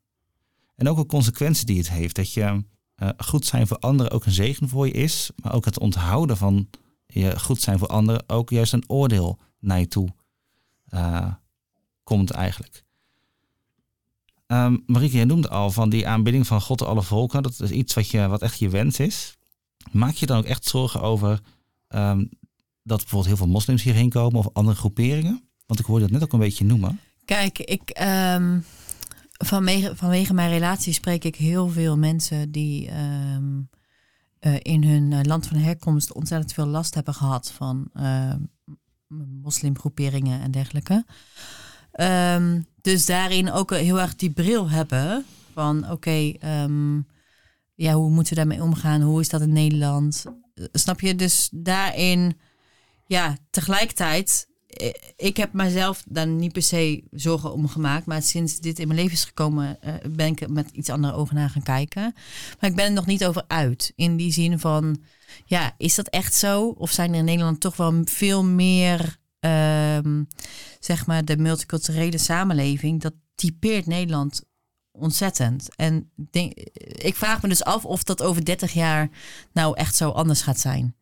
En 0.76 0.89
ook 0.89 0.97
de 0.97 1.05
consequenties 1.05 1.65
die 1.65 1.78
het 1.78 1.89
heeft. 1.89 2.15
Dat 2.15 2.34
je 2.34 2.63
uh, 3.03 3.09
goed 3.17 3.45
zijn 3.45 3.67
voor 3.67 3.80
anderen 3.80 4.11
ook 4.11 4.26
een 4.26 4.32
zegen 4.32 4.69
voor 4.69 4.88
je 4.88 4.93
is, 4.93 5.32
maar 5.36 5.53
ook 5.53 5.65
het 5.65 5.80
onthouden 5.80 6.38
van 6.38 6.69
je 7.05 7.39
goed 7.39 7.61
zijn 7.61 7.80
voor 7.80 7.88
anderen 7.88 8.30
ook 8.30 8.49
juist 8.49 8.73
een 8.73 8.89
oordeel 8.89 9.39
naar 9.59 9.80
je 9.80 9.88
toe 9.88 10.13
uh, 10.95 11.33
komt 12.03 12.31
eigenlijk. 12.31 12.83
Um, 14.47 14.83
Marieke, 14.85 15.17
je 15.17 15.25
noemde 15.25 15.49
al 15.49 15.71
van 15.71 15.89
die 15.89 16.07
aanbidding 16.07 16.47
van 16.47 16.61
God 16.61 16.81
alle 16.81 17.03
volken. 17.03 17.43
Dat 17.43 17.59
is 17.59 17.71
iets 17.71 17.93
wat, 17.93 18.09
je, 18.09 18.27
wat 18.27 18.41
echt 18.41 18.59
je 18.59 18.69
wens 18.69 18.99
is. 18.99 19.37
Maak 19.91 20.13
je 20.13 20.25
dan 20.25 20.37
ook 20.37 20.45
echt 20.45 20.65
zorgen 20.65 21.01
over 21.01 21.39
um, 21.89 22.29
dat 22.83 22.97
bijvoorbeeld 22.97 23.25
heel 23.25 23.37
veel 23.37 23.53
moslims 23.53 23.83
hierheen 23.83 24.09
komen 24.09 24.39
of 24.39 24.49
andere 24.53 24.77
groeperingen? 24.77 25.49
Want 25.65 25.79
ik 25.79 25.85
hoorde 25.85 26.03
dat 26.03 26.11
net 26.11 26.23
ook 26.23 26.33
een 26.33 26.39
beetje 26.39 26.65
noemen. 26.65 26.99
Kijk, 27.25 27.59
ik, 27.59 27.99
um, 28.35 28.63
vanwege, 29.31 29.95
vanwege 29.95 30.33
mijn 30.33 30.49
relatie 30.49 30.93
spreek 30.93 31.23
ik 31.23 31.35
heel 31.35 31.69
veel 31.69 31.97
mensen 31.97 32.51
die 32.51 32.89
uh, 32.89 34.55
in 34.59 34.83
hun 34.83 35.11
uh, 35.11 35.19
land 35.21 35.47
van 35.47 35.57
herkomst 35.57 36.13
ontzettend 36.13 36.53
veel 36.53 36.65
last 36.65 36.93
hebben 36.95 37.13
gehad 37.13 37.51
van 37.51 37.89
moslimgroeperingen 39.41 40.41
en 40.41 40.51
dergelijke. 40.51 41.05
Um, 41.99 42.65
dus 42.81 43.05
daarin 43.05 43.51
ook 43.51 43.75
heel 43.75 43.99
erg 43.99 44.15
die 44.15 44.29
bril 44.29 44.69
hebben 44.69 45.25
van 45.53 45.91
oké, 45.91 46.33
um, 46.43 47.07
ja, 47.75 47.93
hoe 47.93 48.09
moeten 48.09 48.33
we 48.33 48.39
daarmee 48.39 48.63
omgaan? 48.63 49.01
Hoe 49.01 49.21
is 49.21 49.29
dat 49.29 49.41
in 49.41 49.53
Nederland? 49.53 50.25
Snap 50.71 50.99
je? 50.99 51.15
Dus 51.15 51.49
daarin, 51.51 52.37
ja, 53.05 53.37
tegelijkertijd 53.49 54.47
ik 55.15 55.37
heb 55.37 55.53
mezelf 55.53 56.03
daar 56.07 56.27
niet 56.27 56.51
per 56.53 56.61
se 56.61 57.03
zorgen 57.11 57.53
om 57.53 57.67
gemaakt. 57.67 58.05
Maar 58.05 58.21
sinds 58.21 58.59
dit 58.59 58.79
in 58.79 58.87
mijn 58.87 58.99
leven 58.99 59.13
is 59.13 59.23
gekomen, 59.23 59.77
uh, 59.85 59.93
ben 60.09 60.27
ik 60.27 60.49
met 60.49 60.69
iets 60.71 60.89
andere 60.89 61.13
ogen 61.13 61.35
naar 61.35 61.49
gaan 61.49 61.63
kijken. 61.63 62.13
Maar 62.59 62.69
ik 62.69 62.75
ben 62.75 62.85
er 62.85 62.91
nog 62.91 63.05
niet 63.05 63.25
over 63.25 63.43
uit. 63.47 63.93
In 63.95 64.17
die 64.17 64.31
zin 64.31 64.59
van, 64.59 65.01
ja, 65.45 65.75
is 65.77 65.95
dat 65.95 66.07
echt 66.07 66.33
zo? 66.33 66.67
Of 66.77 66.91
zijn 66.91 67.11
er 67.11 67.19
in 67.19 67.25
Nederland 67.25 67.59
toch 67.59 67.75
wel 67.75 68.01
veel 68.03 68.43
meer, 68.43 69.17
um, 69.39 70.27
zeg 70.79 71.05
maar, 71.05 71.25
de 71.25 71.38
multiculturele 71.38 72.17
samenleving? 72.17 73.01
Dat 73.01 73.13
typeert 73.36 73.86
Nederland 73.86 74.41
ontzettend. 74.91 75.75
En 75.75 76.09
denk, 76.31 76.53
ik 76.91 77.15
vraag 77.15 77.41
me 77.41 77.49
dus 77.49 77.63
af 77.63 77.86
of 77.86 78.03
dat 78.03 78.21
over 78.21 78.45
30 78.45 78.73
jaar 78.73 79.09
nou 79.53 79.77
echt 79.77 79.95
zo 79.95 80.09
anders 80.09 80.41
gaat 80.41 80.59
zijn. 80.59 80.95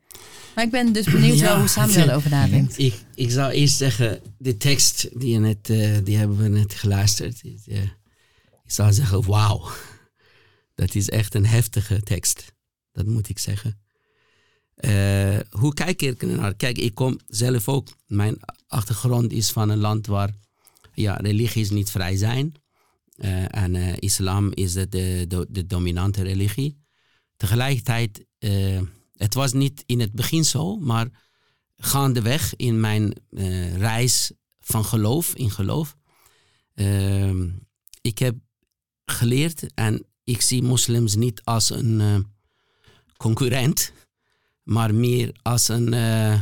Maar 0.55 0.63
ik 0.63 0.71
ben 0.71 0.93
dus 0.93 1.05
benieuwd 1.05 1.37
ja, 1.37 1.43
wel 1.43 1.57
hoe 1.59 1.67
Samuel 1.67 2.09
erover 2.09 2.29
nadenkt. 2.29 2.77
Ik, 2.77 2.95
ik 3.15 3.31
zou 3.31 3.51
eerst 3.51 3.77
zeggen, 3.77 4.21
de 4.37 4.57
tekst 4.57 5.19
die, 5.19 5.31
je 5.31 5.39
net, 5.39 5.69
uh, 5.69 5.97
die 6.03 6.17
hebben 6.17 6.37
we 6.37 6.47
net 6.47 6.73
geluisterd. 6.73 7.43
Uh, 7.43 7.81
ik 8.63 8.71
zou 8.71 8.93
zeggen, 8.93 9.25
wauw. 9.25 9.69
Dat 10.75 10.95
is 10.95 11.09
echt 11.09 11.35
een 11.35 11.45
heftige 11.45 12.01
tekst. 12.01 12.53
Dat 12.91 13.05
moet 13.05 13.29
ik 13.29 13.39
zeggen. 13.39 13.82
Uh, 14.79 15.39
hoe 15.49 15.73
kijk 15.73 16.01
ik 16.01 16.21
naar? 16.21 16.55
Kijk, 16.55 16.77
ik 16.77 16.95
kom 16.95 17.19
zelf 17.27 17.67
ook. 17.67 17.87
Mijn 18.07 18.37
achtergrond 18.67 19.31
is 19.31 19.51
van 19.51 19.69
een 19.69 19.77
land 19.77 20.07
waar 20.07 20.33
ja, 20.93 21.15
religies 21.15 21.69
niet 21.69 21.91
vrij 21.91 22.15
zijn. 22.15 22.53
en 23.47 23.99
islam 23.99 24.51
is 24.53 24.73
de, 24.73 24.87
de, 24.89 25.47
de, 25.49 25.65
dominante 25.65 26.23
religie. 26.23 26.77
Tegelijkertijd 27.37 28.25
het 29.17 29.33
was 29.33 29.53
niet 29.53 29.83
in 29.85 29.99
het 29.99 30.11
begin 30.11 30.45
zo, 30.45 30.77
maar 30.77 31.07
gaandeweg 31.77 32.55
in 32.55 32.79
mijn 32.79 33.13
reis 33.77 34.31
van 34.59 34.85
geloof, 34.85 35.35
in 35.35 35.51
geloof. 35.51 35.95
Uh, 36.75 37.43
ik 38.01 38.19
heb 38.19 38.35
geleerd 39.05 39.73
en 39.73 40.05
ik 40.23 40.41
zie 40.41 40.63
moslims 40.63 41.15
niet 41.15 41.41
als 41.43 41.69
een 41.69 42.27
concurrent, 43.17 43.91
maar 44.63 44.95
meer 44.95 45.35
als 45.41 45.67
een 45.67 45.93
uh, 45.93 46.41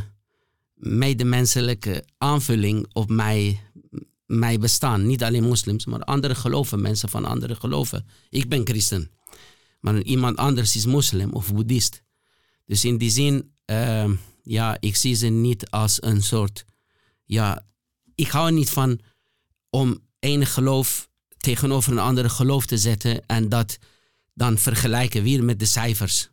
medemenselijke 0.74 2.04
aanvulling 2.18 2.86
op 2.92 3.10
mij, 3.10 3.60
mijn 4.26 4.60
bestaan. 4.60 5.06
Niet 5.06 5.22
alleen 5.22 5.44
moslims, 5.44 5.86
maar 5.86 6.00
andere 6.00 6.34
geloven, 6.34 6.80
mensen 6.80 7.08
van 7.08 7.24
andere 7.24 7.54
geloven. 7.54 8.06
Ik 8.28 8.48
ben 8.48 8.66
christen, 8.66 9.10
maar 9.80 10.02
iemand 10.02 10.36
anders 10.36 10.76
is 10.76 10.86
moslim 10.86 11.32
of 11.32 11.54
boeddhist. 11.54 12.02
Dus 12.66 12.84
in 12.84 12.98
die 12.98 13.10
zin, 13.10 13.52
uh, 13.66 14.10
ja, 14.42 14.76
ik 14.80 14.96
zie 14.96 15.14
ze 15.14 15.26
niet 15.26 15.70
als 15.70 16.02
een 16.02 16.22
soort, 16.22 16.64
ja, 17.24 17.66
ik 18.14 18.28
hou 18.28 18.52
niet 18.52 18.70
van 18.70 19.00
om 19.70 19.98
enig 20.18 20.52
geloof 20.52 21.10
tegenover 21.36 21.92
een 21.92 21.98
andere 21.98 22.28
geloof 22.28 22.66
te 22.66 22.78
zetten 22.78 23.26
en 23.26 23.48
dat 23.48 23.78
dan 24.34 24.58
vergelijken 24.58 25.22
weer 25.22 25.44
met 25.44 25.58
de 25.58 25.64
cijfers. 25.64 26.31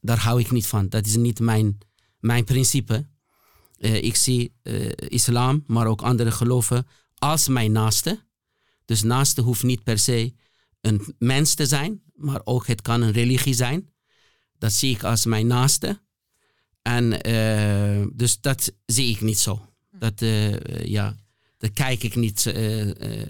Daar 0.00 0.18
hou 0.18 0.40
ik 0.40 0.50
niet 0.50 0.66
van. 0.66 0.88
Dat 0.88 1.06
is 1.06 1.16
niet 1.16 1.40
mijn, 1.40 1.78
mijn 2.20 2.44
principe. 2.44 3.06
Uh, 3.78 4.02
ik 4.02 4.16
zie 4.16 4.54
uh, 4.62 4.90
islam, 4.96 5.64
maar 5.66 5.86
ook 5.86 6.02
andere 6.02 6.30
geloven 6.30 6.86
als 7.14 7.48
mijn 7.48 7.72
naaste. 7.72 8.26
Dus 8.84 9.02
naaste 9.02 9.40
hoeft 9.40 9.62
niet 9.62 9.82
per 9.82 9.98
se 9.98 10.34
een 10.80 11.14
mens 11.18 11.54
te 11.54 11.66
zijn, 11.66 12.02
maar 12.14 12.40
ook 12.44 12.66
het 12.66 12.82
kan 12.82 13.02
een 13.02 13.12
religie 13.12 13.54
zijn. 13.54 13.90
Dat 14.58 14.72
zie 14.72 14.94
ik 14.94 15.04
als 15.04 15.24
mijn 15.24 15.46
naaste. 15.46 16.00
En 16.82 17.28
uh, 17.28 18.06
dus 18.12 18.40
dat 18.40 18.72
zie 18.86 19.10
ik 19.10 19.20
niet 19.20 19.38
zo. 19.38 19.68
Dat, 19.90 20.20
ja, 20.82 21.16
daar 21.58 21.70
kijk 21.70 22.02
ik 22.02 22.14
niet 22.14 22.52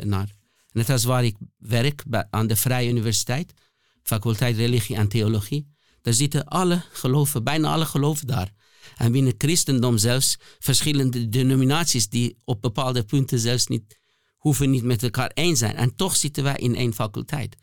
naar. 0.02 0.34
Net 0.72 0.90
als 0.90 1.04
waar 1.04 1.24
ik 1.24 1.36
werk 1.56 2.02
bij, 2.06 2.26
aan 2.30 2.46
de 2.46 2.56
Vrije 2.56 2.88
Universiteit, 2.88 3.52
faculteit 4.02 4.56
Religie 4.56 4.96
en 4.96 5.08
Theologie. 5.08 5.76
Daar 6.02 6.14
zitten 6.14 6.44
alle 6.44 6.82
geloven, 6.92 7.44
bijna 7.44 7.72
alle 7.72 7.86
geloven 7.86 8.26
daar. 8.26 8.52
En 8.96 9.12
binnen 9.12 9.34
christendom 9.38 9.98
zelfs 9.98 10.36
verschillende 10.58 11.28
denominaties 11.28 12.08
die 12.08 12.36
op 12.44 12.62
bepaalde 12.62 13.04
punten 13.04 13.38
zelfs 13.38 13.66
niet 13.66 13.98
hoeven 14.36 14.70
niet 14.70 14.84
met 14.84 15.02
elkaar 15.02 15.30
eens 15.34 15.58
zijn. 15.58 15.76
En 15.76 15.94
toch 15.96 16.16
zitten 16.16 16.44
wij 16.44 16.56
in 16.56 16.74
één 16.74 16.94
faculteit. 16.94 17.56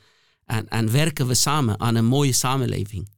En, 0.45 0.67
en 0.67 0.91
werken 0.91 1.27
we 1.27 1.33
samen 1.33 1.79
aan 1.79 1.95
een 1.95 2.05
mooie 2.05 2.33
samenleving. 2.33 3.13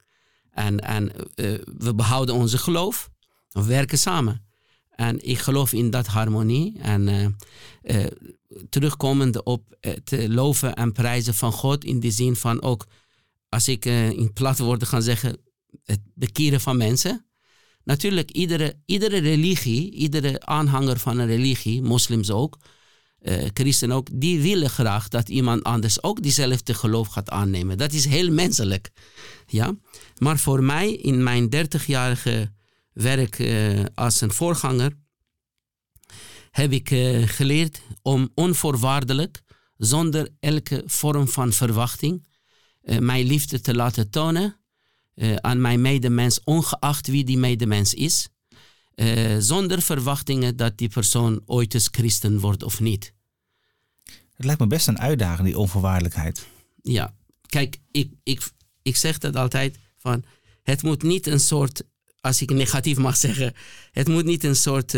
En, 0.52 0.80
en 0.80 1.12
uh, 1.36 1.60
we 1.78 1.96
behouden 1.96 2.36
onze 2.36 2.58
geloof. 2.58 3.10
We 3.50 3.66
werken 3.66 3.98
samen. 3.98 4.46
En 4.90 5.28
ik 5.28 5.40
geloof 5.40 5.74
in 5.74 5.90
dat 5.90 6.08
harmonie. 6.08 6.80
En 6.80 7.08
uh, 7.08 7.28
uh, 7.84 8.06
terugkomend 8.70 9.44
op 9.44 9.76
het 9.80 10.28
loven 10.28 10.74
en 10.76 10.92
prijzen 10.92 11.34
van 11.34 11.52
God. 11.52 11.84
In 11.84 12.00
de 12.00 12.12
zin 12.12 12.36
van 12.36 12.62
ook, 12.62 12.86
als 13.50 13.68
ik 13.68 13.86
in 13.86 14.34
platte 14.34 14.64
woorden 14.64 14.88
ga 14.88 15.00
zeggen, 15.00 15.38
het 15.84 16.00
bekeren 16.14 16.62
van 16.62 16.78
mensen. 16.78 17.26
Natuurlijk, 17.84 18.32
iedere, 18.32 18.82
iedere 18.86 19.18
religie, 19.18 19.92
iedere 19.92 20.46
aanhanger 20.46 21.00
van 21.00 21.18
een 21.20 21.28
religie, 21.28 21.82
moslims 21.82 22.32
ook, 22.32 22.58
uh, 23.22 23.46
christen 23.54 23.92
ook, 23.92 24.08
die 24.14 24.42
willen 24.42 24.70
graag 24.70 25.08
dat 25.08 25.30
iemand 25.30 25.64
anders 25.64 26.04
ook 26.04 26.22
diezelfde 26.22 26.74
geloof 26.74 27.08
gaat 27.08 27.30
aannemen. 27.30 27.78
Dat 27.78 27.94
is 27.94 28.06
heel 28.06 28.32
menselijk. 28.32 28.90
Ja? 29.48 29.76
Maar 30.18 30.40
voor 30.40 30.64
mij, 30.64 30.94
in 30.94 31.24
mijn 31.24 31.50
30-jarige 31.56 32.52
werk 32.94 33.40
uh, 33.40 33.84
als 33.96 34.22
een 34.22 34.32
voorganger, 34.32 34.92
heb 36.52 36.72
ik 36.72 36.88
geleerd 37.26 37.82
om 38.02 38.32
onvoorwaardelijk, 38.36 39.42
zonder 39.78 40.30
elke 40.40 40.84
vorm 40.86 41.28
van 41.28 41.54
verwachting, 41.54 42.26
mijn 43.00 43.26
liefde 43.26 43.62
te 43.62 43.76
laten 43.76 44.10
tonen 44.10 44.56
aan 45.42 45.62
mijn 45.62 45.82
medemens, 45.82 46.44
ongeacht 46.44 47.08
wie 47.08 47.24
die 47.24 47.38
medemens 47.38 47.94
is. 47.94 48.30
zonder 49.40 49.82
verwachtingen 49.82 50.56
dat 50.56 50.78
die 50.78 50.90
persoon 50.90 51.42
ooit 51.46 51.74
eens 51.74 51.88
christen 51.92 52.40
wordt 52.40 52.64
of 52.64 52.80
niet. 52.80 53.14
Het 54.36 54.46
lijkt 54.46 54.60
me 54.60 54.68
best 54.68 54.88
een 54.88 55.00
uitdaging, 55.00 55.48
die 55.48 55.58
onvoorwaardelijkheid. 55.58 56.46
Ja, 56.82 57.16
kijk, 57.46 57.78
ik, 57.92 58.12
ik, 58.24 58.50
ik 58.82 58.96
zeg 58.96 59.18
dat 59.18 59.36
altijd 59.36 59.78
van, 59.98 60.24
het 60.64 60.84
moet 60.84 61.04
niet 61.04 61.28
een 61.28 61.40
soort, 61.40 61.84
als 62.22 62.42
ik 62.42 62.50
negatief 62.50 62.98
mag 62.98 63.18
zeggen, 63.18 63.54
het 63.92 64.08
moet 64.08 64.26
niet 64.26 64.44
een 64.44 64.56
soort 64.56 64.98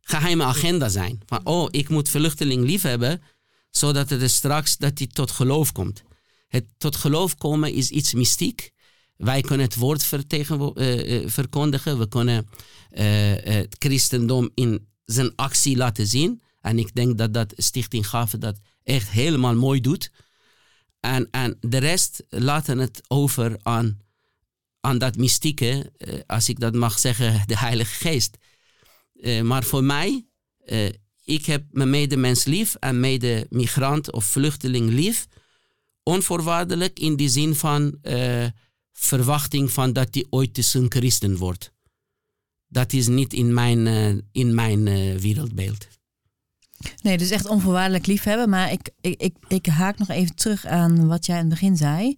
geheime 0.00 0.44
agenda 0.44 0.88
zijn. 0.88 1.20
Van, 1.26 1.40
oh, 1.44 1.68
ik 1.70 1.88
moet 1.88 2.08
vluchteling 2.08 2.64
lief 2.64 2.82
hebben, 2.82 3.22
zodat 3.70 4.10
het 4.10 4.22
er 4.22 4.30
straks 4.30 4.76
dat 4.76 4.98
hij 4.98 5.06
tot 5.06 5.30
geloof 5.30 5.72
komt. 5.72 6.04
Het 6.56 6.66
tot 6.78 6.96
geloof 6.96 7.36
komen 7.36 7.72
is 7.72 7.90
iets 7.90 8.14
mystiek. 8.14 8.70
Wij 9.16 9.40
kunnen 9.40 9.66
het 9.66 9.76
woord 9.76 10.12
uh, 10.12 11.28
verkondigen. 11.28 11.98
We 11.98 12.08
kunnen 12.08 12.48
uh, 12.90 13.02
het 13.42 13.76
christendom 13.78 14.50
in 14.54 14.88
zijn 15.04 15.32
actie 15.34 15.76
laten 15.76 16.06
zien. 16.06 16.42
En 16.60 16.78
ik 16.78 16.94
denk 16.94 17.18
dat 17.18 17.34
dat 17.34 17.52
Stichting 17.56 18.08
Gaven 18.08 18.40
dat 18.40 18.58
echt 18.82 19.10
helemaal 19.10 19.54
mooi 19.54 19.80
doet. 19.80 20.10
En, 21.00 21.28
en 21.30 21.56
de 21.60 21.78
rest 21.78 22.22
laten 22.28 22.78
het 22.78 23.02
over 23.08 23.56
aan, 23.62 24.00
aan 24.80 24.98
dat 24.98 25.16
mystieke, 25.16 25.92
eh, 25.96 26.14
als 26.26 26.48
ik 26.48 26.60
dat 26.60 26.74
mag 26.74 26.98
zeggen, 26.98 27.42
de 27.46 27.58
Heilige 27.58 27.94
Geest. 27.94 28.36
Eh, 29.20 29.42
maar 29.42 29.64
voor 29.64 29.84
mij, 29.84 30.26
eh, 30.64 30.88
ik 31.24 31.46
heb 31.46 31.64
mijn 31.70 31.90
medemens 31.90 32.44
lief 32.44 32.74
en 32.74 33.00
mede-migrant 33.00 34.12
of 34.12 34.24
vluchteling 34.24 34.90
lief. 34.90 35.26
Onvoorwaardelijk 36.08 36.98
in 36.98 37.16
die 37.16 37.28
zin 37.28 37.54
van 37.54 37.98
eh, 38.02 38.44
verwachting 38.92 39.70
van 39.72 39.92
dat 39.92 40.08
hij 40.10 40.26
ooit 40.30 40.56
eens 40.56 40.74
een 40.74 40.86
christen 40.90 41.36
wordt. 41.36 41.72
Dat 42.68 42.92
is 42.92 43.06
niet 43.06 43.32
in 43.32 43.54
mijn, 43.54 43.86
eh, 43.86 44.14
in 44.32 44.54
mijn 44.54 44.86
eh, 44.86 45.14
wereldbeeld. 45.16 45.86
Nee, 47.02 47.18
dus 47.18 47.30
echt 47.30 47.46
onvoorwaardelijk 47.48 48.06
liefhebben. 48.06 48.48
Maar 48.48 48.72
ik, 48.72 48.90
ik, 49.00 49.20
ik, 49.20 49.36
ik 49.48 49.66
haak 49.66 49.98
nog 49.98 50.08
even 50.08 50.34
terug 50.34 50.66
aan 50.66 51.06
wat 51.06 51.26
jij 51.26 51.34
in 51.36 51.40
het 51.40 51.50
begin 51.50 51.76
zei. 51.76 52.16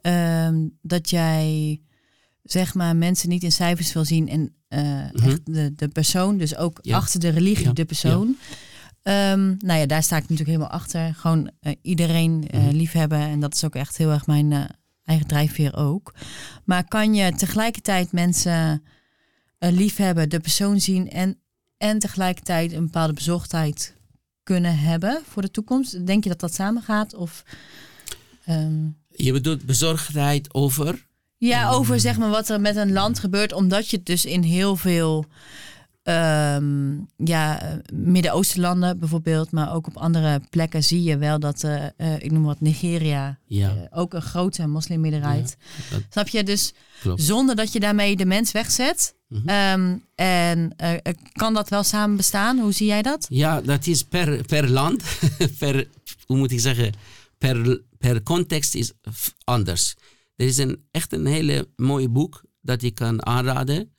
Ehm, 0.00 0.66
dat 0.82 1.10
jij 1.10 1.80
zeg 2.42 2.74
maar 2.74 2.96
mensen 2.96 3.28
niet 3.28 3.42
in 3.42 3.52
cijfers 3.52 3.92
wil 3.92 4.04
zien 4.04 4.28
en 4.28 4.54
echt 5.12 5.40
de, 5.54 5.72
de 5.74 5.88
persoon, 5.88 6.36
dus 6.38 6.56
ook 6.56 6.78
Ja. 6.82 6.96
achter 6.96 7.20
de 7.20 7.28
religie, 7.28 7.66
Ja. 7.66 7.72
de 7.72 7.84
persoon. 7.84 8.36
Ehm, 9.02 9.54
nou 9.58 9.78
ja, 9.80 9.86
daar 9.86 10.02
sta 10.02 10.16
ik 10.16 10.22
natuurlijk 10.22 10.48
helemaal 10.48 10.68
achter. 10.70 11.14
Gewoon 11.14 11.50
eh, 11.60 11.72
iedereen 11.82 12.48
Mhm. 12.52 12.68
liefhebben. 12.68 13.18
En 13.20 13.40
dat 13.40 13.54
is 13.54 13.64
ook 13.64 13.74
echt 13.74 13.96
heel 13.96 14.10
erg 14.10 14.26
mijn 14.26 14.52
eh, 14.52 14.64
eigen 15.04 15.26
drijfveer 15.26 15.76
ook. 15.76 16.14
Maar 16.64 16.84
kan 16.88 17.14
je 17.14 17.32
tegelijkertijd 17.32 18.12
mensen 18.12 18.82
liefhebben, 19.58 20.28
de 20.28 20.40
persoon 20.40 20.80
zien 20.80 21.10
en, 21.10 21.38
en 21.78 21.98
tegelijkertijd 21.98 22.72
een 22.72 22.84
bepaalde 22.84 23.12
bezorgdheid 23.12 23.94
kunnen 24.42 24.78
hebben 24.78 25.22
voor 25.28 25.42
de 25.42 25.50
toekomst? 25.50 26.06
Denk 26.06 26.22
je 26.22 26.30
dat 26.30 26.40
dat 26.40 26.54
samengaat? 26.54 27.14
Of, 27.14 27.42
ehm, 28.44 28.84
Je 29.16 29.32
bedoelt 29.32 29.64
bezorgdheid 29.64 30.54
over. 30.54 31.06
ja, 31.38 31.70
over 31.70 32.00
zeg 32.00 32.18
maar 32.18 32.30
wat 32.30 32.48
er 32.48 32.60
met 32.60 32.76
een 32.76 32.92
land 32.92 33.18
gebeurt, 33.18 33.52
omdat 33.52 33.88
je 33.88 33.96
het 33.96 34.06
dus 34.06 34.24
in 34.24 34.42
heel 34.42 34.76
veel 34.76 35.24
ehm, 36.10 36.98
ja, 37.16 37.62
eh, 37.62 37.76
Midden-Oostenlanden 37.92 38.98
bijvoorbeeld, 38.98 39.50
maar 39.50 39.74
ook 39.74 39.86
op 39.86 39.96
andere 39.96 40.40
plekken 40.50 40.84
zie 40.84 41.02
je 41.02 41.18
wel 41.18 41.38
dat, 41.38 41.64
eh, 41.64 41.84
eh, 41.96 42.22
ik 42.22 42.30
noem 42.30 42.42
wat 42.44 42.60
Nigeria, 42.60 43.38
Ja, 43.46 43.88
ook 43.90 44.14
een 44.14 44.22
grote 44.22 44.66
moslimminderheid. 44.66 45.56
dat 45.90 46.02
Snap 46.10 46.28
je? 46.28 46.42
Dus 46.42 46.72
klopt. 47.00 47.22
zonder 47.22 47.56
dat 47.56 47.72
je 47.72 47.80
daarmee 47.80 48.16
de 48.16 48.26
mens 48.26 48.52
wegzet. 48.52 49.14
Mhm. 49.28 49.48
Ehm, 49.48 49.96
en 50.14 50.74
kan 51.32 51.54
dat 51.54 51.68
wel 51.68 51.82
samen 51.82 52.16
bestaan? 52.16 52.58
Hoe 52.58 52.72
zie 52.72 52.86
jij 52.86 53.02
dat? 53.02 53.26
Ja, 53.28 53.60
dat 53.60 53.86
is 53.86 54.04
per, 54.04 54.44
per 54.44 54.70
land, 54.70 55.02
per, 55.58 55.88
hoe 56.26 56.36
moet 56.36 56.52
ik 56.52 56.60
zeggen, 56.60 56.92
per, 57.38 57.82
per 57.98 58.22
context 58.22 58.74
is 58.74 58.92
anders. 59.44 59.94
Er 60.36 60.46
is 60.46 60.56
een, 60.58 60.84
echt 60.90 61.12
een 61.12 61.26
hele 61.26 61.68
mooie 61.76 62.08
boek 62.08 62.42
dat 62.60 62.82
ik 62.82 62.94
kan 62.94 63.26
aanraden. 63.26 63.92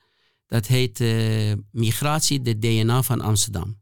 Dat 0.52 0.66
heet 0.66 1.00
eh, 1.00 1.52
Migratie, 1.70 2.42
de 2.42 2.58
DNA 2.58 3.02
van 3.02 3.20
Amsterdam. 3.20 3.78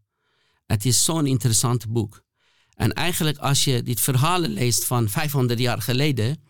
Het 0.66 0.85
is 0.85 1.05
zo'n 1.05 1.27
interessant 1.27 1.89
boek. 1.89 2.23
En 2.75 2.93
eigenlijk 2.93 3.39
als 3.39 3.64
je 3.64 3.83
dit 3.83 4.01
verhalen 4.01 4.51
leest 4.51 4.85
van 4.85 5.09
500 5.09 5.59
jaar 5.59 5.83
geleden, 5.83 6.43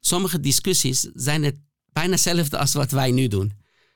sommige 0.00 0.40
discussies 0.40 1.00
zijn 1.14 1.42
het 1.44 1.56
bijna 1.92 2.10
hetzelfde 2.10 2.58
als 2.58 2.72
wat 2.72 2.90
wij 2.90 3.10
nu 3.10 3.28
doen. 3.28 3.52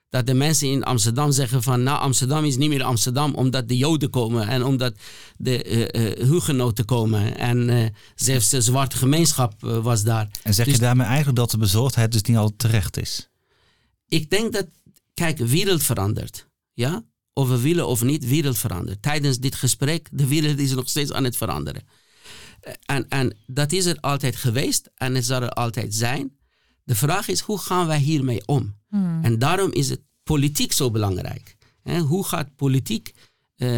Dat 0.08 0.26
de 0.26 0.34
mensen 0.34 0.68
in 0.68 0.84
Amsterdam 0.84 1.32
zeggen 1.32 1.62
van, 1.62 1.82
nou 1.82 2.00
Amsterdam 2.00 2.44
is 2.44 2.56
niet 2.56 2.68
meer 2.68 2.82
Amsterdam 2.82 3.34
omdat 3.34 3.68
de 3.68 3.76
Joden 3.76 4.10
komen 4.10 4.48
en 4.48 4.64
omdat 4.64 4.94
de 5.36 5.62
eh, 5.62 6.26
hugenoten 6.28 6.84
komen. 6.84 7.36
En 7.36 7.92
zelfs 8.14 8.48
de 8.48 8.60
zwarte 8.60 8.96
gemeenschap 8.96 9.60
was 9.60 10.02
daar. 10.02 10.28
En 10.42 10.54
zeg 10.54 10.64
Dus- 10.64 10.74
je 10.74 10.80
daarmee 10.80 11.06
eigenlijk 11.06 11.36
dat 11.36 11.50
de 11.50 11.58
bezorgdheid 11.58 12.12
dus 12.12 12.22
niet 12.22 12.36
altijd 12.36 12.58
terecht 12.58 12.96
is? 12.96 13.30
Ik 14.10 14.30
denk 14.30 14.52
dat, 14.52 14.66
kijk, 15.20 15.38
wereld 15.38 15.82
verandert. 15.82 16.46
Ja? 16.72 17.04
Of 17.32 17.48
we 17.48 17.60
willen 17.60 17.86
of 17.86 18.02
niet, 18.02 18.28
wereld 18.28 18.58
verandert. 18.58 19.02
Tijdens 19.02 19.38
dit 19.38 19.54
gesprek, 19.54 20.08
de 20.12 20.26
wereld 20.26 20.58
is 20.58 20.74
nog 20.74 20.88
steeds 20.88 21.12
aan 21.12 21.24
het 21.24 21.36
veranderen. 21.36 21.82
Eh, 22.60 22.72
En, 22.84 23.08
en 23.08 23.36
dat 23.46 23.72
is 23.72 23.86
er 23.86 24.00
altijd 24.00 24.36
geweest 24.36 24.90
en 24.94 25.14
het 25.14 25.24
zal 25.24 25.42
er 25.42 25.50
altijd 25.50 25.94
zijn. 25.94 26.38
De 26.84 26.94
vraag 26.94 27.28
is, 27.28 27.40
hoe 27.40 27.58
gaan 27.58 27.86
wij 27.86 27.98
hiermee 27.98 28.46
om? 28.46 28.78
En 29.22 29.38
daarom 29.38 29.72
is 29.72 29.88
het 29.88 30.00
politiek 30.22 30.72
zo 30.72 30.90
belangrijk. 30.90 31.56
Hoe 32.06 32.24
gaat 32.24 32.56
politiek 32.56 33.14
eh, 33.56 33.68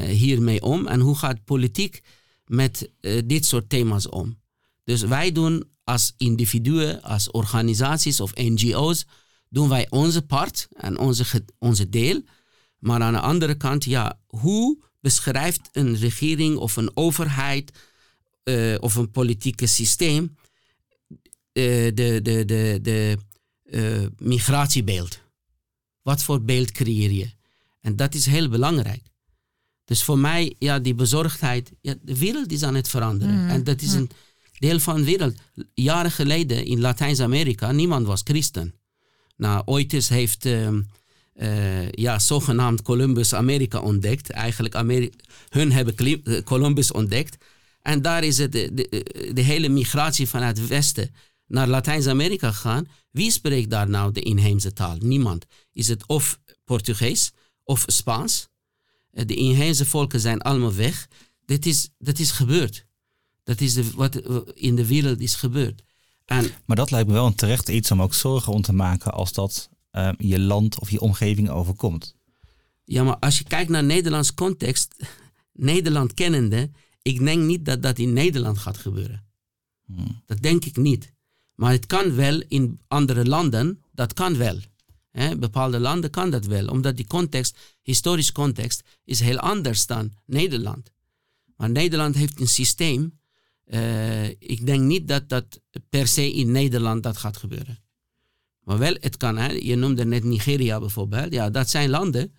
hiermee 0.00 0.62
om 0.62 0.86
en 0.86 1.00
hoe 1.00 1.16
gaat 1.16 1.44
politiek 1.44 2.02
met 2.46 2.90
eh, 3.00 3.22
dit 3.24 3.46
soort 3.46 3.68
thema's 3.68 4.08
om? 4.08 4.40
Dus 4.84 5.02
wij 5.02 5.32
doen 5.32 5.64
als 5.84 6.14
individuen, 6.16 7.02
als 7.02 7.30
organisaties 7.30 8.20
of 8.20 8.34
NGO's, 8.34 9.06
doen 9.48 9.68
wij 9.68 9.86
onze 9.90 10.22
part 10.22 10.68
en 10.76 10.98
onze, 10.98 11.44
onze 11.58 11.88
deel. 11.88 12.22
Maar 12.78 13.00
aan 13.00 13.12
de 13.12 13.20
andere 13.20 13.56
kant, 13.56 13.84
ja, 13.84 14.20
hoe 14.26 14.78
beschrijft 15.00 15.68
een 15.72 15.96
regering 15.96 16.56
of 16.56 16.76
een 16.76 16.90
overheid 16.94 17.72
eh, 18.42 18.74
of 18.80 18.94
een 18.94 19.10
politieke 19.10 19.66
systeem 19.66 20.36
eh, 21.52 21.64
de, 21.94 22.20
de, 22.22 22.44
de, 22.44 22.78
de 22.82 23.18
eh, 23.64 24.06
migratiebeeld? 24.18 25.20
Wat 26.02 26.22
voor 26.22 26.42
beeld 26.42 26.72
creëer 26.72 27.10
je? 27.10 27.30
En 27.80 27.96
dat 27.96 28.14
is 28.14 28.26
heel 28.26 28.48
belangrijk. 28.48 29.02
Dus 29.84 30.02
voor 30.02 30.18
mij, 30.18 30.54
ja, 30.58 30.78
die 30.78 30.94
bezorgdheid, 30.94 31.72
ja, 31.80 31.94
de 32.02 32.18
wereld 32.18 32.52
is 32.52 32.62
aan 32.62 32.74
het 32.74 32.88
veranderen. 32.88 33.48
En 33.48 33.64
dat 33.64 33.82
is 33.82 33.92
een 33.92 34.10
deel 34.58 34.80
van 34.80 34.96
de 34.96 35.04
wereld. 35.04 35.34
Jaren 35.74 36.10
geleden 36.10 36.64
in 36.64 36.80
Latijns-Amerika, 36.80 37.72
niemand 37.72 38.06
was 38.06 38.20
christen. 38.24 38.74
Nou, 39.38 39.62
ooit 39.64 40.08
heeft 40.08 40.44
ehm, 40.46 40.80
eh, 41.32 41.90
ja, 41.90 42.18
zogenaamd 42.18 42.82
Columbus 42.82 43.34
Amerika 43.34 43.80
ontdekt. 43.80 44.30
Eigenlijk, 44.30 44.74
Ameri 44.74 45.10
hun 45.48 45.72
hebben 45.72 45.96
eh, 45.96 46.42
Columbus 46.42 46.92
ontdekt. 46.92 47.36
En 47.82 48.02
daar 48.02 48.24
is 48.24 48.38
het, 48.38 48.52
de, 48.52 48.74
de, 48.74 49.30
de 49.34 49.40
hele 49.40 49.68
migratie 49.68 50.28
vanuit 50.28 50.58
het 50.58 50.68
westen 50.68 51.14
naar 51.46 51.68
Latijns-Amerika 51.68 52.52
gegaan. 52.52 52.88
Wie 53.10 53.30
spreekt 53.30 53.70
daar 53.70 53.88
nou 53.88 54.12
de 54.12 54.20
inheemse 54.20 54.72
taal? 54.72 54.96
Niemand. 54.96 55.46
Is 55.72 55.88
het 55.88 56.06
of 56.06 56.38
Portugees 56.64 57.32
of 57.64 57.84
Spaans? 57.86 58.48
Eh, 59.10 59.26
De 59.26 59.34
inheemse 59.34 59.86
volken 59.86 60.20
zijn 60.20 60.40
allemaal 60.40 60.74
weg. 60.74 61.08
Dit 61.44 61.66
is, 61.66 61.88
dat 61.98 62.18
is 62.18 62.30
gebeurd. 62.30 62.86
Dat 63.44 63.60
is 63.60 63.74
de, 63.74 63.90
wat 63.94 64.16
in 64.54 64.76
de 64.76 64.86
wereld 64.86 65.20
is 65.20 65.34
gebeurd. 65.34 65.82
En 66.28 66.50
Maar 66.64 66.76
dat 66.76 66.90
lijkt 66.90 67.08
me 67.08 67.12
wel 67.14 67.26
een 67.26 67.34
terecht 67.34 67.68
iets 67.68 67.90
om 67.90 68.02
ook 68.02 68.14
zorgen 68.14 68.52
om 68.52 68.62
te 68.62 68.72
maken 68.72 69.12
als 69.12 69.32
dat 69.32 69.68
eh, 69.90 70.10
je 70.18 70.38
land 70.38 70.78
of 70.78 70.90
je 70.90 71.00
omgeving 71.00 71.50
overkomt. 71.50 72.14
Ja, 72.84 73.04
maar 73.04 73.18
als 73.18 73.38
je 73.38 73.44
kijkt 73.44 73.70
naar 73.70 73.84
Nederlands 73.84 74.34
context, 74.34 74.94
Nederland 75.52 76.14
kennende, 76.14 76.70
ik 77.02 77.18
denk 77.18 77.42
niet 77.42 77.64
dat 77.64 77.82
dat 77.82 77.98
in 77.98 78.12
Nederland 78.12 78.58
gaat 78.58 78.78
gebeuren. 78.78 79.26
Dat 80.26 80.42
denk 80.42 80.64
ik 80.64 80.76
niet. 80.76 81.12
Maar 81.54 81.72
het 81.72 81.86
kan 81.86 82.14
wel 82.14 82.42
in 82.48 82.80
andere 82.88 83.24
landen, 83.24 83.82
dat 83.92 84.12
kan 84.12 84.36
wel. 84.36 84.58
Hè, 85.10 85.36
bepaalde 85.36 85.80
landen 85.80 86.10
kan 86.10 86.30
dat 86.30 86.44
wel, 86.44 86.66
omdat 86.66 86.96
die 86.96 87.06
context, 87.06 87.58
historisch 87.82 88.32
context, 88.32 88.82
is 89.04 89.20
heel 89.20 89.38
anders 89.38 89.86
dan 89.86 90.12
Nederland. 90.24 90.90
Maar 91.56 91.70
Nederland 91.70 92.14
heeft 92.14 92.40
een 92.40 92.48
systeem. 92.48 93.17
Eh, 93.68 94.28
ik 94.28 94.66
denk 94.66 94.82
niet 94.82 95.08
dat 95.08 95.28
dat 95.28 95.60
per 95.88 96.06
se 96.06 96.32
in 96.32 96.50
Nederland 96.50 97.02
dat 97.02 97.16
gaat 97.16 97.36
gebeuren. 97.36 97.78
Maar 98.62 98.78
wel, 98.78 98.96
het 99.00 99.16
kan. 99.16 99.36
Hè. 99.36 99.52
Je 99.52 99.76
noemde 99.76 100.04
net 100.04 100.24
Nigeria 100.24 100.78
bijvoorbeeld. 100.78 101.32
Ja, 101.32 101.50
dat 101.50 101.70
zijn 101.70 101.90
landen 101.90 102.34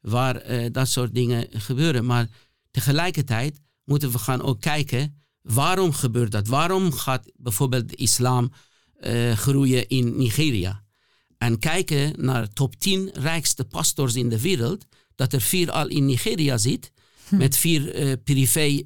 waar 0.00 0.36
eh, 0.36 0.72
dat 0.72 0.88
soort 0.88 1.14
dingen 1.14 1.46
gebeuren. 1.50 2.04
Maar 2.04 2.28
tegelijkertijd 2.70 3.60
moeten 3.84 4.10
we 4.10 4.18
gaan 4.18 4.42
ook 4.42 4.60
kijken 4.60 5.16
waarom 5.42 5.92
gebeurt 5.92 6.32
dat? 6.32 6.46
Waarom 6.46 6.92
gaat 6.92 7.30
bijvoorbeeld 7.36 7.88
de 7.88 7.96
islam 7.96 8.52
eh, 9.00 9.32
groeien 9.32 9.88
in 9.88 10.16
Nigeria? 10.16 10.84
En 11.38 11.58
kijken 11.58 12.24
naar 12.24 12.52
top 12.52 12.76
10 12.76 13.10
rijkste 13.12 13.64
pastors 13.64 14.14
in 14.14 14.28
de 14.28 14.40
wereld, 14.40 14.86
dat 15.14 15.32
er 15.32 15.40
vier 15.40 15.70
al 15.70 15.88
in 15.88 16.06
Nigeria 16.06 16.58
zit, 16.58 16.92
met 17.30 17.56
vier 17.56 18.16
privé 18.16 18.82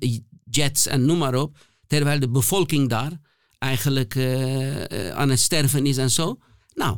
jets 0.51 0.87
en 0.87 1.05
noem 1.05 1.19
maar 1.19 1.35
op, 1.35 1.59
terwijl 1.87 2.21
de 2.21 2.29
bevolking 2.29 2.89
daar 2.89 3.13
eigenlijk 3.59 4.15
eh, 4.15 5.09
eh, 5.09 5.17
aan 5.17 5.29
het 5.29 5.41
sterven 5.41 5.87
is 5.87 5.97
en 5.97 6.11
zo. 6.11 6.39
Nou, 6.75 6.97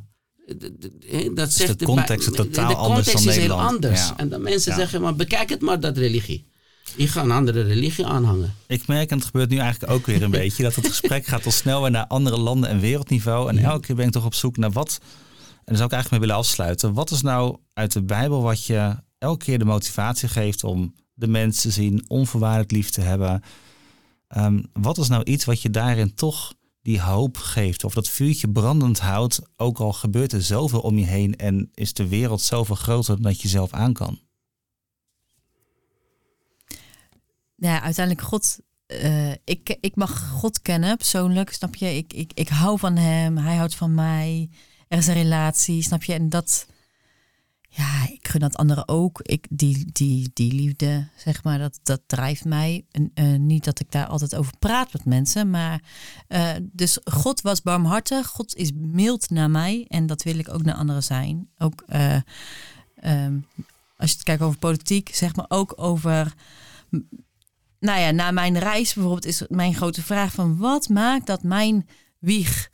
dat 1.34 1.52
zegt 1.52 1.78
de 1.78 1.84
context 1.84 2.28
is 2.28 2.36
totaal 2.36 2.68
de 2.68 2.74
anders 2.74 3.06
context 3.06 3.24
dan 3.24 3.34
is 3.34 3.38
heel 3.40 3.60
anders. 3.60 4.08
Ja. 4.08 4.16
En 4.16 4.28
dan 4.28 4.42
mensen 4.42 4.70
Ja. 4.72 4.78
zeggen, 4.78 5.00
maar 5.00 5.14
bekijk 5.16 5.48
het 5.48 5.60
maar, 5.60 5.80
dat 5.80 5.96
religie. 5.96 6.46
Ik 6.96 7.08
ga 7.08 7.22
een 7.22 7.30
andere 7.30 7.62
religie 7.62 8.06
aanhangen. 8.06 8.54
Ik 8.66 8.86
merk, 8.86 9.10
en 9.10 9.16
het 9.16 9.26
gebeurt 9.26 9.50
nu 9.50 9.56
eigenlijk 9.58 9.92
ook 9.92 10.06
weer 10.06 10.22
een 10.22 10.30
beetje, 10.42 10.62
dat 10.62 10.74
het 10.74 10.86
gesprek 10.86 11.26
gaat 11.26 11.44
al 11.44 11.50
snel 11.50 11.80
weer 11.82 11.90
naar 11.90 12.06
andere 12.06 12.38
landen 12.38 12.70
en 12.70 12.80
wereldniveau. 12.80 13.48
En 13.48 13.58
elke 13.58 13.86
keer 13.86 13.96
ben 13.96 14.06
ik 14.06 14.12
toch 14.12 14.24
op 14.24 14.34
zoek 14.34 14.56
naar 14.56 14.70
wat, 14.72 14.98
en 15.00 15.64
daar 15.64 15.76
zou 15.76 15.86
ik 15.88 15.92
eigenlijk 15.92 16.10
mee 16.10 16.20
willen 16.20 16.36
afsluiten. 16.36 16.92
Wat 16.92 17.10
is 17.10 17.22
nou 17.22 17.56
uit 17.72 17.92
de 17.92 18.02
Bijbel 18.02 18.42
wat 18.42 18.64
je 18.64 18.96
elke 19.18 19.44
keer 19.44 19.58
de 19.58 19.64
motivatie 19.64 20.28
geeft 20.28 20.64
om 20.64 20.94
de 21.14 21.26
mensen 21.28 21.62
te 21.62 21.70
zien, 21.70 22.04
onvoorwaardelijk 22.06 22.70
lief 22.70 22.90
te 22.90 23.00
hebben. 23.00 23.42
Ehm, 24.28 24.62
wat 24.72 24.98
is 24.98 25.08
nou 25.08 25.24
iets 25.24 25.44
wat 25.44 25.62
je 25.62 25.70
daarin 25.70 26.14
toch 26.14 26.54
die 26.82 27.00
hoop 27.00 27.36
geeft? 27.36 27.84
Of 27.84 27.94
dat 27.94 28.08
vuurtje 28.08 28.48
brandend 28.50 28.98
houdt, 28.98 29.40
ook 29.56 29.78
al 29.78 29.92
gebeurt 29.92 30.32
er 30.32 30.42
zoveel 30.42 30.80
om 30.80 30.98
je 30.98 31.06
heen 31.06 31.36
en 31.36 31.70
is 31.74 31.92
de 31.92 32.08
wereld 32.08 32.40
zoveel 32.40 32.76
groter 32.76 33.14
dan 33.14 33.22
dat 33.22 33.40
je 33.40 33.48
zelf 33.48 33.72
aan 33.72 33.92
kan? 33.92 34.20
Ja, 37.54 37.80
uiteindelijk 37.82 38.26
God. 38.26 38.58
eh, 38.86 39.30
ik, 39.30 39.76
ik 39.80 39.96
mag 39.96 40.28
God 40.28 40.62
kennen 40.62 40.96
persoonlijk, 40.96 41.52
snap 41.52 41.74
je? 41.74 41.96
Ik, 41.96 42.12
ik, 42.12 42.32
ik 42.34 42.48
hou 42.48 42.78
van 42.78 42.96
hem, 42.96 43.36
hij 43.36 43.56
houdt 43.56 43.74
van 43.74 43.94
mij. 43.94 44.50
Er 44.88 44.98
is 44.98 45.06
een 45.06 45.14
relatie, 45.14 45.82
snap 45.82 46.02
je? 46.02 46.12
En 46.12 46.28
dat, 46.28 46.66
ja, 47.68 48.08
ik 48.08 48.28
gun 48.28 48.40
dat 48.40 48.56
anderen 48.56 48.88
ook. 48.88 49.20
Ik, 49.22 49.46
die, 49.50 49.92
die, 49.92 50.30
die 50.32 50.52
liefde, 50.52 51.08
zeg 51.16 51.44
maar, 51.44 51.58
dat, 51.58 51.80
dat 51.82 52.00
drijft 52.06 52.44
mij. 52.44 52.84
Eh, 53.14 53.34
niet 53.34 53.64
dat 53.64 53.80
ik 53.80 53.90
daar 53.90 54.06
altijd 54.06 54.34
over 54.34 54.52
praat 54.58 54.92
met 54.92 55.04
mensen, 55.04 55.50
maar 55.50 55.82
eh, 56.28 56.50
dus 56.60 56.98
God 57.04 57.40
was 57.40 57.62
barmhartig. 57.62 58.26
God 58.26 58.54
is 58.54 58.72
mild 58.74 59.30
naar 59.30 59.50
mij 59.50 59.84
en 59.88 60.06
dat 60.06 60.22
wil 60.22 60.38
ik 60.38 60.48
ook 60.54 60.62
naar 60.62 60.74
anderen 60.74 61.02
zijn. 61.02 61.48
Ook 61.58 61.82
eh, 61.86 62.16
ehm, 62.94 63.38
als 63.96 64.10
je 64.10 64.16
het 64.16 64.22
kijkt 64.22 64.42
over 64.42 64.58
politiek, 64.58 65.10
zeg 65.14 65.36
maar 65.36 65.46
ook 65.48 65.72
over 65.76 66.34
nou 67.80 68.00
ja, 68.00 68.10
na 68.10 68.30
mijn 68.30 68.58
reis 68.58 68.94
bijvoorbeeld 68.94 69.26
is 69.26 69.42
mijn 69.48 69.74
grote 69.74 70.02
vraag 70.02 70.32
van 70.32 70.56
wat 70.56 70.88
maakt 70.88 71.26
dat 71.26 71.42
mijn 71.42 71.88
wieg 72.18 72.70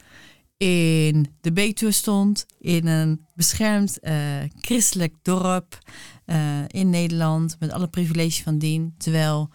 in 0.57 1.34
de 1.40 1.52
Betuwe 1.52 1.92
stond, 1.92 2.46
in 2.59 2.86
een 2.86 3.26
beschermd 3.34 4.00
eh, 4.00 4.14
christelijk 4.61 5.14
dorp 5.22 5.78
eh, 6.24 6.59
in 6.66 6.90
Nederland, 6.90 7.57
met 7.59 7.72
alle 7.72 7.88
privileges 7.88 8.42
van 8.42 8.59
dien, 8.59 8.94
terwijl 8.98 9.50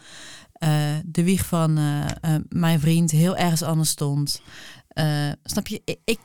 eh, 0.51 0.95
de 1.05 1.23
wieg 1.23 1.45
van 1.45 1.73
mijn 2.49 2.79
vriend 2.79 3.11
heel 3.11 3.37
ergens 3.37 3.63
anders 3.63 3.89
stond. 3.89 4.41
Snap 5.43 5.67
je? 5.67 5.81
Ik, 5.85 5.99
ik, 6.03 6.19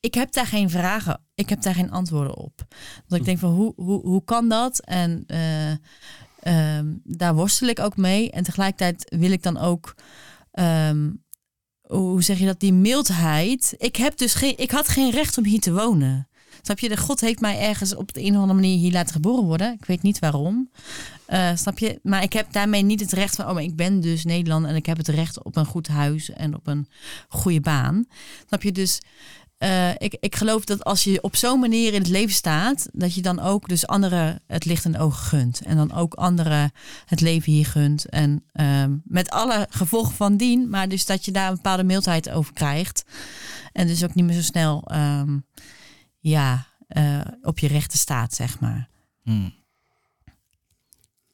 ik, 0.00 0.14
heb 0.14 0.32
daar 0.32 0.46
geen 0.46 0.70
vragen, 0.70 1.20
ik 1.34 1.48
heb 1.48 1.62
daar 1.62 1.74
geen 1.74 1.90
antwoorden 1.90 2.36
op. 2.36 2.66
Dat 3.06 3.18
ik 3.18 3.24
denk 3.24 3.38
van 3.38 3.54
hoe, 3.54 3.72
hoe, 3.76 4.00
hoe 4.00 4.24
kan 4.24 4.48
dat? 4.48 4.80
En 4.80 5.24
eh, 5.26 5.72
Ehm, 6.46 6.94
daar 7.04 7.34
worstel 7.34 7.68
ik 7.68 7.80
ook 7.80 7.96
mee. 7.96 8.30
En 8.30 8.42
tegelijkertijd 8.42 9.16
wil 9.18 9.30
ik 9.30 9.42
dan 9.42 9.58
ook, 9.58 9.94
ehm, 10.50 11.10
hoe 11.86 12.22
zeg 12.22 12.38
je 12.38 12.46
dat, 12.46 12.60
die 12.60 12.72
mildheid. 12.72 13.74
Ik, 13.78 13.96
heb 13.96 14.16
dus 14.16 14.34
geen, 14.34 14.54
ik 14.56 14.70
had 14.70 14.88
geen 14.88 15.10
recht 15.10 15.38
om 15.38 15.44
hier 15.44 15.60
te 15.60 15.72
wonen. 15.72 16.28
Snap 16.62 16.78
je? 16.78 16.96
God 16.96 17.20
heeft 17.20 17.40
mij 17.40 17.60
ergens 17.60 17.94
op 17.94 18.12
de 18.12 18.20
een 18.20 18.34
of 18.34 18.40
andere 18.40 18.54
manier 18.54 18.78
hier 18.78 18.92
laten 18.92 19.12
geboren 19.12 19.44
worden. 19.44 19.72
Ik 19.72 19.84
weet 19.84 20.02
niet 20.02 20.18
waarom. 20.18 20.70
Eh, 21.26 21.56
snap 21.56 21.78
je? 21.78 21.98
Maar 22.02 22.22
ik 22.22 22.32
heb 22.32 22.52
daarmee 22.52 22.82
niet 22.82 23.00
het 23.00 23.12
recht 23.12 23.36
van, 23.36 23.46
oh, 23.46 23.52
maar 23.52 23.62
ik 23.62 23.76
ben 23.76 24.00
dus 24.00 24.24
Nederland 24.24 24.66
en 24.66 24.74
ik 24.74 24.86
heb 24.86 24.96
het 24.96 25.08
recht 25.08 25.44
op 25.44 25.56
een 25.56 25.66
goed 25.66 25.88
huis 25.88 26.30
en 26.30 26.54
op 26.54 26.66
een 26.66 26.88
goede 27.28 27.60
baan. 27.60 28.06
Snap 28.46 28.62
je? 28.62 28.72
Dus 28.72 29.00
eh, 29.58 29.90
ik, 29.90 30.16
ik 30.20 30.36
geloof 30.36 30.64
dat 30.64 30.84
als 30.84 31.04
je 31.04 31.22
op 31.22 31.36
zo'n 31.36 31.60
manier 31.60 31.92
in 31.92 32.00
het 32.00 32.10
leven 32.10 32.34
staat, 32.34 32.88
dat 32.92 33.14
je 33.14 33.22
dan 33.22 33.40
ook 33.40 33.68
dus 33.68 33.86
anderen 33.86 34.42
het 34.46 34.64
licht 34.64 34.92
de 34.92 34.98
ogen 34.98 35.26
gunt. 35.26 35.60
En 35.60 35.76
dan 35.76 35.92
ook 35.92 36.14
anderen 36.14 36.72
het 37.04 37.20
leven 37.20 37.52
hier 37.52 37.66
gunt. 37.66 38.08
En 38.08 38.44
ehm, 38.52 38.96
met 39.04 39.30
alle 39.30 39.66
gevolgen 39.70 40.14
van 40.14 40.36
dien, 40.36 40.68
maar 40.68 40.88
dus 40.88 41.06
dat 41.06 41.24
je 41.24 41.30
daar 41.30 41.48
een 41.48 41.54
bepaalde 41.54 41.84
mildheid 41.84 42.30
over 42.30 42.52
krijgt. 42.52 43.04
En 43.72 43.86
dus 43.86 44.04
ook 44.04 44.14
niet 44.14 44.24
meer 44.24 44.34
zo 44.34 44.42
snel 44.42 44.82
ehm, 44.82 45.38
ja, 46.18 46.66
eh, 46.86 47.20
op 47.42 47.58
je 47.58 47.66
rechten 47.66 47.98
staat, 47.98 48.34
zeg 48.34 48.60
maar. 48.60 48.88
Hmm. 49.22 49.54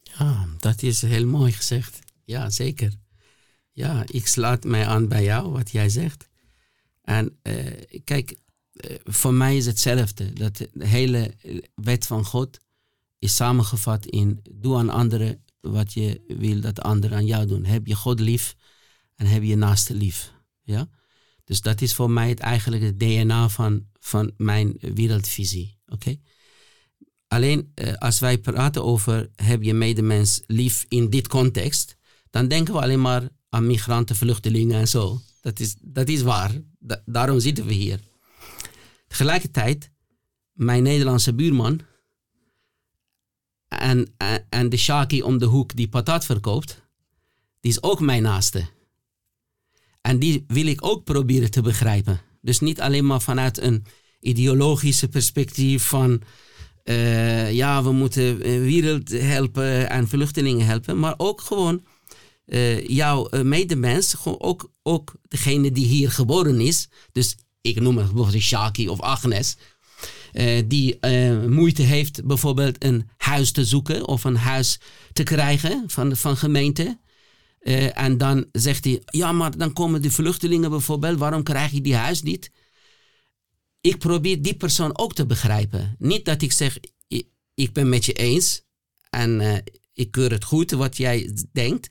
Ja, 0.02 0.46
dat 0.58 0.82
is 0.82 1.02
heel 1.02 1.26
mooi 1.26 1.52
gezegd. 1.52 1.98
Ja, 2.24 2.50
zeker. 2.50 2.92
Ja, 3.72 4.02
ik 4.06 4.26
sluit 4.26 4.64
mij 4.64 4.86
aan 4.86 5.08
bij 5.08 5.24
jou, 5.24 5.50
wat 5.50 5.70
jij 5.70 5.88
zegt. 5.88 6.30
En 7.02 7.38
eh, 7.42 8.00
kijk, 8.04 8.36
eh, 8.72 8.96
voor 9.04 9.34
mij 9.34 9.56
is 9.56 9.66
hetzelfde. 9.66 10.32
Dat 10.32 10.56
de 10.56 10.86
hele 10.86 11.34
wet 11.74 12.06
van 12.06 12.24
God 12.24 12.58
is 13.18 13.34
samengevat 13.34 14.06
in 14.06 14.40
doe 14.52 14.76
aan 14.76 14.90
anderen 14.90 15.44
wat 15.60 15.92
je 15.92 16.24
wil 16.26 16.60
dat 16.60 16.80
anderen 16.80 17.16
aan 17.16 17.26
jou 17.26 17.46
doen. 17.46 17.64
Heb 17.64 17.86
je 17.86 17.94
God 17.94 18.20
lief 18.20 18.56
en 19.14 19.26
heb 19.26 19.42
je 19.42 19.56
naaste 19.56 19.94
lief. 19.94 20.32
Ja? 20.62 20.88
Dus 21.44 21.60
dat 21.60 21.80
is 21.80 21.94
voor 21.94 22.10
mij 22.10 22.28
het 22.28 22.40
eigenlijk 22.40 22.82
het 22.82 23.00
DNA 23.00 23.48
van, 23.48 23.86
van 24.00 24.32
mijn 24.36 24.74
wereldvisie. 24.78 25.78
Oké? 25.86 26.16
Alleen 27.28 27.72
eh, 27.74 27.92
als 27.92 28.18
wij 28.18 28.38
praten 28.38 28.84
over 28.84 29.30
heb 29.36 29.62
je 29.62 29.74
medemens 29.74 30.42
lief 30.46 30.84
in 30.88 31.10
dit 31.10 31.28
context, 31.28 31.96
dan 32.30 32.48
denken 32.48 32.74
we 32.74 32.80
alleen 32.80 33.00
maar 33.00 33.28
aan 33.48 33.66
migranten, 33.66 34.16
vluchtelingen 34.16 34.78
en 34.78 34.88
zo. 34.88 35.20
Dat 35.40 35.60
is, 35.60 35.74
dat 35.80 36.08
is 36.08 36.22
waar. 36.22 36.60
Da- 36.82 37.02
daarom 37.06 37.40
zitten 37.40 37.66
we 37.66 37.72
hier. 37.72 38.00
Tegelijkertijd, 39.08 39.90
mijn 40.52 40.82
Nederlandse 40.82 41.34
buurman 41.34 41.80
en, 43.68 44.14
en, 44.48 44.68
de 44.68 44.76
Shaki 44.76 45.22
om 45.22 45.38
de 45.38 45.44
hoek 45.44 45.76
die 45.76 45.88
patat 45.88 46.24
verkoopt, 46.24 46.82
die 47.60 47.70
is 47.70 47.82
ook 47.82 48.00
mijn 48.00 48.22
naaste. 48.22 48.66
En 50.00 50.18
die 50.18 50.44
wil 50.46 50.66
ik 50.66 50.84
ook 50.86 51.04
proberen 51.04 51.50
te 51.50 51.62
begrijpen. 51.62 52.20
Dus 52.40 52.60
niet 52.60 52.80
alleen 52.80 53.06
maar 53.06 53.20
vanuit 53.20 53.58
een 53.58 53.84
ideologische 54.20 55.08
perspectief 55.08 55.84
van 55.84 56.22
eh, 56.84 57.52
ja, 57.52 57.82
we 57.82 57.92
moeten 57.92 58.38
de 58.38 58.60
wereld 58.60 59.08
helpen 59.08 59.90
en 59.90 60.08
vluchtelingen 60.08 60.66
helpen, 60.66 60.98
maar 60.98 61.14
ook 61.16 61.40
gewoon 61.40 61.84
eh, 62.52 62.86
jouw 62.88 63.28
eh, 63.28 63.40
medemens, 63.40 64.14
gewoon 64.14 64.40
ook, 64.40 64.72
ook 64.82 65.14
degene 65.28 65.72
die 65.72 65.86
hier 65.86 66.10
geboren 66.10 66.60
is. 66.60 66.88
Dus 67.12 67.36
ik 67.60 67.80
noem 67.80 67.96
het 67.96 68.06
bijvoorbeeld 68.12 68.42
Shaki 68.42 68.88
of 68.88 69.00
Agnes. 69.00 69.56
eh, 70.32 70.62
die 70.66 70.98
moeite 71.48 71.82
heeft 71.82 72.24
bijvoorbeeld 72.24 72.84
een 72.84 73.08
huis 73.16 73.52
te 73.52 73.64
zoeken 73.64 74.06
of 74.06 74.24
een 74.24 74.36
huis 74.36 74.80
te 75.12 75.22
krijgen 75.22 75.84
van, 75.86 76.16
van 76.16 76.36
gemeente. 76.36 77.00
En 77.94 78.18
dan 78.18 78.46
zegt 78.52 78.84
hij, 78.84 79.02
ja, 79.04 79.32
maar 79.32 79.58
dan 79.58 79.72
komen 79.72 80.02
de 80.02 80.10
vluchtelingen 80.10 80.70
bijvoorbeeld, 80.70 81.18
waarom 81.18 81.42
krijg 81.42 81.70
je 81.70 81.80
die 81.80 81.94
huis 81.94 82.22
niet? 82.22 82.50
Ik 83.80 83.98
probeer 83.98 84.42
die 84.42 84.56
persoon 84.56 84.98
ook 84.98 85.14
te 85.14 85.26
begrijpen. 85.26 85.96
Niet 85.98 86.24
dat 86.24 86.42
ik 86.42 86.52
zeg, 86.52 86.78
ik, 87.08 87.26
ik 87.54 87.72
ben 87.72 87.88
met 87.88 88.04
je 88.04 88.12
eens 88.12 88.62
en 89.10 89.62
ik 89.92 90.10
keur 90.10 90.30
het 90.30 90.44
goed 90.44 90.70
wat 90.70 90.96
jij 90.96 91.34
denkt. 91.52 91.88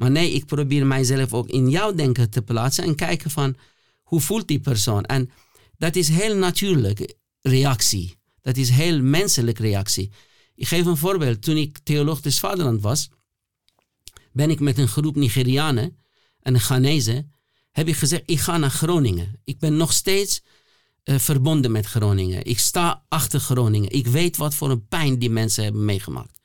Maar 0.00 0.10
nee, 0.10 0.32
ik 0.32 0.46
probeer 0.46 0.86
mijzelf 0.86 1.34
ook 1.34 1.48
in 1.48 1.70
jouw 1.70 1.92
denken 1.92 2.30
te 2.30 2.42
plaatsen 2.42 2.84
en 2.84 2.94
kijken 2.94 3.30
van, 3.30 3.56
hoe 4.02 4.20
voelt 4.20 4.48
die 4.48 4.60
persoon? 4.60 5.04
En 5.04 5.30
dat 5.76 5.96
is 5.96 6.08
heel 6.08 6.36
natuurlijk 6.36 7.14
reactie. 7.40 8.16
Dat 8.40 8.56
is 8.56 8.70
heel 8.70 9.02
menselijke 9.02 9.62
reactie. 9.62 10.10
Ik 10.54 10.68
geef 10.68 10.86
een 10.86 10.96
voorbeeld. 10.96 11.42
Toen 11.42 11.56
ik 11.56 11.78
theoloog 11.78 12.20
des 12.20 12.38
Vaderland 12.38 12.80
was, 12.80 13.10
ben 14.32 14.50
ik 14.50 14.60
met 14.60 14.78
een 14.78 14.88
groep 14.88 15.16
Nigerianen 15.16 16.02
en 16.40 16.60
Ghanese, 16.60 17.26
heb 17.70 17.88
ik 17.88 17.96
gezegd, 17.96 18.22
ik 18.26 18.38
ga 18.38 18.56
naar 18.56 18.70
Groningen. 18.70 19.40
Ik 19.44 19.58
ben 19.58 19.76
nog 19.76 19.92
steeds 19.92 20.42
eh, 21.02 21.18
verbonden 21.18 21.72
met 21.72 21.86
Groningen. 21.86 22.44
Ik 22.44 22.58
sta 22.58 23.04
achter 23.08 23.40
Groningen. 23.40 23.90
Ik 23.90 24.06
weet 24.06 24.36
wat 24.36 24.54
voor 24.54 24.70
een 24.70 24.86
pijn 24.86 25.18
die 25.18 25.30
mensen 25.30 25.64
hebben 25.64 25.84
meegemaakt. 25.84 26.39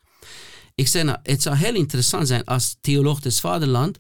Ik 0.76 0.88
zei, 0.88 1.04
nou, 1.04 1.18
het 1.24 1.42
zou 1.42 1.56
heel 1.56 1.76
interessant 1.76 2.28
zijn 2.28 2.46
als 2.46 2.78
theoloog 2.82 3.20
des 3.20 3.40
Vaderland 3.40 3.98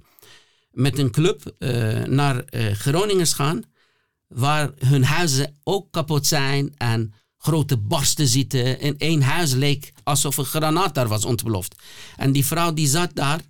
met 0.71 0.97
een 0.97 1.11
club 1.11 1.55
eh, 1.59 2.03
naar 2.03 2.43
eh, 2.43 2.71
Groningen 2.73 3.27
gaan, 3.27 3.63
waar 4.27 4.71
hun 4.77 5.03
huizen 5.03 5.59
ook 5.63 5.91
kapot 5.91 6.27
zijn 6.27 6.73
en 6.77 7.13
grote 7.37 7.77
barsten 7.77 8.27
zitten. 8.27 8.79
En 8.79 8.97
één 8.97 9.21
huis 9.21 9.53
leek 9.53 9.93
alsof 10.03 10.37
een 10.37 10.45
granaat 10.45 10.95
daar 10.95 11.07
was 11.07 11.25
ontploft. 11.25 11.75
En 12.15 12.31
die 12.31 12.45
vrouw 12.45 12.73
die 12.73 12.87
zat 12.87 13.11
daar, 13.13 13.41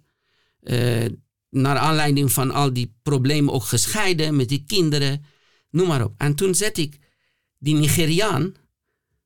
eh, 0.59 1.05
naar 1.49 1.77
aanleiding 1.77 2.31
van 2.31 2.51
al 2.51 2.73
die 2.73 2.95
problemen 3.01 3.53
ook 3.53 3.63
gescheiden 3.63 4.35
met 4.35 4.49
die 4.49 4.63
kinderen, 4.67 5.25
noem 5.69 5.87
maar 5.87 6.03
op. 6.03 6.13
En 6.17 6.35
toen 6.35 6.55
zet 6.55 6.77
ik 6.77 6.99
die 7.57 7.75
Nigeriaan 7.75 8.53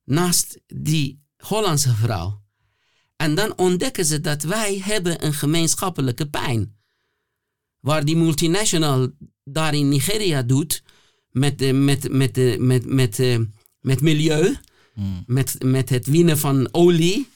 naast 0.03 0.59
die 0.67 1.23
Hollandse 1.37 1.93
vrouw. 1.95 2.41
En 3.21 3.35
dan 3.35 3.57
ontdekken 3.57 4.05
ze 4.05 4.21
dat 4.21 4.43
wij 4.43 4.81
hebben 4.83 5.25
een 5.25 5.33
gemeenschappelijke 5.33 6.29
pijn. 6.29 6.77
Waar 7.79 8.05
die 8.05 8.15
multinational 8.15 9.09
daar 9.43 9.73
in 9.73 9.89
Nigeria 9.89 10.43
doet 10.43 10.83
met, 11.31 11.59
de, 11.59 11.73
met, 11.73 12.11
met, 12.11 12.35
de, 12.35 12.55
met, 12.59 12.85
met, 12.85 13.19
eh, 13.19 13.39
met 13.81 14.01
milieu, 14.01 14.57
met, 15.25 15.63
met 15.63 15.89
het 15.89 16.07
winnen 16.07 16.37
van 16.37 16.69
olie. 16.71 17.29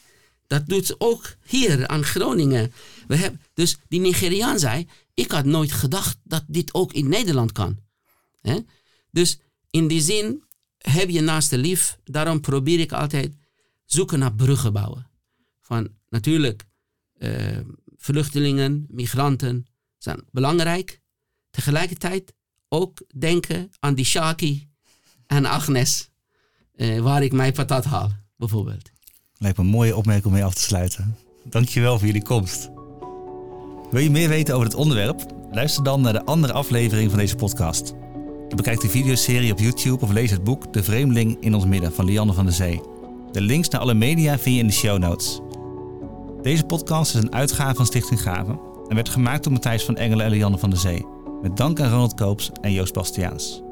Dat 0.46 0.66
doet 0.66 0.86
ze 0.86 0.94
ook 0.98 1.36
hier 1.46 1.86
aan 1.86 2.04
Groningen. 2.04 2.72
We 3.06 3.16
hebben, 3.16 3.40
dus 3.54 3.76
die 3.88 4.00
Nigeriaan 4.00 4.58
zei, 4.58 4.88
ik 5.14 5.30
had 5.30 5.44
nooit 5.44 5.72
gedacht 5.72 6.16
dat 6.22 6.44
dit 6.46 6.74
ook 6.74 6.92
in 6.92 7.08
Nederland 7.08 7.52
kan. 7.52 7.78
Dus 9.10 9.38
in 9.70 9.88
die 9.88 10.00
zin 10.00 10.42
heb 10.78 11.10
je 11.10 11.20
naast 11.20 11.50
de 11.50 11.58
lief, 11.58 11.98
daarom 12.04 12.40
probeer 12.40 12.80
ik 12.80 12.92
altijd 12.92 13.34
zoeken 13.84 14.18
naar 14.18 14.34
bruggen 14.34 14.72
bouwen. 14.72 15.12
Van 15.64 15.88
natuurlijk, 16.08 16.64
uh, 17.18 17.58
vluchtelingen, 17.96 18.86
migranten 18.88 19.66
zijn 19.98 20.24
belangrijk. 20.30 21.00
Tegelijkertijd 21.50 22.34
ook 22.68 23.02
denken 23.18 23.70
aan 23.80 23.94
die 23.94 24.04
Shaki 24.04 24.68
en 25.26 25.46
Agnes, 25.46 26.10
uh, 26.76 27.00
waar 27.00 27.22
ik 27.22 27.32
mijn 27.32 27.52
patat 27.52 27.84
haal, 27.84 28.12
bijvoorbeeld. 28.36 28.90
Lijkt 29.38 29.58
me 29.58 29.64
een 29.64 29.70
mooie 29.70 29.96
opmerking 29.96 30.26
om 30.26 30.32
mee 30.32 30.44
af 30.44 30.54
te 30.54 30.62
sluiten. 30.62 31.16
Dankjewel 31.44 31.98
voor 31.98 32.06
jullie 32.06 32.22
komst. 32.22 32.70
Wil 33.90 34.02
je 34.02 34.10
meer 34.10 34.28
weten 34.28 34.54
over 34.54 34.66
het 34.66 34.76
onderwerp? 34.76 35.26
Luister 35.50 35.84
dan 35.84 36.00
naar 36.00 36.12
de 36.12 36.24
andere 36.24 36.52
aflevering 36.52 37.10
van 37.10 37.18
deze 37.18 37.36
podcast. 37.36 37.94
Bekijk 38.48 38.80
de 38.80 38.88
videoserie 38.88 39.52
op 39.52 39.58
YouTube 39.58 40.04
of 40.04 40.10
lees 40.10 40.30
het 40.30 40.44
boek 40.44 40.72
De 40.72 40.82
Vreemdeling 40.82 41.36
in 41.40 41.54
ons 41.54 41.66
midden 41.66 41.92
van 41.92 42.04
Lianne 42.04 42.32
van 42.32 42.44
der 42.44 42.54
Zee. 42.54 42.80
De 43.32 43.40
links 43.40 43.68
naar 43.68 43.80
alle 43.80 43.94
media 43.94 44.38
vind 44.38 44.54
je 44.54 44.60
in 44.60 44.66
de 44.66 44.72
show 44.72 44.98
notes. 44.98 45.40
Deze 46.44 46.64
podcast 46.64 47.14
is 47.14 47.22
een 47.22 47.34
uitgave 47.34 47.74
van 47.74 47.86
Stichting 47.86 48.22
Gaven 48.22 48.60
en 48.88 48.94
werd 48.94 49.08
gemaakt 49.08 49.44
door 49.44 49.52
Matthijs 49.52 49.84
van 49.84 49.96
Engelen 49.96 50.24
en 50.26 50.30
Lianne 50.30 50.58
van 50.58 50.70
der 50.70 50.78
Zee. 50.78 51.06
Met 51.42 51.56
dank 51.56 51.80
aan 51.80 51.90
Ronald 51.90 52.14
Koops 52.14 52.50
en 52.60 52.72
Joost 52.72 52.94
Bastiaans. 52.94 53.63